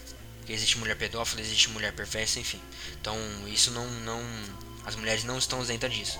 Existe 0.48 0.78
mulher 0.78 0.98
pedófila, 0.98 1.42
existe 1.42 1.70
mulher 1.70 1.94
perversa, 1.94 2.40
enfim. 2.40 2.60
Então 3.00 3.18
isso 3.48 3.72
não. 3.72 3.86
não 4.02 4.22
as 4.86 4.96
mulheres 4.96 5.24
não 5.24 5.38
estão 5.38 5.62
isentas 5.62 5.94
disso. 5.94 6.20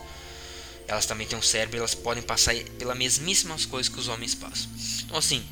Elas 0.88 1.06
também 1.06 1.28
têm 1.28 1.38
um 1.38 1.42
cérebro 1.42 1.78
elas 1.78 1.96
podem 1.96 2.24
passar 2.24 2.56
pelas 2.78 2.98
mesmíssimas 2.98 3.66
coisas 3.66 3.92
que 3.92 4.00
os 4.00 4.08
homens 4.08 4.36
passam. 4.36 4.70
Então 5.06 5.18
assim, 5.18 5.46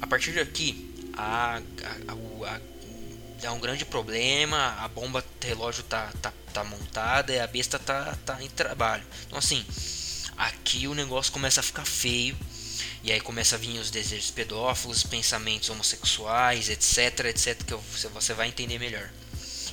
a 0.00 0.06
partir 0.06 0.32
daqui, 0.32 1.10
a, 1.14 1.56
a, 1.56 2.52
a, 2.52 2.60
dá 3.40 3.52
um 3.52 3.60
grande 3.60 3.84
problema, 3.84 4.76
a 4.80 4.88
bomba 4.88 5.24
relógio 5.40 5.82
tá, 5.84 6.12
tá, 6.20 6.32
tá 6.52 6.64
montada 6.64 7.32
e 7.32 7.40
a 7.40 7.46
besta 7.46 7.78
tá, 7.78 8.16
tá 8.24 8.42
em 8.42 8.48
trabalho. 8.48 9.04
Então 9.26 9.38
assim, 9.38 9.64
Aqui 10.38 10.86
o 10.86 10.94
negócio 10.94 11.32
começa 11.32 11.58
a 11.58 11.62
ficar 11.62 11.84
feio. 11.84 12.36
E 13.02 13.10
aí 13.10 13.20
começa 13.20 13.56
a 13.56 13.58
vir 13.58 13.78
os 13.78 13.90
desejos 13.90 14.30
pedófilos, 14.30 15.02
pensamentos 15.02 15.68
homossexuais, 15.68 16.68
etc, 16.68 17.26
etc, 17.26 17.62
que 17.64 17.74
você 18.08 18.34
vai 18.34 18.48
entender 18.48 18.78
melhor. 18.78 19.10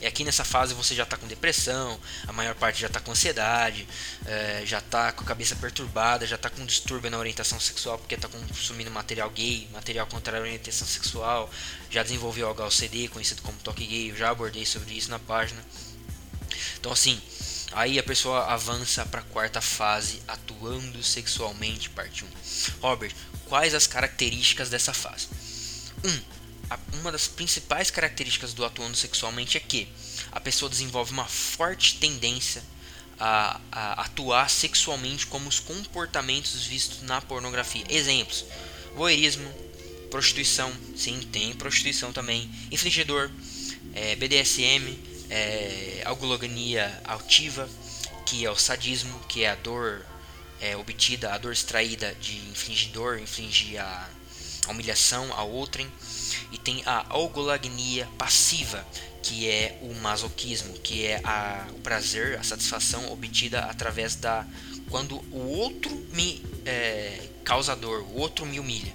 E 0.02 0.06
aqui 0.06 0.24
nessa 0.24 0.44
fase 0.44 0.74
você 0.74 0.94
já 0.94 1.04
está 1.04 1.18
com 1.18 1.26
depressão, 1.28 2.00
a 2.28 2.34
maior 2.34 2.54
parte 2.56 2.82
já 2.82 2.88
está 2.88 3.00
com 3.00 3.12
ansiedade, 3.12 3.88
é, 4.26 4.64
já 4.66 4.80
está 4.80 5.12
com 5.12 5.24
a 5.24 5.26
cabeça 5.26 5.56
perturbada, 5.56 6.28
já 6.28 6.36
está 6.36 6.50
com 6.50 6.66
distúrbio 6.66 7.10
na 7.10 7.18
orientação 7.18 7.60
sexual 7.60 7.98
porque 7.98 8.16
está 8.16 8.28
consumindo 8.28 8.92
material 8.92 9.30
gay, 9.30 9.68
material 9.72 10.06
contra 10.08 10.38
a 10.38 10.42
orientação 10.42 10.88
sexual, 10.88 11.50
já 11.90 12.04
desenvolveu 12.04 12.50
HLCD, 12.50 13.08
conhecido 13.08 13.42
como 13.42 13.58
toque 13.60 13.86
gay, 13.86 14.12
eu 14.12 14.16
já 14.16 14.30
abordei 14.30 14.66
sobre 14.66 14.94
isso 14.96 15.10
na 15.10 15.20
página. 15.20 15.64
Então 16.80 16.92
assim, 16.92 17.22
Aí 17.76 18.00
a 18.00 18.04
pessoa 18.04 18.46
avança 18.46 19.06
para 19.06 19.20
a 19.20 19.24
quarta 19.24 19.60
fase, 19.60 20.22
atuando 20.30 21.04
sexualmente, 21.04 21.90
parte 21.90 22.24
1. 22.24 22.28
Robert, 22.80 23.12
quais 23.50 23.74
as 23.74 23.86
características 23.86 24.70
dessa 24.70 24.94
fase? 24.94 25.28
1. 26.02 26.10
Um, 26.10 26.22
uma 27.02 27.12
das 27.12 27.28
principais 27.28 27.92
características 27.92 28.54
do 28.54 28.64
atuando 28.64 28.96
sexualmente 28.96 29.58
é 29.58 29.60
que 29.60 29.90
a 30.32 30.40
pessoa 30.40 30.70
desenvolve 30.70 31.12
uma 31.12 31.26
forte 31.26 31.98
tendência 31.98 32.64
a, 33.20 33.60
a 33.72 34.02
atuar 34.04 34.50
sexualmente 34.50 35.28
como 35.28 35.50
os 35.50 35.60
comportamentos 35.60 36.66
vistos 36.66 37.02
na 37.02 37.22
pornografia. 37.22 37.84
Exemplos: 37.90 38.46
voyeurismo, 38.96 39.52
prostituição, 40.10 40.74
sim, 40.96 41.20
tem 41.30 41.54
prostituição 41.54 42.14
também, 42.14 42.50
infligidor, 42.72 43.30
é, 43.94 44.16
BDSM, 44.16 44.98
é, 45.30 46.02
algologania 46.06 47.02
altiva, 47.04 47.68
que 48.26 48.46
é 48.46 48.50
o 48.50 48.56
sadismo, 48.56 49.20
que 49.28 49.44
é 49.44 49.50
a 49.50 49.56
dor 49.56 50.06
é, 50.60 50.76
obtida, 50.76 51.34
a 51.34 51.38
dor 51.38 51.54
extraída 51.54 52.14
de 52.16 52.38
infligidor, 52.50 53.20
infligir 53.20 53.80
a, 53.80 54.10
a 54.68 54.72
humilhação 54.72 55.32
a 55.34 55.44
outrem, 55.44 55.88
e 56.52 56.58
tem 56.58 56.82
a 56.86 57.06
algolagnia 57.10 58.08
passiva, 58.18 58.86
que 59.22 59.50
é 59.50 59.80
o 59.82 59.94
masoquismo, 59.96 60.74
que 60.80 61.06
é 61.06 61.20
a, 61.24 61.68
o 61.72 61.80
prazer, 61.80 62.38
a 62.40 62.44
satisfação 62.44 63.12
obtida 63.12 63.62
através 63.62 64.16
da 64.16 64.46
quando 64.90 65.18
o 65.32 65.58
outro 65.58 65.92
me 66.14 66.44
é, 66.66 67.20
causa 67.44 67.76
dor, 67.76 68.02
o 68.02 68.18
outro 68.18 68.46
me 68.46 68.60
humilha. 68.60 68.94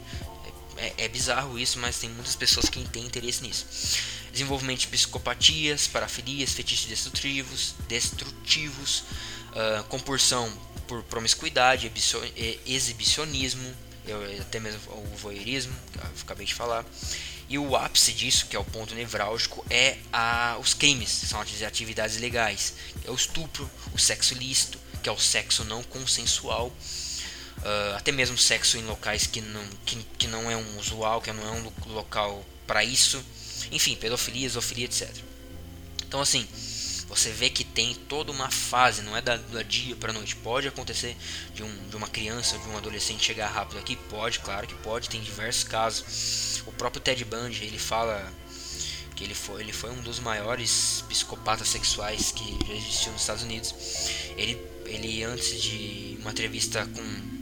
É, 0.82 1.04
é, 1.04 1.08
bizarro 1.08 1.58
isso, 1.58 1.78
mas 1.78 1.98
tem 1.98 2.08
muitas 2.08 2.34
pessoas 2.34 2.70
que 2.70 2.82
têm 2.88 3.04
interesse 3.04 3.42
nisso 3.42 3.66
desenvolvimento 4.30 4.80
de 4.80 4.86
psicopatias, 4.86 5.86
parafilias, 5.86 6.52
fetiches 6.52 6.86
destrutivos, 6.86 7.74
destrutivos 7.88 9.04
uh, 9.50 9.84
compulsão 9.88 10.50
por 10.86 11.02
promiscuidade, 11.04 11.90
exibicionismo, 12.66 13.74
até 14.40 14.58
mesmo 14.58 14.80
o 14.92 15.16
voyeurismo, 15.16 15.72
que 15.92 15.98
eu 15.98 16.04
acabei 16.22 16.46
de 16.46 16.54
falar. 16.54 16.84
E 17.48 17.58
o 17.58 17.76
ápice 17.76 18.12
disso, 18.12 18.46
que 18.46 18.56
é 18.56 18.58
o 18.58 18.64
ponto 18.64 18.94
nevrálgico, 18.94 19.64
é 19.68 19.98
a, 20.12 20.56
os 20.60 20.74
crimes, 20.74 21.10
são 21.10 21.40
as 21.40 21.62
atividades 21.62 22.16
legais. 22.18 22.74
É 23.04 23.10
o 23.10 23.14
estupro, 23.14 23.68
o 23.92 23.98
sexo 23.98 24.34
ilícito, 24.34 24.78
que 25.02 25.08
é 25.08 25.12
o 25.12 25.18
sexo 25.18 25.64
não 25.64 25.82
consensual, 25.82 26.72
uh, 27.62 27.96
até 27.96 28.12
mesmo 28.12 28.36
sexo 28.36 28.76
em 28.78 28.82
locais 28.82 29.26
que 29.26 29.40
não, 29.40 29.64
que, 29.84 29.96
que 30.18 30.26
não 30.26 30.50
é 30.50 30.56
um 30.56 30.78
usual, 30.78 31.20
que 31.20 31.32
não 31.32 31.46
é 31.46 31.50
um 31.50 31.72
local 31.92 32.44
para 32.66 32.84
isso. 32.84 33.22
Enfim, 33.70 33.96
pedofilia, 33.96 34.48
zoofilia, 34.48 34.86
etc. 34.86 35.10
Então, 36.06 36.20
assim, 36.20 36.46
você 37.08 37.30
vê 37.30 37.50
que 37.50 37.64
tem 37.64 37.94
toda 37.94 38.30
uma 38.30 38.50
fase, 38.50 39.02
não 39.02 39.16
é 39.16 39.20
da, 39.20 39.36
da 39.36 39.62
dia 39.62 39.96
para 39.96 40.12
noite. 40.12 40.36
Pode 40.36 40.68
acontecer 40.68 41.16
de, 41.54 41.62
um, 41.62 41.88
de 41.88 41.96
uma 41.96 42.08
criança, 42.08 42.56
de 42.56 42.68
um 42.68 42.76
adolescente 42.76 43.24
chegar 43.24 43.48
rápido 43.48 43.78
aqui? 43.78 43.96
Pode, 43.96 44.38
claro 44.38 44.66
que 44.66 44.74
pode, 44.76 45.08
tem 45.08 45.20
diversos 45.20 45.64
casos. 45.64 46.62
O 46.66 46.72
próprio 46.72 47.02
Ted 47.02 47.24
Bundy, 47.24 47.64
ele 47.64 47.78
fala 47.78 48.32
que 49.16 49.24
ele 49.24 49.34
foi, 49.34 49.60
ele 49.60 49.72
foi 49.72 49.90
um 49.90 50.00
dos 50.00 50.20
maiores 50.20 51.04
psicopatas 51.08 51.68
sexuais 51.68 52.30
que 52.30 52.58
já 52.66 52.74
existiu 52.74 53.12
nos 53.12 53.22
Estados 53.22 53.42
Unidos. 53.42 53.74
Ele, 54.36 54.58
ele 54.86 55.24
antes 55.24 55.60
de 55.60 56.16
uma 56.20 56.30
entrevista 56.30 56.86
com 56.86 57.39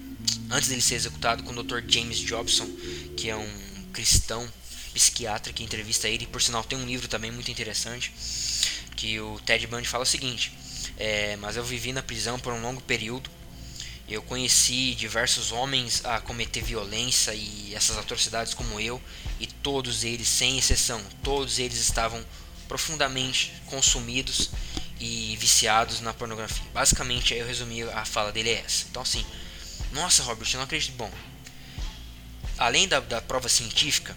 antes 0.51 0.69
dele 0.69 0.81
ser 0.81 0.95
executado 0.95 1.43
com 1.43 1.53
o 1.53 1.63
Dr. 1.63 1.81
James 1.87 2.19
Jobson, 2.19 2.69
que 3.17 3.31
é 3.31 3.37
um 3.37 3.69
cristão 3.93 4.51
psiquiatra 4.93 5.53
que 5.53 5.63
entrevista 5.63 6.09
ele, 6.09 6.27
por 6.27 6.43
sinal 6.43 6.65
tem 6.65 6.79
um 6.79 6.87
livro 6.87 7.09
também 7.09 7.31
muito 7.31 7.51
interessante, 7.51 8.13
que 8.97 9.21
o 9.21 9.39
Ted 9.45 9.67
Bundy 9.67 9.87
fala 9.87 10.05
o 10.05 10.07
seguinte, 10.07 10.53
é, 10.97 11.37
mas 11.37 11.57
eu 11.57 11.65
vivi 11.65 11.93
na 11.93 12.03
prisão 12.03 12.39
por 12.39 12.53
um 12.53 12.61
longo 12.61 12.81
período, 12.81 13.31
eu 14.09 14.23
conheci 14.23 14.95
diversos 14.95 15.53
homens 15.53 16.03
a 16.05 16.19
cometer 16.21 16.63
violência 16.63 17.35
e 17.35 17.75
essas 17.75 17.99
atrocidades 17.99 18.55
como 18.55 18.81
eu, 18.81 19.01
e 19.39 19.47
todos 19.47 20.03
eles, 20.03 20.27
sem 20.27 20.57
exceção, 20.59 21.03
todos 21.23 21.59
eles 21.59 21.79
estavam 21.79 22.25
profundamente 22.67 23.53
consumidos 23.67 24.51
e 24.99 25.37
viciados 25.39 26.01
na 26.01 26.15
pornografia. 26.15 26.65
Basicamente, 26.73 27.35
eu 27.35 27.47
resumi 27.47 27.83
a 27.83 28.05
fala 28.05 28.33
dele 28.33 28.51
é 28.51 28.63
essa. 28.65 28.87
Então, 28.91 29.03
assim, 29.03 29.25
nossa, 29.93 30.23
Robert, 30.23 30.49
eu 30.53 30.59
não 30.59 30.65
acredito. 30.65 30.95
Bom, 30.97 31.11
além 32.57 32.87
da, 32.89 33.01
da 33.01 33.21
prova 33.21 33.49
científica, 33.49 34.17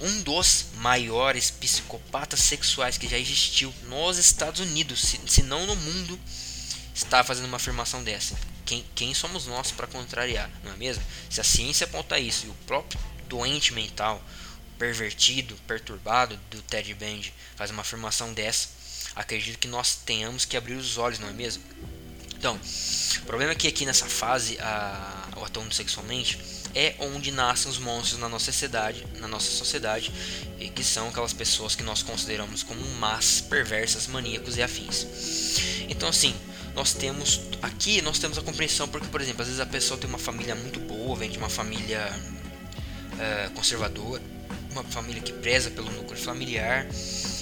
um 0.00 0.22
dos 0.22 0.66
maiores 0.76 1.50
psicopatas 1.50 2.40
sexuais 2.40 2.98
que 2.98 3.08
já 3.08 3.18
existiu 3.18 3.72
nos 3.84 4.18
Estados 4.18 4.60
Unidos, 4.60 5.00
se, 5.00 5.20
se 5.26 5.42
não 5.42 5.66
no 5.66 5.76
mundo, 5.76 6.18
está 6.94 7.22
fazendo 7.22 7.46
uma 7.46 7.56
afirmação 7.56 8.02
dessa. 8.02 8.36
Quem, 8.64 8.84
quem 8.94 9.14
somos 9.14 9.46
nós 9.46 9.70
para 9.70 9.86
contrariar, 9.86 10.50
não 10.64 10.72
é 10.72 10.76
mesmo? 10.76 11.04
Se 11.30 11.40
a 11.40 11.44
ciência 11.44 11.84
aponta 11.84 12.18
isso 12.18 12.46
e 12.46 12.50
o 12.50 12.54
próprio 12.66 13.00
doente 13.28 13.72
mental, 13.72 14.22
pervertido, 14.78 15.56
perturbado 15.66 16.36
do 16.50 16.60
Ted 16.62 16.92
Bundy 16.94 17.32
faz 17.54 17.70
uma 17.70 17.82
afirmação 17.82 18.32
dessa, 18.32 18.68
acredito 19.14 19.58
que 19.58 19.68
nós 19.68 19.94
tenhamos 19.94 20.44
que 20.44 20.56
abrir 20.56 20.74
os 20.74 20.98
olhos, 20.98 21.18
não 21.18 21.28
é 21.28 21.32
mesmo? 21.32 21.62
Então, 22.42 22.58
o 23.18 23.24
problema 23.24 23.52
é 23.52 23.54
que 23.54 23.68
aqui 23.68 23.86
nessa 23.86 24.06
fase, 24.06 24.58
a, 24.58 25.28
o 25.36 25.44
atuando 25.44 25.72
sexualmente, 25.72 26.40
é 26.74 26.96
onde 26.98 27.30
nascem 27.30 27.70
os 27.70 27.78
monstros 27.78 28.18
na 28.18 28.28
nossa 28.28 28.46
sociedade, 28.46 29.06
na 29.20 29.28
nossa 29.28 29.48
sociedade, 29.48 30.12
que 30.74 30.82
são 30.82 31.08
aquelas 31.08 31.32
pessoas 31.32 31.76
que 31.76 31.84
nós 31.84 32.02
consideramos 32.02 32.64
como 32.64 32.84
más, 32.96 33.40
perversas, 33.42 34.08
maníacos 34.08 34.56
e 34.56 34.62
afins. 34.62 35.06
Então 35.88 36.08
assim, 36.08 36.34
nós 36.74 36.92
temos 36.92 37.42
aqui 37.62 38.02
nós 38.02 38.18
temos 38.18 38.36
a 38.36 38.42
compreensão 38.42 38.88
porque, 38.88 39.06
por 39.06 39.20
exemplo, 39.20 39.42
às 39.42 39.46
vezes 39.46 39.60
a 39.60 39.66
pessoa 39.66 39.96
tem 39.96 40.10
uma 40.10 40.18
família 40.18 40.56
muito 40.56 40.80
boa, 40.80 41.14
vem 41.14 41.30
de 41.30 41.38
uma 41.38 41.48
família 41.48 42.12
uh, 42.12 43.50
conservadora, 43.52 44.20
uma 44.72 44.82
família 44.82 45.22
que 45.22 45.32
preza 45.32 45.70
pelo 45.70 45.92
núcleo 45.92 46.20
familiar, 46.20 46.88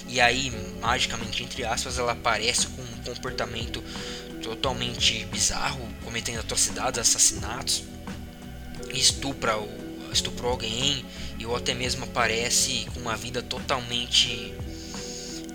e 0.07 0.21
aí 0.21 0.53
magicamente 0.79 1.41
entre 1.41 1.65
aspas 1.65 1.97
ela 1.97 2.11
aparece 2.11 2.67
com 2.67 2.83
um 2.83 3.03
comportamento 3.03 3.83
totalmente 4.41 5.25
bizarro, 5.25 5.87
cometendo 6.03 6.39
atrocidades, 6.39 6.99
assassinatos 6.99 7.83
estupra 8.93 9.55
ou 9.55 9.69
estuprou 10.11 10.51
alguém 10.51 11.05
e 11.39 11.45
ou 11.45 11.55
até 11.55 11.73
mesmo 11.73 12.03
aparece 12.03 12.85
com 12.93 12.99
uma 12.99 13.15
vida 13.15 13.41
totalmente 13.41 14.53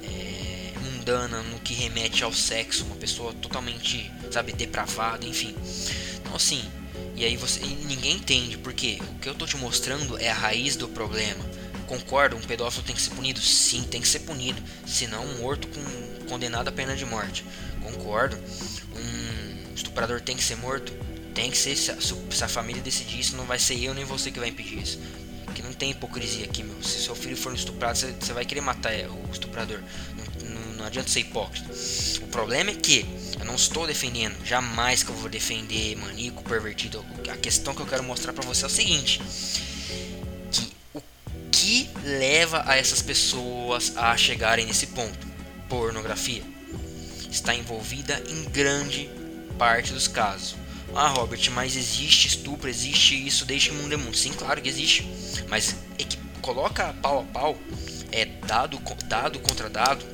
é, 0.03 0.73
mundana 0.81 1.43
no 1.43 1.61
que 1.61 1.75
remete 1.75 2.25
ao 2.25 2.33
sexo, 2.33 2.85
uma 2.85 2.97
pessoa 2.97 3.33
totalmente, 3.35 4.11
sabe, 4.31 4.53
depravada, 4.53 5.27
enfim. 5.27 5.55
Então 6.17 6.35
assim, 6.35 6.65
e 7.15 7.25
aí 7.25 7.37
você 7.37 7.61
e 7.61 7.85
ninguém 7.87 8.17
entende 8.17 8.57
porque 8.59 8.99
o 9.01 9.19
que 9.19 9.29
eu 9.29 9.35
tô 9.35 9.47
te 9.47 9.57
mostrando 9.57 10.19
é 10.19 10.31
a 10.31 10.35
raiz 10.35 10.77
do 10.77 10.89
problema. 10.89 11.45
Concordo, 11.87 12.37
um 12.37 12.41
pedófilo 12.41 12.83
tem 12.83 12.97
que 12.97 13.03
ser 13.03 13.11
punido? 13.11 13.41
Sim, 13.41 13.85
tem 13.85 14.01
que 14.01 14.09
ser 14.09 14.21
punido. 14.21 14.61
Senão, 14.85 15.25
um 15.25 15.39
morto 15.39 15.69
com, 15.69 15.81
condenado 16.27 16.69
à 16.69 16.73
pena 16.73 16.97
de 16.97 17.05
morte. 17.05 17.45
Concordo. 17.83 18.37
Um 18.95 19.75
estuprador 19.75 20.21
tem 20.21 20.37
que 20.37 20.45
ser 20.45 20.57
morto? 20.57 20.93
Tem 21.35 21.51
que 21.51 21.59
ser. 21.59 21.77
Se 21.77 21.91
a, 21.91 21.97
se 22.01 22.45
a 22.45 22.49
família 22.49 22.83
decidir 22.83 23.21
isso, 23.21 23.37
não 23.37 23.45
vai 23.45 23.59
ser 23.59 23.83
eu 23.83 23.95
nem 23.95 24.05
você 24.05 24.31
que 24.31 24.39
vai 24.39 24.49
impedir 24.49 24.79
isso. 24.81 24.99
Que 25.55 25.63
não 25.63 25.73
tem 25.73 25.91
hipocrisia 25.91 26.45
aqui, 26.45 26.63
meu. 26.63 26.83
Se 26.83 27.03
seu 27.03 27.15
filho 27.15 27.37
for 27.37 27.55
estuprado, 27.55 27.99
você, 27.99 28.33
vai 28.33 28.45
querer 28.45 28.61
matar 28.61 28.93
o 29.09 29.31
estuprador. 29.33 29.81
Não, 30.17 30.51
não, 30.51 30.73
não 30.79 30.85
adianta 30.87 31.09
ser 31.09 31.21
hipócrita. 31.21 31.71
O 32.23 32.29
problema 32.29 32.71
é 32.71 32.75
que 32.75 33.07
eu 33.39 33.45
não 33.45 33.55
estou 33.55 33.87
defendendo, 33.87 34.37
jamais 34.45 35.03
que 35.03 35.11
eu 35.11 35.17
vou 35.17 35.31
defender 35.31 35.97
maníaco, 35.97 36.43
pervertido. 36.43 37.05
A 37.31 37.37
questão 37.37 37.75
que 37.75 37.81
eu 37.81 37.87
quero 37.87 38.03
mostrar 38.03 38.33
para 38.33 38.45
você 38.45 38.65
é 38.65 38.67
o 38.67 38.71
seguinte: 38.71 39.21
o 40.93 41.03
que 41.51 41.89
leva 42.05 42.63
a 42.67 42.77
essas 42.77 43.01
pessoas 43.01 43.97
a 43.97 44.17
chegarem 44.17 44.67
nesse 44.67 44.89
ponto? 44.89 45.36
Pornografia 45.69 46.43
está 47.31 47.55
envolvida 47.55 48.23
em 48.29 48.45
grande 48.45 49.11
parte 49.59 49.93
dos 49.93 50.09
casos. 50.09 50.57
Ah, 50.95 51.09
Robert, 51.09 51.51
mas 51.53 51.77
existe 51.77 52.29
estupro, 52.29 52.69
existe 52.69 53.27
isso, 53.27 53.45
deixa 53.45 53.73
o 53.73 53.75
mundo 53.75 53.93
é 53.93 53.97
mundo. 53.97 54.17
Sim, 54.17 54.33
claro 54.33 54.63
que 54.63 54.69
existe. 54.69 55.07
Mas 55.49 55.77
é 55.99 56.05
que 56.05 56.17
coloca 56.41 56.95
pau 57.03 57.21
a 57.21 57.25
pau, 57.25 57.59
é 58.13 58.25
dado, 58.25 58.79
dado 59.07 59.39
contra 59.41 59.69
dado, 59.69 60.05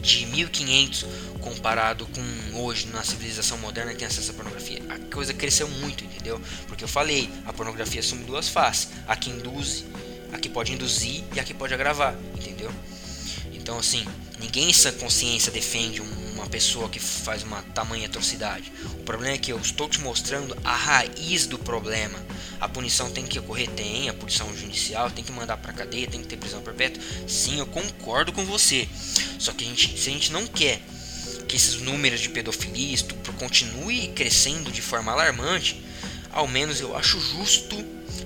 de 0.00 0.26
1500 0.26 1.06
comparado 1.40 2.06
com 2.06 2.58
hoje 2.58 2.86
na 2.88 3.02
civilização 3.02 3.58
moderna 3.58 3.92
que 3.92 3.98
tem 3.98 4.08
acesso 4.08 4.30
à 4.30 4.34
pornografia. 4.34 4.82
A 4.88 4.98
coisa 5.14 5.32
cresceu 5.32 5.68
muito, 5.68 6.04
entendeu? 6.04 6.40
Porque 6.66 6.84
eu 6.84 6.88
falei, 6.88 7.30
a 7.46 7.52
pornografia 7.52 8.00
assume 8.00 8.24
duas 8.24 8.48
faces: 8.48 8.88
a 9.06 9.16
que 9.16 9.30
induz, 9.30 9.84
a 10.32 10.38
que 10.38 10.48
pode 10.48 10.72
induzir 10.72 11.24
e 11.34 11.40
a 11.40 11.44
que 11.44 11.54
pode 11.54 11.72
agravar, 11.74 12.14
entendeu? 12.34 12.70
Então, 13.52 13.78
assim, 13.78 14.04
ninguém 14.42 14.70
em 14.70 14.72
sã 14.72 14.92
consciência 14.92 15.52
defende 15.52 16.02
uma 16.02 16.46
pessoa 16.46 16.88
que 16.88 16.98
faz 16.98 17.44
uma 17.44 17.62
tamanha 17.62 18.06
atrocidade. 18.06 18.72
O 18.94 19.04
problema 19.04 19.36
é 19.36 19.38
que 19.38 19.52
eu 19.52 19.58
estou 19.58 19.88
te 19.88 20.00
mostrando 20.00 20.56
a 20.64 20.74
raiz 20.74 21.46
do 21.46 21.58
problema. 21.58 22.18
A 22.60 22.68
punição 22.68 23.10
tem 23.10 23.24
que 23.24 23.38
ocorrer? 23.38 23.70
Tem, 23.70 24.08
a 24.08 24.14
punição 24.14 24.54
judicial 24.56 25.10
tem 25.10 25.22
que 25.24 25.32
mandar 25.32 25.56
pra 25.56 25.72
cadeia, 25.72 26.08
tem 26.08 26.20
que 26.20 26.26
ter 26.26 26.36
prisão 26.36 26.60
perpétua. 26.60 27.02
Sim, 27.26 27.60
eu 27.60 27.66
concordo 27.66 28.32
com 28.32 28.44
você. 28.44 28.88
Só 29.38 29.52
que 29.52 29.64
a 29.64 29.68
gente, 29.68 29.98
se 29.98 30.10
a 30.10 30.12
gente 30.12 30.32
não 30.32 30.46
quer 30.46 30.82
que 31.48 31.56
esses 31.56 31.80
números 31.80 32.20
de 32.20 32.28
pedofilia 32.28 32.94
estupro 32.94 33.32
continue 33.34 34.08
crescendo 34.08 34.72
de 34.72 34.82
forma 34.82 35.12
alarmante, 35.12 35.82
ao 36.32 36.48
menos 36.48 36.80
eu 36.80 36.96
acho 36.96 37.20
justo 37.20 37.76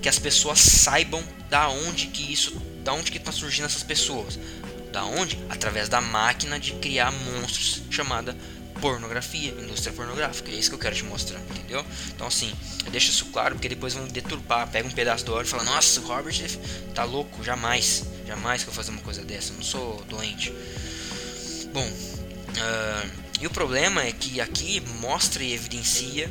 que 0.00 0.08
as 0.08 0.18
pessoas 0.18 0.60
saibam 0.60 1.22
da 1.50 1.68
onde 1.68 2.06
que 2.06 2.32
isso, 2.32 2.52
da 2.82 2.92
onde 2.92 3.10
que 3.10 3.18
estão 3.18 3.32
tá 3.32 3.38
surgindo 3.38 3.66
essas 3.66 3.82
pessoas. 3.82 4.38
Da 4.92 5.04
onde? 5.04 5.38
Através 5.48 5.88
da 5.88 6.00
máquina 6.00 6.58
de 6.58 6.72
criar 6.74 7.12
monstros 7.12 7.82
chamada 7.90 8.36
pornografia, 8.80 9.50
indústria 9.52 9.92
pornográfica. 9.92 10.50
É 10.50 10.54
isso 10.54 10.70
que 10.70 10.74
eu 10.74 10.78
quero 10.78 10.94
te 10.94 11.04
mostrar, 11.04 11.40
entendeu? 11.40 11.84
Então 12.14 12.26
assim, 12.26 12.52
deixa 12.90 13.10
isso 13.10 13.26
claro, 13.26 13.54
porque 13.54 13.68
depois 13.68 13.94
vão 13.94 14.06
deturpar, 14.08 14.68
pega 14.68 14.86
um 14.86 14.90
pedaço 14.90 15.24
do 15.24 15.34
óleo 15.34 15.46
e 15.46 15.48
fala, 15.48 15.64
nossa, 15.64 16.00
o 16.00 16.06
Robert 16.06 16.36
tá 16.94 17.04
louco, 17.04 17.42
jamais, 17.42 18.04
jamais 18.26 18.62
que 18.62 18.68
eu 18.68 18.72
vou 18.72 18.82
fazer 18.82 18.90
uma 18.90 19.02
coisa 19.02 19.22
dessa, 19.22 19.52
eu 19.52 19.56
não 19.56 19.64
sou 19.64 20.02
doente. 20.08 20.52
Bom, 21.72 21.86
uh, 21.86 23.10
e 23.40 23.46
o 23.46 23.50
problema 23.50 24.02
é 24.02 24.12
que 24.12 24.40
aqui 24.40 24.80
mostra 25.00 25.42
e 25.42 25.52
evidencia 25.52 26.30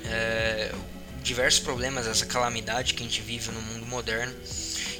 uh, 0.00 0.78
diversos 1.22 1.60
problemas, 1.60 2.06
essa 2.06 2.26
calamidade 2.26 2.94
que 2.94 3.02
a 3.02 3.06
gente 3.06 3.22
vive 3.22 3.50
no 3.50 3.62
mundo 3.62 3.86
moderno 3.86 4.34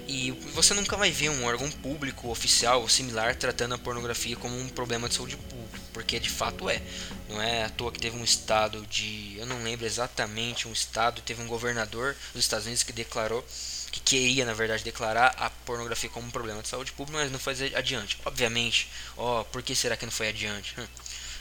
e 0.07 0.31
você 0.53 0.75
nunca 0.75 0.97
vai 0.97 1.11
ver 1.11 1.31
um 1.31 1.45
órgão 1.45 1.71
público 1.71 2.29
oficial 2.29 2.83
ou 2.83 2.89
similar 2.89 3.37
tratando 3.37 3.75
a 3.75 3.79
pornografia 3.79 4.37
como 4.37 4.59
um 4.59 4.69
problema 4.69 5.09
de 5.09 5.15
saúde 5.15 5.37
pública, 5.37 5.81
porque 5.93 6.19
de 6.19 6.31
fato 6.31 6.69
é. 6.69 6.83
Não 7.29 7.41
é 7.41 7.65
à 7.65 7.69
toa 7.71 7.91
que 7.91 8.01
teve 8.01 8.17
um 8.17 8.25
estado 8.25 8.85
de, 8.87 9.37
eu 9.39 9.47
não 9.47 9.63
lembro 9.63 9.87
exatamente, 9.87 10.69
um 10.69 10.73
estado, 10.73 11.23
teve 11.23 11.43
um 11.43 11.47
governador 11.47 12.15
dos 12.35 12.45
Estados 12.45 12.67
Unidos 12.67 12.83
que 12.83 12.93
declarou 12.93 13.45
que 13.91 14.01
queria, 14.01 14.47
na 14.47 14.55
verdade, 14.55 14.83
declarar 14.83 15.35
a 15.37 15.51
pornografia 15.51 16.09
como 16.09 16.27
um 16.27 16.31
problema 16.31 16.63
de 16.63 16.69
saúde 16.69 16.93
pública, 16.93 17.19
mas 17.19 17.31
não 17.31 17.39
foi 17.39 17.53
adiante. 17.75 18.19
Obviamente, 18.25 18.89
ó, 19.19 19.45
por 19.45 19.63
que 19.63 19.77
será 19.77 19.99
que 19.99 20.07
não 20.07 20.13
foi 20.13 20.29
adiante? 20.29 20.75
Hum, 20.81 20.87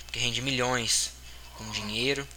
porque 0.06 0.20
rende 0.20 0.42
milhões 0.42 1.12
com 1.56 1.70
dinheiro 1.72 2.28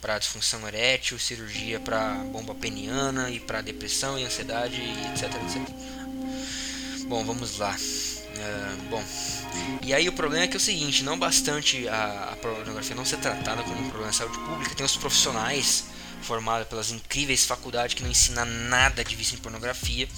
para 0.00 0.18
disfunção 0.18 0.66
erétil, 0.66 1.18
cirurgia 1.18 1.78
para 1.80 2.14
bomba 2.32 2.54
peniana 2.54 3.30
e 3.30 3.38
para 3.38 3.60
depressão 3.60 4.18
e 4.18 4.24
ansiedade 4.24 4.80
etc, 5.12 5.34
etc. 5.42 5.62
Bom, 7.06 7.24
vamos 7.24 7.58
lá. 7.58 7.76
Uh, 7.76 8.88
bom, 8.88 9.04
e 9.82 9.92
aí 9.92 10.08
o 10.08 10.12
problema 10.12 10.44
é 10.44 10.48
que 10.48 10.54
é 10.54 10.56
o 10.56 10.60
seguinte, 10.60 11.02
não 11.02 11.18
bastante 11.18 11.88
a, 11.88 12.30
a 12.32 12.36
pornografia 12.36 12.94
não 12.94 13.04
ser 13.04 13.18
tratada 13.18 13.62
como 13.62 13.80
um 13.80 13.88
problema 13.90 14.10
de 14.10 14.16
saúde 14.16 14.38
pública, 14.38 14.74
tem 14.74 14.86
os 14.86 14.96
profissionais 14.96 15.84
formados 16.22 16.68
pelas 16.68 16.90
incríveis 16.90 17.44
faculdades 17.44 17.94
que 17.94 18.02
não 18.02 18.10
ensinam 18.10 18.44
nada 18.44 19.04
de 19.04 19.16
vício 19.16 19.34
em 19.34 19.38
pornografia. 19.38 20.08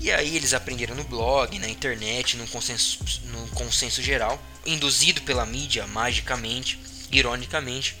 E 0.00 0.10
aí 0.10 0.36
eles 0.36 0.54
aprenderam 0.54 0.94
no 0.94 1.04
blog, 1.04 1.58
na 1.58 1.68
internet, 1.68 2.36
no 2.36 2.46
consenso, 2.46 2.98
no 3.24 3.46
consenso 3.48 4.02
geral, 4.02 4.40
induzido 4.64 5.20
pela 5.22 5.46
mídia 5.46 5.86
magicamente, 5.86 6.78
ironicamente, 7.10 7.96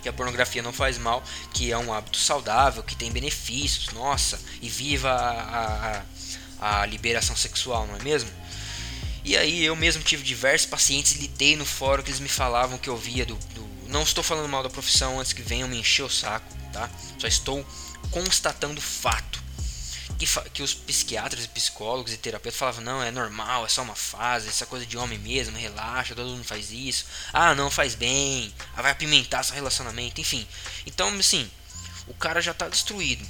que 0.00 0.08
a 0.08 0.12
pornografia 0.12 0.62
não 0.62 0.72
faz 0.72 0.98
mal, 0.98 1.22
que 1.52 1.70
é 1.70 1.78
um 1.78 1.92
hábito 1.92 2.18
saudável, 2.18 2.82
que 2.82 2.96
tem 2.96 3.10
benefícios, 3.10 3.90
nossa, 3.92 4.40
e 4.60 4.68
viva 4.68 5.10
a, 5.10 6.02
a, 6.60 6.82
a 6.82 6.86
liberação 6.86 7.36
sexual, 7.36 7.86
não 7.86 7.96
é 7.96 8.02
mesmo? 8.02 8.30
E 9.24 9.36
aí 9.36 9.64
eu 9.64 9.76
mesmo 9.76 10.02
tive 10.02 10.22
diversos 10.22 10.68
pacientes 10.68 11.12
lidei 11.12 11.56
no 11.56 11.66
fórum 11.66 12.02
que 12.02 12.10
eles 12.10 12.20
me 12.20 12.28
falavam 12.28 12.78
que 12.78 12.88
eu 12.88 12.96
via 12.96 13.26
do, 13.26 13.34
do, 13.54 13.68
Não 13.88 14.02
estou 14.02 14.24
falando 14.24 14.48
mal 14.48 14.62
da 14.62 14.70
profissão 14.70 15.20
antes 15.20 15.32
que 15.32 15.42
venham 15.42 15.68
me 15.68 15.78
encher 15.78 16.02
o 16.02 16.08
saco, 16.08 16.46
tá? 16.72 16.88
Só 17.18 17.26
estou 17.26 17.66
constatando 18.10 18.80
fato 18.80 19.39
que, 20.20 20.50
que 20.50 20.62
os 20.62 20.74
psiquiatras 20.74 21.46
psicólogos 21.46 22.12
e 22.12 22.18
terapeutas 22.18 22.58
falavam, 22.58 22.84
não, 22.84 23.02
é 23.02 23.10
normal, 23.10 23.64
é 23.64 23.68
só 23.68 23.80
uma 23.80 23.94
fase, 23.94 24.48
essa 24.48 24.66
coisa 24.66 24.84
de 24.84 24.98
homem 24.98 25.18
mesmo, 25.18 25.56
relaxa, 25.56 26.14
todo 26.14 26.28
mundo 26.28 26.44
faz 26.44 26.70
isso. 26.70 27.06
Ah, 27.32 27.54
não, 27.54 27.70
faz 27.70 27.94
bem, 27.94 28.52
ah, 28.76 28.82
vai 28.82 28.92
apimentar 28.92 29.42
seu 29.42 29.54
relacionamento, 29.54 30.20
enfim. 30.20 30.46
Então, 30.86 31.08
assim, 31.18 31.50
o 32.06 32.12
cara 32.12 32.42
já 32.42 32.52
tá 32.52 32.68
destruído. 32.68 33.26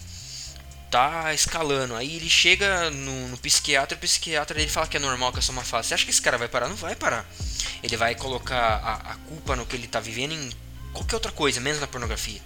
Tá 0.90 1.32
escalando. 1.32 1.94
Aí 1.94 2.16
ele 2.16 2.28
chega 2.28 2.90
no, 2.90 3.28
no 3.28 3.38
psiquiatra, 3.38 3.96
o 3.96 4.00
psiquiatra 4.00 4.60
ele 4.60 4.68
fala 4.68 4.88
que 4.88 4.96
é 4.96 5.00
normal, 5.00 5.32
que 5.32 5.38
é 5.38 5.42
só 5.42 5.52
uma 5.52 5.62
fase. 5.62 5.88
Você 5.88 5.94
acha 5.94 6.04
que 6.04 6.10
esse 6.10 6.20
cara 6.20 6.36
vai 6.36 6.48
parar? 6.48 6.68
Não 6.68 6.74
vai 6.74 6.96
parar. 6.96 7.24
Ele 7.80 7.96
vai 7.96 8.16
colocar 8.16 8.58
a, 8.58 9.12
a 9.12 9.14
culpa 9.28 9.54
no 9.54 9.64
que 9.64 9.76
ele 9.76 9.86
tá 9.86 10.00
vivendo 10.00 10.32
em 10.32 10.50
qualquer 10.92 11.14
outra 11.14 11.30
coisa, 11.30 11.60
menos 11.60 11.80
na 11.80 11.86
pornografia. 11.86 12.40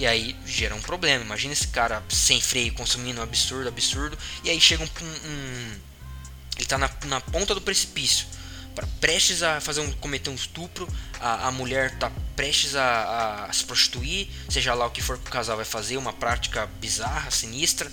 E 0.00 0.06
aí 0.06 0.34
gera 0.46 0.74
um 0.74 0.80
problema. 0.80 1.22
Imagina 1.22 1.52
esse 1.52 1.68
cara 1.68 2.02
sem 2.08 2.40
freio 2.40 2.72
consumindo 2.72 3.20
um 3.20 3.22
absurdo, 3.22 3.68
absurdo. 3.68 4.16
E 4.42 4.48
aí 4.48 4.58
chega 4.58 4.82
um. 4.82 4.86
um 4.86 5.78
ele 6.56 6.64
tá 6.66 6.78
na, 6.78 6.90
na 7.04 7.20
ponta 7.20 7.54
do 7.54 7.60
precipício. 7.60 8.26
Pra, 8.74 8.86
prestes 8.98 9.42
a 9.42 9.60
fazer 9.60 9.82
um, 9.82 9.92
cometer 9.92 10.30
um 10.30 10.34
estupro. 10.34 10.88
A, 11.20 11.48
a 11.48 11.52
mulher 11.52 11.98
tá 11.98 12.10
prestes 12.34 12.74
a, 12.76 13.44
a 13.44 13.52
se 13.52 13.62
prostituir. 13.62 14.30
Seja 14.48 14.72
lá 14.72 14.86
o 14.86 14.90
que 14.90 15.02
for 15.02 15.18
que 15.18 15.28
o 15.28 15.30
casal 15.30 15.56
vai 15.56 15.66
fazer. 15.66 15.98
Uma 15.98 16.14
prática 16.14 16.64
bizarra, 16.80 17.30
sinistra 17.30 17.92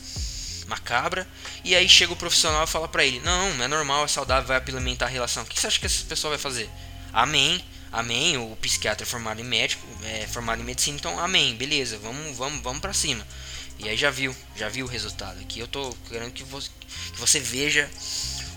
macabra. 0.65 1.27
E 1.61 1.75
aí 1.75 1.89
chega 1.89 2.13
o 2.13 2.15
profissional 2.15 2.63
e 2.63 2.67
fala 2.67 2.87
pra 2.87 3.03
ele: 3.03 3.19
Não, 3.19 3.61
é 3.61 3.67
normal, 3.67 4.05
é 4.05 4.07
saudável, 4.07 4.47
vai 4.47 4.55
apimentar 4.55 5.07
a 5.07 5.09
relação. 5.09 5.43
O 5.43 5.45
que 5.45 5.59
você 5.59 5.67
acha 5.67 5.77
que 5.77 5.85
essa 5.85 6.05
pessoa 6.05 6.29
vai 6.29 6.39
fazer? 6.39 6.69
Amém. 7.11 7.61
Amém. 7.97 8.37
O 8.37 8.55
psiquiatra 8.57 9.03
é 9.03 9.09
formado 9.09 9.41
em 9.41 9.43
médico, 9.43 9.83
é 10.03 10.27
formado 10.27 10.61
em 10.61 10.63
medicina, 10.63 10.95
então 10.95 11.19
amém. 11.19 11.55
Beleza, 11.55 11.97
vamos, 11.97 12.37
vamos, 12.37 12.61
vamos 12.61 12.79
para 12.79 12.93
cima. 12.93 13.27
E 13.79 13.89
aí 13.89 13.97
já 13.97 14.11
viu, 14.11 14.35
já 14.55 14.69
viu 14.69 14.85
o 14.85 14.87
resultado. 14.87 15.39
Aqui 15.41 15.59
eu 15.59 15.67
tô 15.67 15.91
querendo 16.07 16.31
que 16.31 16.43
você, 16.43 16.69
que 17.11 17.19
você 17.19 17.39
veja 17.39 17.89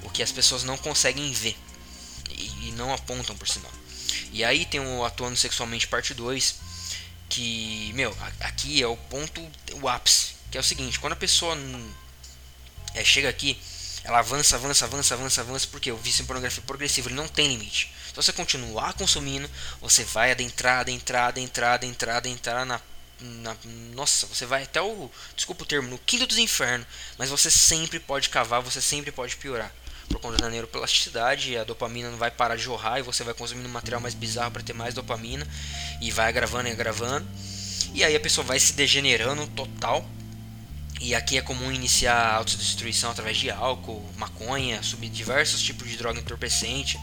o 0.03 0.11
que 0.11 0.23
as 0.23 0.31
pessoas 0.31 0.63
não 0.63 0.77
conseguem 0.77 1.33
ver 1.33 1.57
e, 2.31 2.69
e 2.69 2.73
não 2.73 2.93
apontam 2.93 3.35
por 3.35 3.49
sinal. 3.49 3.73
E 4.31 4.45
aí 4.45 4.67
tem 4.67 4.79
o 4.79 5.07
Atuando 5.07 5.39
Sexualmente 5.39 5.89
Parte 5.89 6.13
2, 6.13 6.57
que, 7.31 7.93
meu, 7.95 8.15
aqui 8.41 8.83
é 8.83 8.87
o 8.87 8.97
ponto, 8.97 9.41
o 9.81 9.89
ápice, 9.89 10.35
que 10.51 10.59
é 10.59 10.61
o 10.61 10.65
seguinte, 10.65 11.01
quando 11.01 11.15
a 11.15 11.17
pessoa 11.17 11.57
é, 12.95 13.03
chega 13.03 13.31
aqui, 13.31 13.59
ela 14.05 14.19
avança, 14.19 14.57
avança, 14.57 14.85
avança, 14.85 15.15
avança, 15.15 15.41
avança, 15.41 15.67
porque 15.71 15.91
o 15.91 15.97
vício 15.97 16.23
em 16.23 16.27
pornografia 16.27 16.63
progressivo 16.67 17.09
ele 17.09 17.17
não 17.17 17.27
tem 17.27 17.49
limite. 17.49 17.91
Então 18.11 18.23
você 18.23 18.33
continuar 18.33 18.93
consumindo, 18.95 19.49
você 19.81 20.05
vai 20.05 20.31
adentrar, 20.33 20.81
adentrar, 20.81 21.29
adentrar, 21.29 21.75
adentrar, 21.75 22.17
adentrar 22.17 22.65
na, 22.65 22.81
na 23.21 23.57
nossa, 23.95 24.27
você 24.27 24.47
vai 24.47 24.65
até 24.65 24.81
o, 24.81 25.11
desculpa 25.37 25.63
o 25.63 25.67
termo, 25.67 25.89
no 25.89 25.99
quinto 25.99 26.27
dos 26.27 26.39
infernos, 26.39 26.87
mas 27.19 27.31
você 27.31 27.51
sempre 27.51 27.99
pode 28.01 28.29
cavar, 28.29 28.61
você 28.61 28.81
sempre 28.81 29.13
pode 29.13 29.37
piorar. 29.37 29.73
Por 30.09 30.21
conta 30.21 30.39
da 30.39 30.51
neuroplasticidade, 30.51 31.57
a 31.57 31.63
dopamina 31.63 32.11
não 32.11 32.19
vai 32.19 32.33
parar 32.33 32.57
de 32.57 32.63
jorrar 32.63 32.99
e 32.99 33.03
você 33.03 33.23
vai 33.23 33.33
consumindo 33.33 33.69
material 33.69 34.01
mais 34.01 34.13
bizarro 34.13 34.51
para 34.51 34.63
ter 34.63 34.73
mais 34.73 34.93
dopamina 34.93 35.47
e 36.01 36.11
vai 36.11 36.29
agravando 36.29 36.69
e 36.69 36.73
agravando. 36.73 37.27
E 37.95 38.03
aí 38.03 38.17
a 38.17 38.21
pessoa 38.21 38.45
vai 38.45 38.59
se 38.59 38.73
degenerando 38.73 39.47
total 39.49 40.05
E 41.01 41.15
aqui 41.15 41.39
é 41.39 41.43
comum 41.43 41.73
iniciar 41.73 42.15
a 42.15 42.35
autodestruição 42.37 43.11
através 43.11 43.39
de 43.39 43.51
álcool, 43.51 44.05
maconha, 44.17 44.83
subir 44.83 45.09
diversos 45.09 45.63
tipos 45.63 45.89
de 45.89 45.97
droga 45.97 46.21
entorpecente 46.21 46.99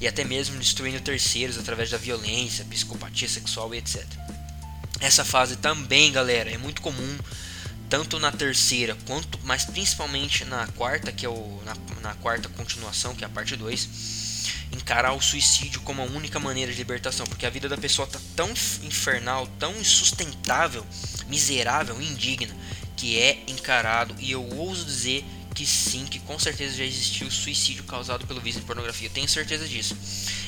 e 0.00 0.06
até 0.06 0.24
mesmo 0.24 0.58
destruindo 0.58 1.00
terceiros 1.00 1.58
através 1.58 1.90
da 1.90 1.98
violência, 1.98 2.64
psicopatia 2.64 3.28
sexual 3.28 3.74
e 3.74 3.78
etc. 3.78 4.04
Essa 5.00 5.24
fase 5.24 5.56
também, 5.56 6.12
galera, 6.12 6.50
é 6.50 6.58
muito 6.58 6.82
comum 6.82 7.18
tanto 7.88 8.18
na 8.18 8.30
terceira 8.30 8.96
quanto, 9.06 9.38
mas 9.44 9.64
principalmente 9.64 10.44
na 10.44 10.66
quarta, 10.68 11.10
que 11.10 11.24
é 11.24 11.28
o 11.28 11.62
na, 11.64 11.74
na 12.02 12.14
quarta 12.16 12.48
continuação, 12.50 13.14
que 13.14 13.24
é 13.24 13.26
a 13.26 13.30
parte 13.30 13.56
2, 13.56 14.28
encarar 14.72 15.12
o 15.12 15.20
suicídio 15.20 15.80
como 15.80 16.02
a 16.02 16.04
única 16.04 16.38
maneira 16.38 16.70
de 16.70 16.78
libertação, 16.78 17.26
porque 17.26 17.46
a 17.46 17.50
vida 17.50 17.68
da 17.68 17.78
pessoa 17.78 18.06
tá 18.06 18.20
tão 18.36 18.50
infernal, 18.82 19.46
tão 19.58 19.74
insustentável, 19.80 20.86
miserável, 21.28 22.00
indigna, 22.00 22.54
que 22.96 23.18
é 23.18 23.42
encarado 23.46 24.14
e 24.18 24.32
eu 24.32 24.44
ouso 24.56 24.84
dizer 24.84 25.24
que 25.58 25.66
sim, 25.66 26.06
que 26.06 26.20
com 26.20 26.38
certeza 26.38 26.76
já 26.76 26.84
existiu 26.84 27.28
suicídio 27.32 27.82
causado 27.82 28.24
pelo 28.28 28.40
vício 28.40 28.60
em 28.60 28.62
pornografia. 28.62 29.10
Tenho 29.10 29.28
certeza 29.28 29.66
disso. 29.66 29.96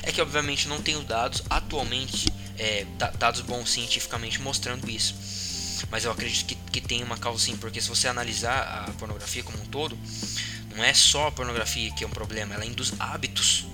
É 0.03 0.09
que 0.09 0.21
obviamente 0.21 0.69
não 0.69 0.81
tenho 0.81 1.01
dados 1.01 1.43
atualmente, 1.49 2.31
é, 2.57 2.85
dados 3.19 3.41
bons 3.41 3.71
cientificamente 3.71 4.39
mostrando 4.39 4.89
isso. 4.89 5.13
Mas 5.91 6.05
eu 6.05 6.11
acredito 6.13 6.45
que, 6.45 6.55
que 6.55 6.79
tem 6.79 7.03
uma 7.03 7.17
causa 7.17 7.43
sim, 7.43 7.57
porque 7.57 7.81
se 7.81 7.89
você 7.89 8.07
analisar 8.07 8.85
a 8.87 8.91
pornografia 8.93 9.43
como 9.43 9.61
um 9.61 9.65
todo, 9.65 9.99
não 10.73 10.81
é 10.81 10.93
só 10.93 11.27
a 11.27 11.31
pornografia 11.33 11.91
que 11.91 12.05
é 12.05 12.07
um 12.07 12.11
problema, 12.11 12.55
ela 12.55 12.65
induz 12.65 12.93
hábitos 12.97 13.65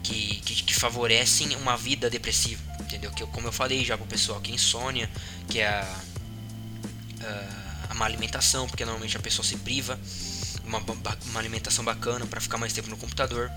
que, 0.00 0.36
que, 0.42 0.62
que 0.62 0.74
favorecem 0.76 1.56
uma 1.56 1.76
vida 1.76 2.08
depressiva, 2.08 2.62
entendeu? 2.78 3.10
Que 3.10 3.26
como 3.26 3.48
eu 3.48 3.52
falei 3.52 3.84
já 3.84 3.98
pro 3.98 4.06
pessoal, 4.06 4.40
que 4.40 4.52
insônia, 4.52 5.10
que 5.48 5.58
é 5.58 5.66
a, 5.66 6.00
a, 7.20 7.90
a 7.90 7.94
má 7.94 8.04
alimentação, 8.04 8.68
porque 8.68 8.84
normalmente 8.84 9.16
a 9.16 9.20
pessoa 9.20 9.44
se 9.44 9.56
priva, 9.56 9.98
uma, 10.66 10.78
uma 10.78 11.40
alimentação 11.40 11.84
bacana 11.84 12.26
para 12.26 12.40
ficar 12.40 12.58
mais 12.58 12.72
tempo 12.72 12.88
no 12.88 12.96
computador, 12.96 13.50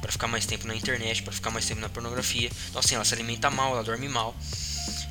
para 0.00 0.12
ficar 0.12 0.26
mais 0.26 0.46
tempo 0.46 0.66
na 0.66 0.74
internet, 0.74 1.22
para 1.22 1.32
ficar 1.32 1.50
mais 1.50 1.66
tempo 1.66 1.80
na 1.80 1.88
pornografia. 1.88 2.50
Então 2.68 2.80
assim, 2.80 2.94
ela 2.94 3.04
se 3.04 3.14
alimenta 3.14 3.50
mal, 3.50 3.72
ela 3.72 3.84
dorme 3.84 4.08
mal 4.08 4.34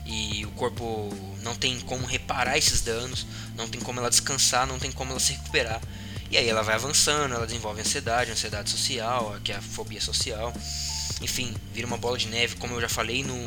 e 0.05 0.45
o 0.45 0.51
corpo 0.51 1.09
não 1.41 1.55
tem 1.55 1.79
como 1.81 2.05
reparar 2.05 2.57
esses 2.57 2.81
danos, 2.81 3.25
não 3.55 3.67
tem 3.67 3.81
como 3.81 3.99
ela 3.99 4.09
descansar, 4.09 4.67
não 4.67 4.79
tem 4.79 4.91
como 4.91 5.11
ela 5.11 5.19
se 5.19 5.33
recuperar. 5.33 5.81
E 6.29 6.37
aí 6.37 6.49
ela 6.49 6.63
vai 6.63 6.75
avançando, 6.75 7.33
ela 7.33 7.45
desenvolve 7.45 7.81
ansiedade, 7.81 8.31
ansiedade 8.31 8.69
social, 8.69 9.37
que 9.43 9.51
é 9.51 9.55
a 9.55 9.61
fobia 9.61 10.01
social. 10.01 10.53
Enfim, 11.21 11.53
vira 11.71 11.85
uma 11.85 11.97
bola 11.97 12.17
de 12.17 12.27
neve, 12.27 12.55
como 12.55 12.73
eu 12.73 12.81
já 12.81 12.89
falei 12.89 13.23
no 13.23 13.37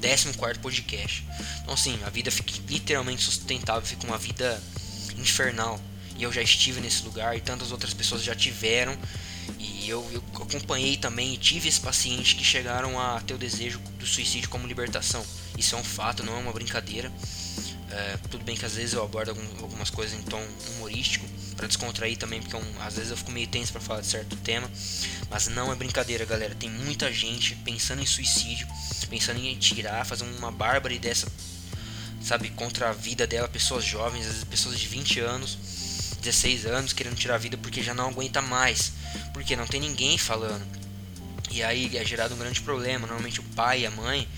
14 0.00 0.58
podcast. 0.60 1.24
Então 1.62 1.74
assim, 1.74 1.98
a 2.04 2.10
vida 2.10 2.30
fica 2.30 2.52
literalmente 2.68 3.22
sustentável, 3.22 3.82
fica 3.82 4.06
uma 4.06 4.18
vida 4.18 4.60
infernal. 5.16 5.80
E 6.18 6.24
eu 6.24 6.32
já 6.32 6.42
estive 6.42 6.80
nesse 6.80 7.04
lugar 7.04 7.36
e 7.36 7.40
tantas 7.40 7.70
outras 7.70 7.94
pessoas 7.94 8.22
já 8.22 8.34
tiveram 8.34 8.98
e 9.58 9.88
eu, 9.88 10.06
eu 10.12 10.22
acompanhei 10.34 10.96
também 10.96 11.32
e 11.32 11.38
tive 11.38 11.68
esse 11.68 11.80
paciente 11.80 12.34
que 12.34 12.44
chegaram 12.44 13.00
a 13.00 13.20
ter 13.20 13.34
o 13.34 13.38
desejo 13.38 13.78
do 13.98 14.06
suicídio 14.06 14.50
como 14.50 14.66
libertação. 14.66 15.24
Isso 15.56 15.74
é 15.74 15.78
um 15.78 15.84
fato, 15.84 16.22
não 16.22 16.36
é 16.36 16.38
uma 16.38 16.52
brincadeira. 16.52 17.10
É, 17.90 18.18
tudo 18.30 18.44
bem 18.44 18.54
que 18.54 18.66
às 18.66 18.74
vezes 18.74 18.92
eu 18.92 19.02
abordo 19.02 19.30
algum, 19.30 19.62
algumas 19.62 19.88
coisas 19.88 20.18
em 20.18 20.22
tom 20.22 20.44
humorístico 20.70 21.26
para 21.56 21.66
descontrair 21.66 22.18
também, 22.18 22.40
porque 22.40 22.54
é 22.54 22.60
às 22.80 22.96
vezes 22.96 23.10
eu 23.10 23.16
fico 23.16 23.30
meio 23.30 23.48
tenso 23.48 23.72
para 23.72 23.80
falar 23.80 24.02
de 24.02 24.06
certo 24.08 24.36
tema, 24.36 24.70
mas 25.30 25.48
não 25.48 25.72
é 25.72 25.74
brincadeira, 25.74 26.24
galera. 26.26 26.54
Tem 26.54 26.68
muita 26.68 27.10
gente 27.10 27.54
pensando 27.64 28.02
em 28.02 28.06
suicídio, 28.06 28.68
pensando 29.08 29.40
em 29.40 29.56
tirar, 29.56 30.04
fazer 30.04 30.24
uma 30.24 30.52
bárbara 30.52 30.96
dessa, 30.98 31.26
sabe, 32.20 32.50
contra 32.50 32.90
a 32.90 32.92
vida 32.92 33.26
dela, 33.26 33.48
pessoas 33.48 33.84
jovens, 33.84 34.26
às 34.26 34.32
vezes 34.32 34.44
pessoas 34.44 34.78
de 34.78 34.86
20 34.86 35.20
anos 35.20 35.77
16 36.20 36.66
anos 36.66 36.92
querendo 36.92 37.16
tirar 37.16 37.36
a 37.36 37.38
vida 37.38 37.56
porque 37.56 37.82
já 37.82 37.94
não 37.94 38.08
aguenta 38.08 38.42
mais, 38.42 38.92
porque 39.32 39.56
não 39.56 39.66
tem 39.66 39.80
ninguém 39.80 40.18
falando. 40.18 40.66
E 41.50 41.62
aí 41.62 41.96
é 41.96 42.04
gerado 42.04 42.34
um 42.34 42.38
grande 42.38 42.60
problema. 42.60 43.06
Normalmente 43.06 43.40
o 43.40 43.42
pai 43.42 43.80
e 43.80 43.86
a 43.86 43.90
mãe 43.90 44.28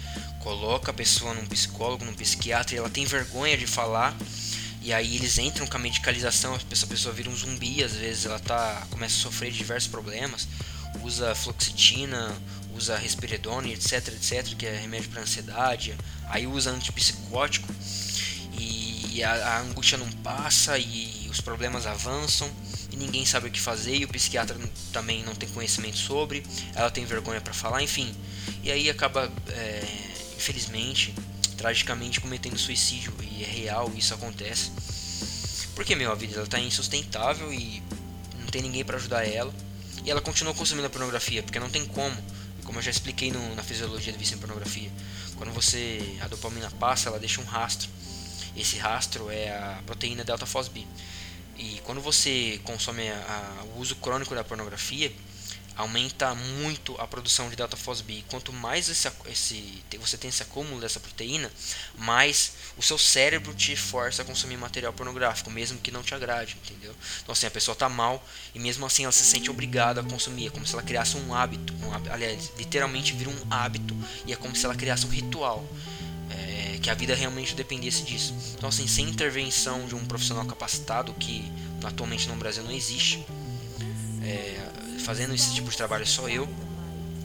coloca 0.41 0.91
a 0.91 0.95
pessoa 0.95 1.35
num 1.35 1.47
psicólogo, 1.47 2.05
num 2.05 2.15
psiquiatra, 2.15 2.75
e 2.75 2.79
ela 2.79 2.91
tem 2.91 3.05
vergonha 3.05 3.57
de 3.57 3.67
falar. 3.67 4.17
E 4.83 4.93
aí 4.93 5.17
eles 5.17 5.39
entram 5.39 5.67
com 5.67 5.77
a 5.77 5.81
medicalização, 5.81 6.59
essa 6.71 6.87
pessoa 6.87 7.15
vira 7.15 7.29
um 7.29 7.37
zumbi, 7.37 7.85
às 7.85 7.93
vezes 7.93 8.25
ela 8.25 8.39
tá 8.39 8.87
começa 8.91 9.15
a 9.17 9.21
sofrer 9.21 9.53
diversos 9.53 9.91
problemas, 9.91 10.49
usa 11.03 11.35
fluoxetina, 11.35 12.35
usa 12.75 12.97
risperidone, 12.97 13.75
etc, 13.75 14.09
etc, 14.09 14.57
que 14.57 14.65
é 14.65 14.79
remédio 14.81 15.11
para 15.11 15.21
ansiedade, 15.21 15.95
aí 16.31 16.47
usa 16.47 16.71
antipsicótico 16.71 17.69
e 18.59 19.23
a, 19.23 19.33
a 19.33 19.61
angústia 19.61 19.99
não 19.99 20.11
passa 20.11 20.79
e 20.79 21.20
os 21.31 21.41
problemas 21.41 21.87
avançam 21.87 22.51
e 22.91 22.97
ninguém 22.97 23.25
sabe 23.25 23.49
o 23.49 23.51
que 23.51 23.61
fazer 23.61 23.97
e 23.97 24.05
o 24.05 24.09
psiquiatra 24.09 24.59
também 24.93 25.23
não 25.23 25.35
tem 25.35 25.49
conhecimento 25.49 25.97
sobre, 25.97 26.43
ela 26.75 26.91
tem 26.91 27.05
vergonha 27.05 27.41
para 27.41 27.53
falar, 27.53 27.83
enfim. 27.83 28.15
E 28.63 28.71
aí 28.71 28.91
acaba, 28.91 29.31
é, 29.49 29.83
infelizmente, 30.37 31.15
tragicamente 31.57 32.21
cometendo 32.21 32.59
suicídio 32.59 33.15
e 33.21 33.45
é 33.45 33.47
real, 33.47 33.93
isso 33.97 34.15
acontece. 34.15 34.71
Porque, 35.75 35.95
meu, 35.95 36.11
a 36.11 36.15
vida 36.15 36.35
dela 36.35 36.47
tá 36.47 36.59
insustentável 36.59 37.53
e 37.53 37.83
não 38.39 38.47
tem 38.47 38.63
ninguém 38.63 38.85
para 38.85 38.97
ajudar 38.97 39.27
ela. 39.27 39.53
E 40.05 40.11
ela 40.11 40.21
continua 40.21 40.55
consumindo 40.55 40.87
a 40.87 40.91
pornografia, 40.91 41.43
porque 41.43 41.59
não 41.59 41.71
tem 41.71 41.87
como. 41.87 42.17
Como 42.65 42.79
eu 42.79 42.83
já 42.83 42.91
expliquei 42.91 43.31
no, 43.31 43.55
na 43.55 43.63
fisiologia 43.63 44.13
do 44.13 44.19
vício 44.19 44.35
em 44.35 44.39
pornografia. 44.39 44.91
Quando 45.37 45.53
você 45.53 46.19
a 46.21 46.29
dopamina 46.29 46.71
passa, 46.73 47.09
ela 47.09 47.19
deixa 47.19 47.41
um 47.41 47.45
rastro. 47.45 47.89
Esse 48.57 48.79
rastro 48.79 49.31
é 49.31 49.51
a 49.51 49.83
proteína 49.87 50.25
delta 50.25 50.47
FOSB. 50.47 50.87
E 51.57 51.81
quando 51.85 52.01
você 52.01 52.61
consome 52.65 53.09
a, 53.09 53.15
a, 53.15 53.65
o 53.65 53.81
uso 53.81 53.95
crônico 53.97 54.35
da 54.35 54.43
pornografia, 54.43 55.13
aumenta 55.77 56.35
muito 56.35 56.95
a 57.01 57.07
produção 57.07 57.49
de 57.49 57.57
delta 57.57 57.77
FOSB. 57.77 58.25
Quanto 58.29 58.53
mais 58.53 58.89
esse, 58.89 59.11
esse, 59.27 59.83
você 59.99 60.17
tem 60.17 60.29
esse 60.29 60.43
acúmulo 60.43 60.81
dessa 60.81 61.01
proteína, 61.01 61.51
mais 61.97 62.53
o 62.77 62.83
seu 62.83 62.99
cérebro 62.99 63.55
te 63.55 63.75
força 63.77 64.23
a 64.23 64.25
consumir 64.25 64.57
material 64.57 64.93
pornográfico, 64.93 65.51
mesmo 65.51 65.79
que 65.79 65.91
não 65.91 66.03
te 66.03 66.15
agrade, 66.15 66.57
entendeu? 66.65 66.95
Então 67.23 67.33
assim, 67.33 67.47
a 67.47 67.51
pessoa 67.51 67.73
está 67.73 67.89
mal 67.89 68.25
e 68.55 68.59
mesmo 68.59 68.85
assim 68.85 69.05
ela 69.05 69.13
se 69.13 69.25
sente 69.25 69.51
obrigada 69.51 70.01
a 70.01 70.05
consumir, 70.05 70.47
é 70.47 70.51
como 70.51 70.67
se 70.67 70.75
ela 70.75 70.83
criasse 70.83 71.17
um 71.17 71.35
hábito, 71.35 71.73
um, 71.75 72.13
aliás, 72.13 72.53
literalmente 72.57 73.13
vira 73.13 73.31
um 73.31 73.47
hábito 73.51 73.97
e 74.27 74.33
é 74.33 74.37
como 74.37 74.55
se 74.55 74.65
ela 74.65 74.75
criasse 74.75 75.07
um 75.07 75.11
ritual 75.11 75.67
que 76.81 76.91
a 76.91 76.95
vida 76.95 77.15
realmente 77.15 77.55
dependesse 77.55 78.03
disso. 78.03 78.35
Então, 78.57 78.69
assim, 78.69 78.87
sem 78.87 79.09
intervenção 79.09 79.87
de 79.87 79.95
um 79.95 80.05
profissional 80.05 80.45
capacitado, 80.45 81.13
que 81.15 81.51
atualmente 81.85 82.29
no 82.29 82.37
Brasil 82.37 82.63
não 82.63 82.73
existe, 82.73 83.25
é, 84.23 84.61
fazendo 85.05 85.35
esse 85.35 85.55
tipo 85.55 85.71
de 85.71 85.77
trabalho 85.77 86.07
só 86.07 86.29
eu, 86.29 86.49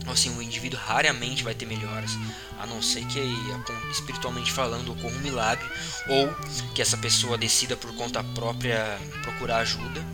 assim, 0.06 0.36
o 0.36 0.42
indivíduo 0.42 0.78
raramente 0.78 1.42
vai 1.42 1.54
ter 1.54 1.66
melhoras, 1.66 2.12
a 2.58 2.66
não 2.66 2.80
ser 2.80 3.04
que 3.06 3.18
espiritualmente 3.90 4.52
falando 4.52 4.92
ocorra 4.92 5.14
um 5.14 5.20
milagre 5.20 5.68
ou 6.08 6.34
que 6.74 6.80
essa 6.80 6.96
pessoa 6.96 7.36
decida 7.36 7.76
por 7.76 7.94
conta 7.94 8.22
própria 8.22 8.98
procurar 9.22 9.58
ajuda. 9.58 10.04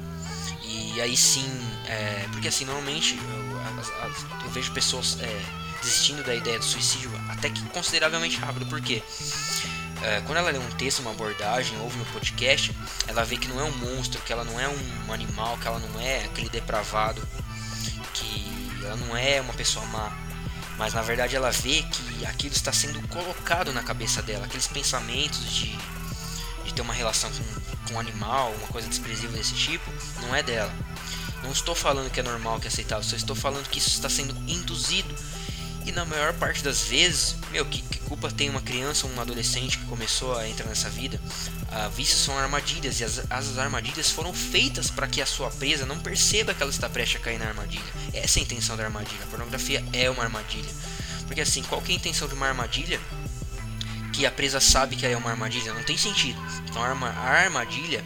E 0.64 1.00
aí 1.00 1.16
sim, 1.16 1.46
é, 1.86 2.26
porque 2.32 2.48
assim, 2.48 2.64
normalmente 2.64 3.16
eu, 3.16 4.44
eu 4.44 4.50
vejo 4.50 4.72
pessoas 4.72 5.18
é, 5.20 5.61
desistindo 5.82 6.22
da 6.22 6.34
ideia 6.34 6.58
do 6.58 6.64
suicídio 6.64 7.10
até 7.28 7.50
que 7.50 7.60
consideravelmente 7.66 8.36
rápido, 8.38 8.66
porque 8.66 9.02
é, 10.02 10.20
quando 10.22 10.38
ela 10.38 10.50
lê 10.50 10.58
um 10.58 10.70
texto, 10.70 11.00
uma 11.00 11.10
abordagem, 11.10 11.78
ouve 11.80 11.96
no 11.98 12.04
podcast, 12.06 12.74
ela 13.06 13.24
vê 13.24 13.36
que 13.36 13.48
não 13.48 13.60
é 13.60 13.64
um 13.64 13.72
monstro, 13.72 14.20
que 14.22 14.32
ela 14.32 14.44
não 14.44 14.58
é 14.58 14.68
um 14.68 15.12
animal, 15.12 15.56
que 15.58 15.66
ela 15.66 15.78
não 15.78 16.00
é 16.00 16.24
aquele 16.24 16.48
depravado, 16.48 17.26
que 18.14 18.80
ela 18.84 18.96
não 18.96 19.16
é 19.16 19.40
uma 19.40 19.52
pessoa 19.52 19.84
má, 19.86 20.12
mas 20.76 20.94
na 20.94 21.02
verdade 21.02 21.36
ela 21.36 21.50
vê 21.50 21.82
que 21.82 22.26
aquilo 22.26 22.54
está 22.54 22.72
sendo 22.72 23.00
colocado 23.08 23.72
na 23.72 23.82
cabeça 23.82 24.22
dela, 24.22 24.46
aqueles 24.46 24.66
pensamentos 24.66 25.52
de, 25.52 25.78
de 26.64 26.74
ter 26.74 26.82
uma 26.82 26.94
relação 26.94 27.30
com, 27.30 27.88
com 27.88 27.94
um 27.94 28.00
animal, 28.00 28.52
uma 28.58 28.68
coisa 28.68 28.88
desprezível 28.88 29.36
desse 29.36 29.54
tipo, 29.54 29.88
não 30.22 30.34
é 30.34 30.42
dela. 30.42 30.72
Não 31.44 31.50
estou 31.50 31.74
falando 31.74 32.10
que 32.10 32.20
é 32.20 32.22
normal, 32.22 32.60
que 32.60 32.66
é 32.66 32.68
aceitável, 32.68 33.04
só 33.04 33.16
estou 33.16 33.34
falando 33.34 33.68
que 33.68 33.78
isso 33.78 33.90
está 33.90 34.08
sendo 34.08 34.34
induzido 34.48 35.12
e 35.84 35.92
na 35.92 36.04
maior 36.04 36.32
parte 36.34 36.62
das 36.62 36.82
vezes, 36.84 37.36
meu, 37.50 37.64
que, 37.66 37.82
que 37.82 37.98
culpa 38.00 38.30
tem 38.30 38.48
uma 38.48 38.60
criança 38.60 39.06
ou 39.06 39.12
um 39.12 39.20
adolescente 39.20 39.78
que 39.78 39.84
começou 39.86 40.36
a 40.36 40.48
entrar 40.48 40.66
nessa 40.66 40.88
vida? 40.88 41.20
Ah, 41.70 41.88
vícios 41.88 42.20
são 42.20 42.38
armadilhas 42.38 43.00
e 43.00 43.04
as, 43.04 43.22
as 43.30 43.58
armadilhas 43.58 44.10
foram 44.10 44.32
feitas 44.32 44.90
para 44.90 45.06
que 45.06 45.20
a 45.20 45.26
sua 45.26 45.50
presa 45.50 45.86
não 45.86 45.98
perceba 45.98 46.54
que 46.54 46.62
ela 46.62 46.70
está 46.70 46.88
prestes 46.88 47.20
a 47.20 47.24
cair 47.24 47.38
na 47.38 47.46
armadilha. 47.46 47.84
Essa 48.12 48.38
é 48.38 48.40
a 48.40 48.44
intenção 48.44 48.76
da 48.76 48.84
armadilha. 48.84 49.24
A 49.24 49.26
pornografia 49.26 49.84
é 49.92 50.10
uma 50.10 50.22
armadilha. 50.22 50.70
Porque 51.26 51.40
assim, 51.40 51.62
qual 51.62 51.82
é 51.86 51.90
a 51.90 51.94
intenção 51.94 52.28
de 52.28 52.34
uma 52.34 52.46
armadilha 52.46 53.00
que 54.12 54.26
a 54.26 54.30
presa 54.30 54.60
sabe 54.60 54.96
que 54.96 55.06
ela 55.06 55.14
é 55.14 55.16
uma 55.16 55.30
armadilha? 55.30 55.72
Não 55.72 55.82
tem 55.82 55.96
sentido. 55.96 56.38
Então 56.68 56.82
a, 56.82 56.88
armadilha 56.88 58.04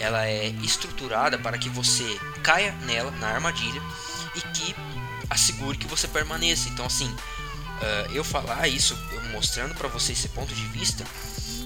ela 0.00 0.26
é 0.26 0.48
estruturada 0.62 1.38
para 1.38 1.58
que 1.58 1.68
você 1.68 2.04
caia 2.42 2.72
nela, 2.86 3.10
na 3.12 3.28
armadilha, 3.28 3.80
e 4.34 4.40
que 4.40 4.74
assegure 5.30 5.78
que 5.78 5.86
você 5.86 6.08
permaneça. 6.08 6.68
Então, 6.68 6.86
assim, 6.86 7.08
uh, 7.08 8.12
eu 8.12 8.24
falar 8.24 8.68
isso, 8.68 8.96
eu 9.12 9.22
mostrando 9.32 9.74
para 9.74 9.88
você 9.88 10.12
esse 10.12 10.28
ponto 10.28 10.54
de 10.54 10.64
vista, 10.66 11.04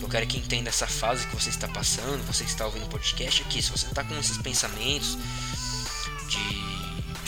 Eu 0.00 0.09
quero 0.09 0.26
que 0.26 0.38
entenda 0.38 0.68
essa 0.68 0.86
fase 0.86 1.26
que 1.26 1.34
você 1.34 1.50
está 1.50 1.66
passando, 1.68 2.24
você 2.24 2.44
está 2.44 2.64
ouvindo 2.64 2.86
o 2.86 2.88
podcast 2.88 3.42
aqui. 3.42 3.61
Se 3.61 3.70
você 3.70 3.86
está 3.86 4.04
com 4.04 4.16
esses 4.18 4.38
pensamentos 4.38 5.18
de 6.28 6.68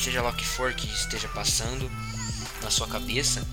seja 0.01 0.23
lá 0.23 0.31
o 0.31 0.35
que 0.35 0.47
for 0.47 0.73
que 0.73 0.87
esteja 0.87 1.29
passando 1.29 1.91
na 2.63 2.71
sua 2.71 2.87
cabeça, 2.87 3.47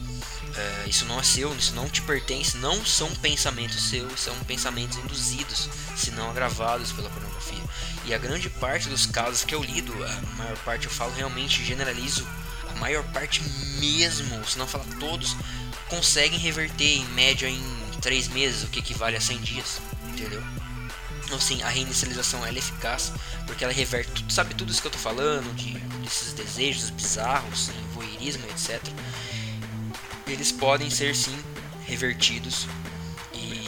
é, 0.55 0.89
isso 0.89 1.05
não 1.05 1.19
é 1.19 1.23
seu, 1.23 1.53
isso 1.55 1.73
não 1.75 1.89
te 1.89 2.01
pertence, 2.01 2.57
não 2.57 2.85
são 2.85 3.13
pensamentos 3.15 3.89
seus, 3.89 4.19
são 4.19 4.35
pensamentos 4.45 4.97
induzidos, 4.97 5.69
se 5.95 6.11
não 6.11 6.29
agravados 6.29 6.91
pela 6.91 7.09
pornografia. 7.09 7.61
E 8.05 8.13
a 8.13 8.17
grande 8.17 8.49
parte 8.49 8.87
dos 8.87 9.05
casos 9.05 9.43
que 9.43 9.53
eu 9.53 9.63
lido, 9.63 9.93
a 10.03 10.21
maior 10.37 10.57
parte 10.59 10.85
eu 10.85 10.91
falo 10.91 11.13
realmente, 11.13 11.63
generalizo, 11.63 12.25
maior 12.77 13.03
parte 13.05 13.41
mesmo, 13.79 14.43
se 14.47 14.57
não 14.57 14.67
falar 14.67 14.85
todos, 14.99 15.35
conseguem 15.89 16.39
reverter 16.39 16.97
em 16.97 17.05
média 17.07 17.47
em 17.47 17.61
3 18.01 18.27
meses, 18.29 18.63
o 18.63 18.67
que 18.67 18.79
equivale 18.79 19.15
a 19.17 19.21
100 19.21 19.37
dias, 19.39 19.81
entendeu? 20.09 20.43
Então 21.25 21.39
sim, 21.39 21.61
a 21.61 21.67
reinicialização 21.67 22.45
ela 22.45 22.55
é 22.55 22.59
eficaz 22.59 23.11
porque 23.45 23.63
ela 23.63 23.73
reverte 23.73 24.11
tudo, 24.11 24.31
sabe 24.31 24.55
tudo 24.55 24.71
isso 24.71 24.81
que 24.81 24.87
eu 24.87 24.91
tô 24.91 24.97
falando, 24.97 25.53
de, 25.55 25.73
desses 26.01 26.33
desejos 26.33 26.89
bizarros, 26.89 27.69
voyeurismo, 27.93 28.45
etc. 28.45 28.81
Eles 30.25 30.51
podem 30.51 30.89
ser 30.89 31.15
sim 31.15 31.37
revertidos 31.85 32.67
e 33.33 33.61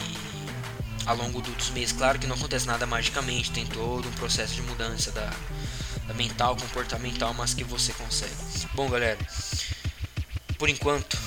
ao 1.04 1.16
longo 1.16 1.40
dos 1.40 1.70
meses, 1.70 1.92
claro 1.92 2.18
que 2.18 2.26
não 2.26 2.36
acontece 2.36 2.66
nada 2.66 2.86
magicamente, 2.86 3.50
tem 3.50 3.66
todo 3.66 4.08
um 4.08 4.12
processo 4.12 4.54
de 4.54 4.62
mudança 4.62 5.10
da, 5.10 5.26
da 5.26 5.34
mental, 6.14 6.56
comportamental, 6.56 7.34
mas 7.34 7.54
que 7.54 7.64
você 7.64 7.92
consegue. 7.92 8.34
Bom, 8.74 8.88
galera, 8.88 9.18
por 10.58 10.68
enquanto 10.68 11.18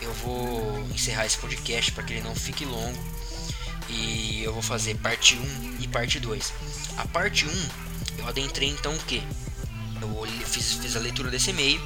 eu 0.00 0.12
vou 0.14 0.88
encerrar 0.94 1.26
esse 1.26 1.38
podcast 1.38 1.92
para 1.92 2.04
que 2.04 2.14
ele 2.14 2.22
não 2.22 2.34
fique 2.34 2.64
longo 2.64 2.98
e 3.88 4.42
eu 4.42 4.52
vou 4.52 4.62
fazer 4.62 4.96
parte 4.96 5.36
1 5.36 5.76
e 5.80 5.88
parte 5.88 6.20
2. 6.20 6.52
A 6.98 7.06
parte 7.06 7.46
1 7.46 7.50
eu 8.18 8.28
adentrei 8.28 8.68
então 8.68 8.94
o 8.94 8.98
que? 9.00 9.22
Eu 10.00 10.26
fiz, 10.44 10.74
fiz 10.74 10.96
a 10.96 11.00
leitura 11.00 11.30
desse 11.30 11.50
e-mail 11.50 11.80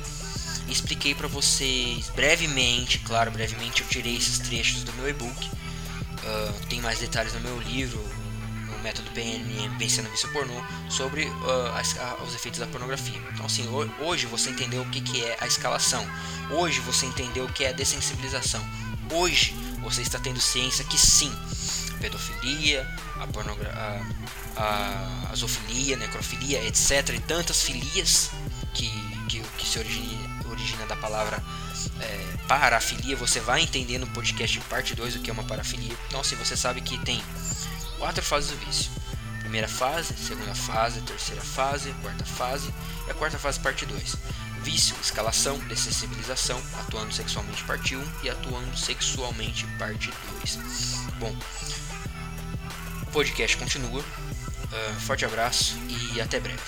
e 0.66 0.72
expliquei 0.72 1.14
para 1.14 1.28
vocês 1.28 2.09
brevemente, 2.11 2.99
claro, 3.01 3.30
brevemente 3.30 3.82
eu 3.82 3.88
tirei 3.88 4.16
esses 4.16 4.38
trechos 4.38 4.82
do 4.82 4.93
meu 4.95 5.09
e-book. 5.09 5.47
Uh, 5.47 6.66
tem 6.66 6.80
mais 6.80 6.99
detalhes 6.99 7.32
no 7.34 7.41
meu 7.41 7.61
livro, 7.61 7.99
método 8.81 9.11
PNM 9.11 9.76
Vencendo 9.78 10.11
Vício 10.11 10.31
Pornô, 10.33 10.55
sobre 10.89 11.24
uh, 11.24 11.76
as, 11.76 11.99
a, 11.99 12.16
os 12.22 12.35
efeitos 12.35 12.61
da 12.61 12.66
pornografia. 12.66 13.20
Então, 13.33 13.47
assim, 13.47 13.66
hoje 14.01 14.26
você 14.26 14.51
entendeu 14.51 14.83
o 14.83 14.91
que, 14.91 15.01
que 15.01 15.24
é 15.24 15.37
a 15.41 15.47
escalação, 15.47 16.07
hoje 16.51 16.81
você 16.81 17.07
entendeu 17.07 17.45
o 17.45 17.53
que 17.53 17.64
é 17.64 17.70
a 17.70 17.72
dessensibilização, 17.72 18.64
hoje 19.12 19.55
você 19.83 20.03
está 20.03 20.18
tendo 20.18 20.41
ciência 20.41 20.85
que 20.85 20.99
sim, 20.99 21.33
pedofilia, 22.01 22.87
a, 23.20 23.26
pornogra 23.26 23.70
a, 23.70 24.61
a, 24.61 25.31
a 25.31 25.35
zoofilia, 25.35 25.97
necrofilia, 25.97 26.64
etc. 26.64 27.11
E 27.14 27.20
tantas 27.20 27.62
filias 27.62 28.31
que, 28.74 28.91
que, 29.28 29.41
que 29.41 29.66
se 29.66 29.78
origina, 29.78 30.47
origina 30.49 30.87
da 30.87 30.97
palavra 30.97 31.43
é, 32.01 32.37
parafilia. 32.49 33.16
Você 33.16 33.41
vai 33.41 33.62
entender 33.62 33.99
no 33.99 34.07
podcast 34.09 34.59
parte 34.61 34.95
2 34.95 35.16
o 35.16 35.20
que 35.20 35.31
é 35.31 35.33
uma 35.33 35.45
parafilia. 35.45 35.97
Então, 36.09 36.20
assim, 36.20 36.37
você 36.37 36.57
sabe 36.57 36.81
que 36.81 36.99
tem 36.99 37.22
quatro 38.01 38.24
fases 38.24 38.51
do 38.51 38.57
vício. 38.57 38.90
Primeira 39.40 39.68
fase, 39.68 40.14
segunda 40.16 40.55
fase, 40.55 41.01
terceira 41.03 41.42
fase, 41.42 41.92
quarta 42.01 42.24
fase 42.24 42.72
e 43.07 43.11
a 43.11 43.14
quarta 43.14 43.38
fase 43.38 43.61
parte 43.61 43.84
2. 43.84 44.16
Vício, 44.62 44.96
escalação, 45.01 45.59
dessensibilização, 45.68 46.61
atuando 46.80 47.12
sexualmente 47.12 47.62
parte 47.64 47.94
1 47.94 48.05
e 48.22 48.30
atuando 48.30 48.76
sexualmente 48.76 49.66
parte 49.78 50.11
2. 50.32 50.57
Bom, 51.18 51.34
o 53.03 53.07
podcast 53.07 53.57
continua. 53.57 54.01
Uh, 54.01 55.01
forte 55.01 55.24
abraço 55.24 55.76
e 55.88 56.20
até 56.20 56.38
breve. 56.40 56.61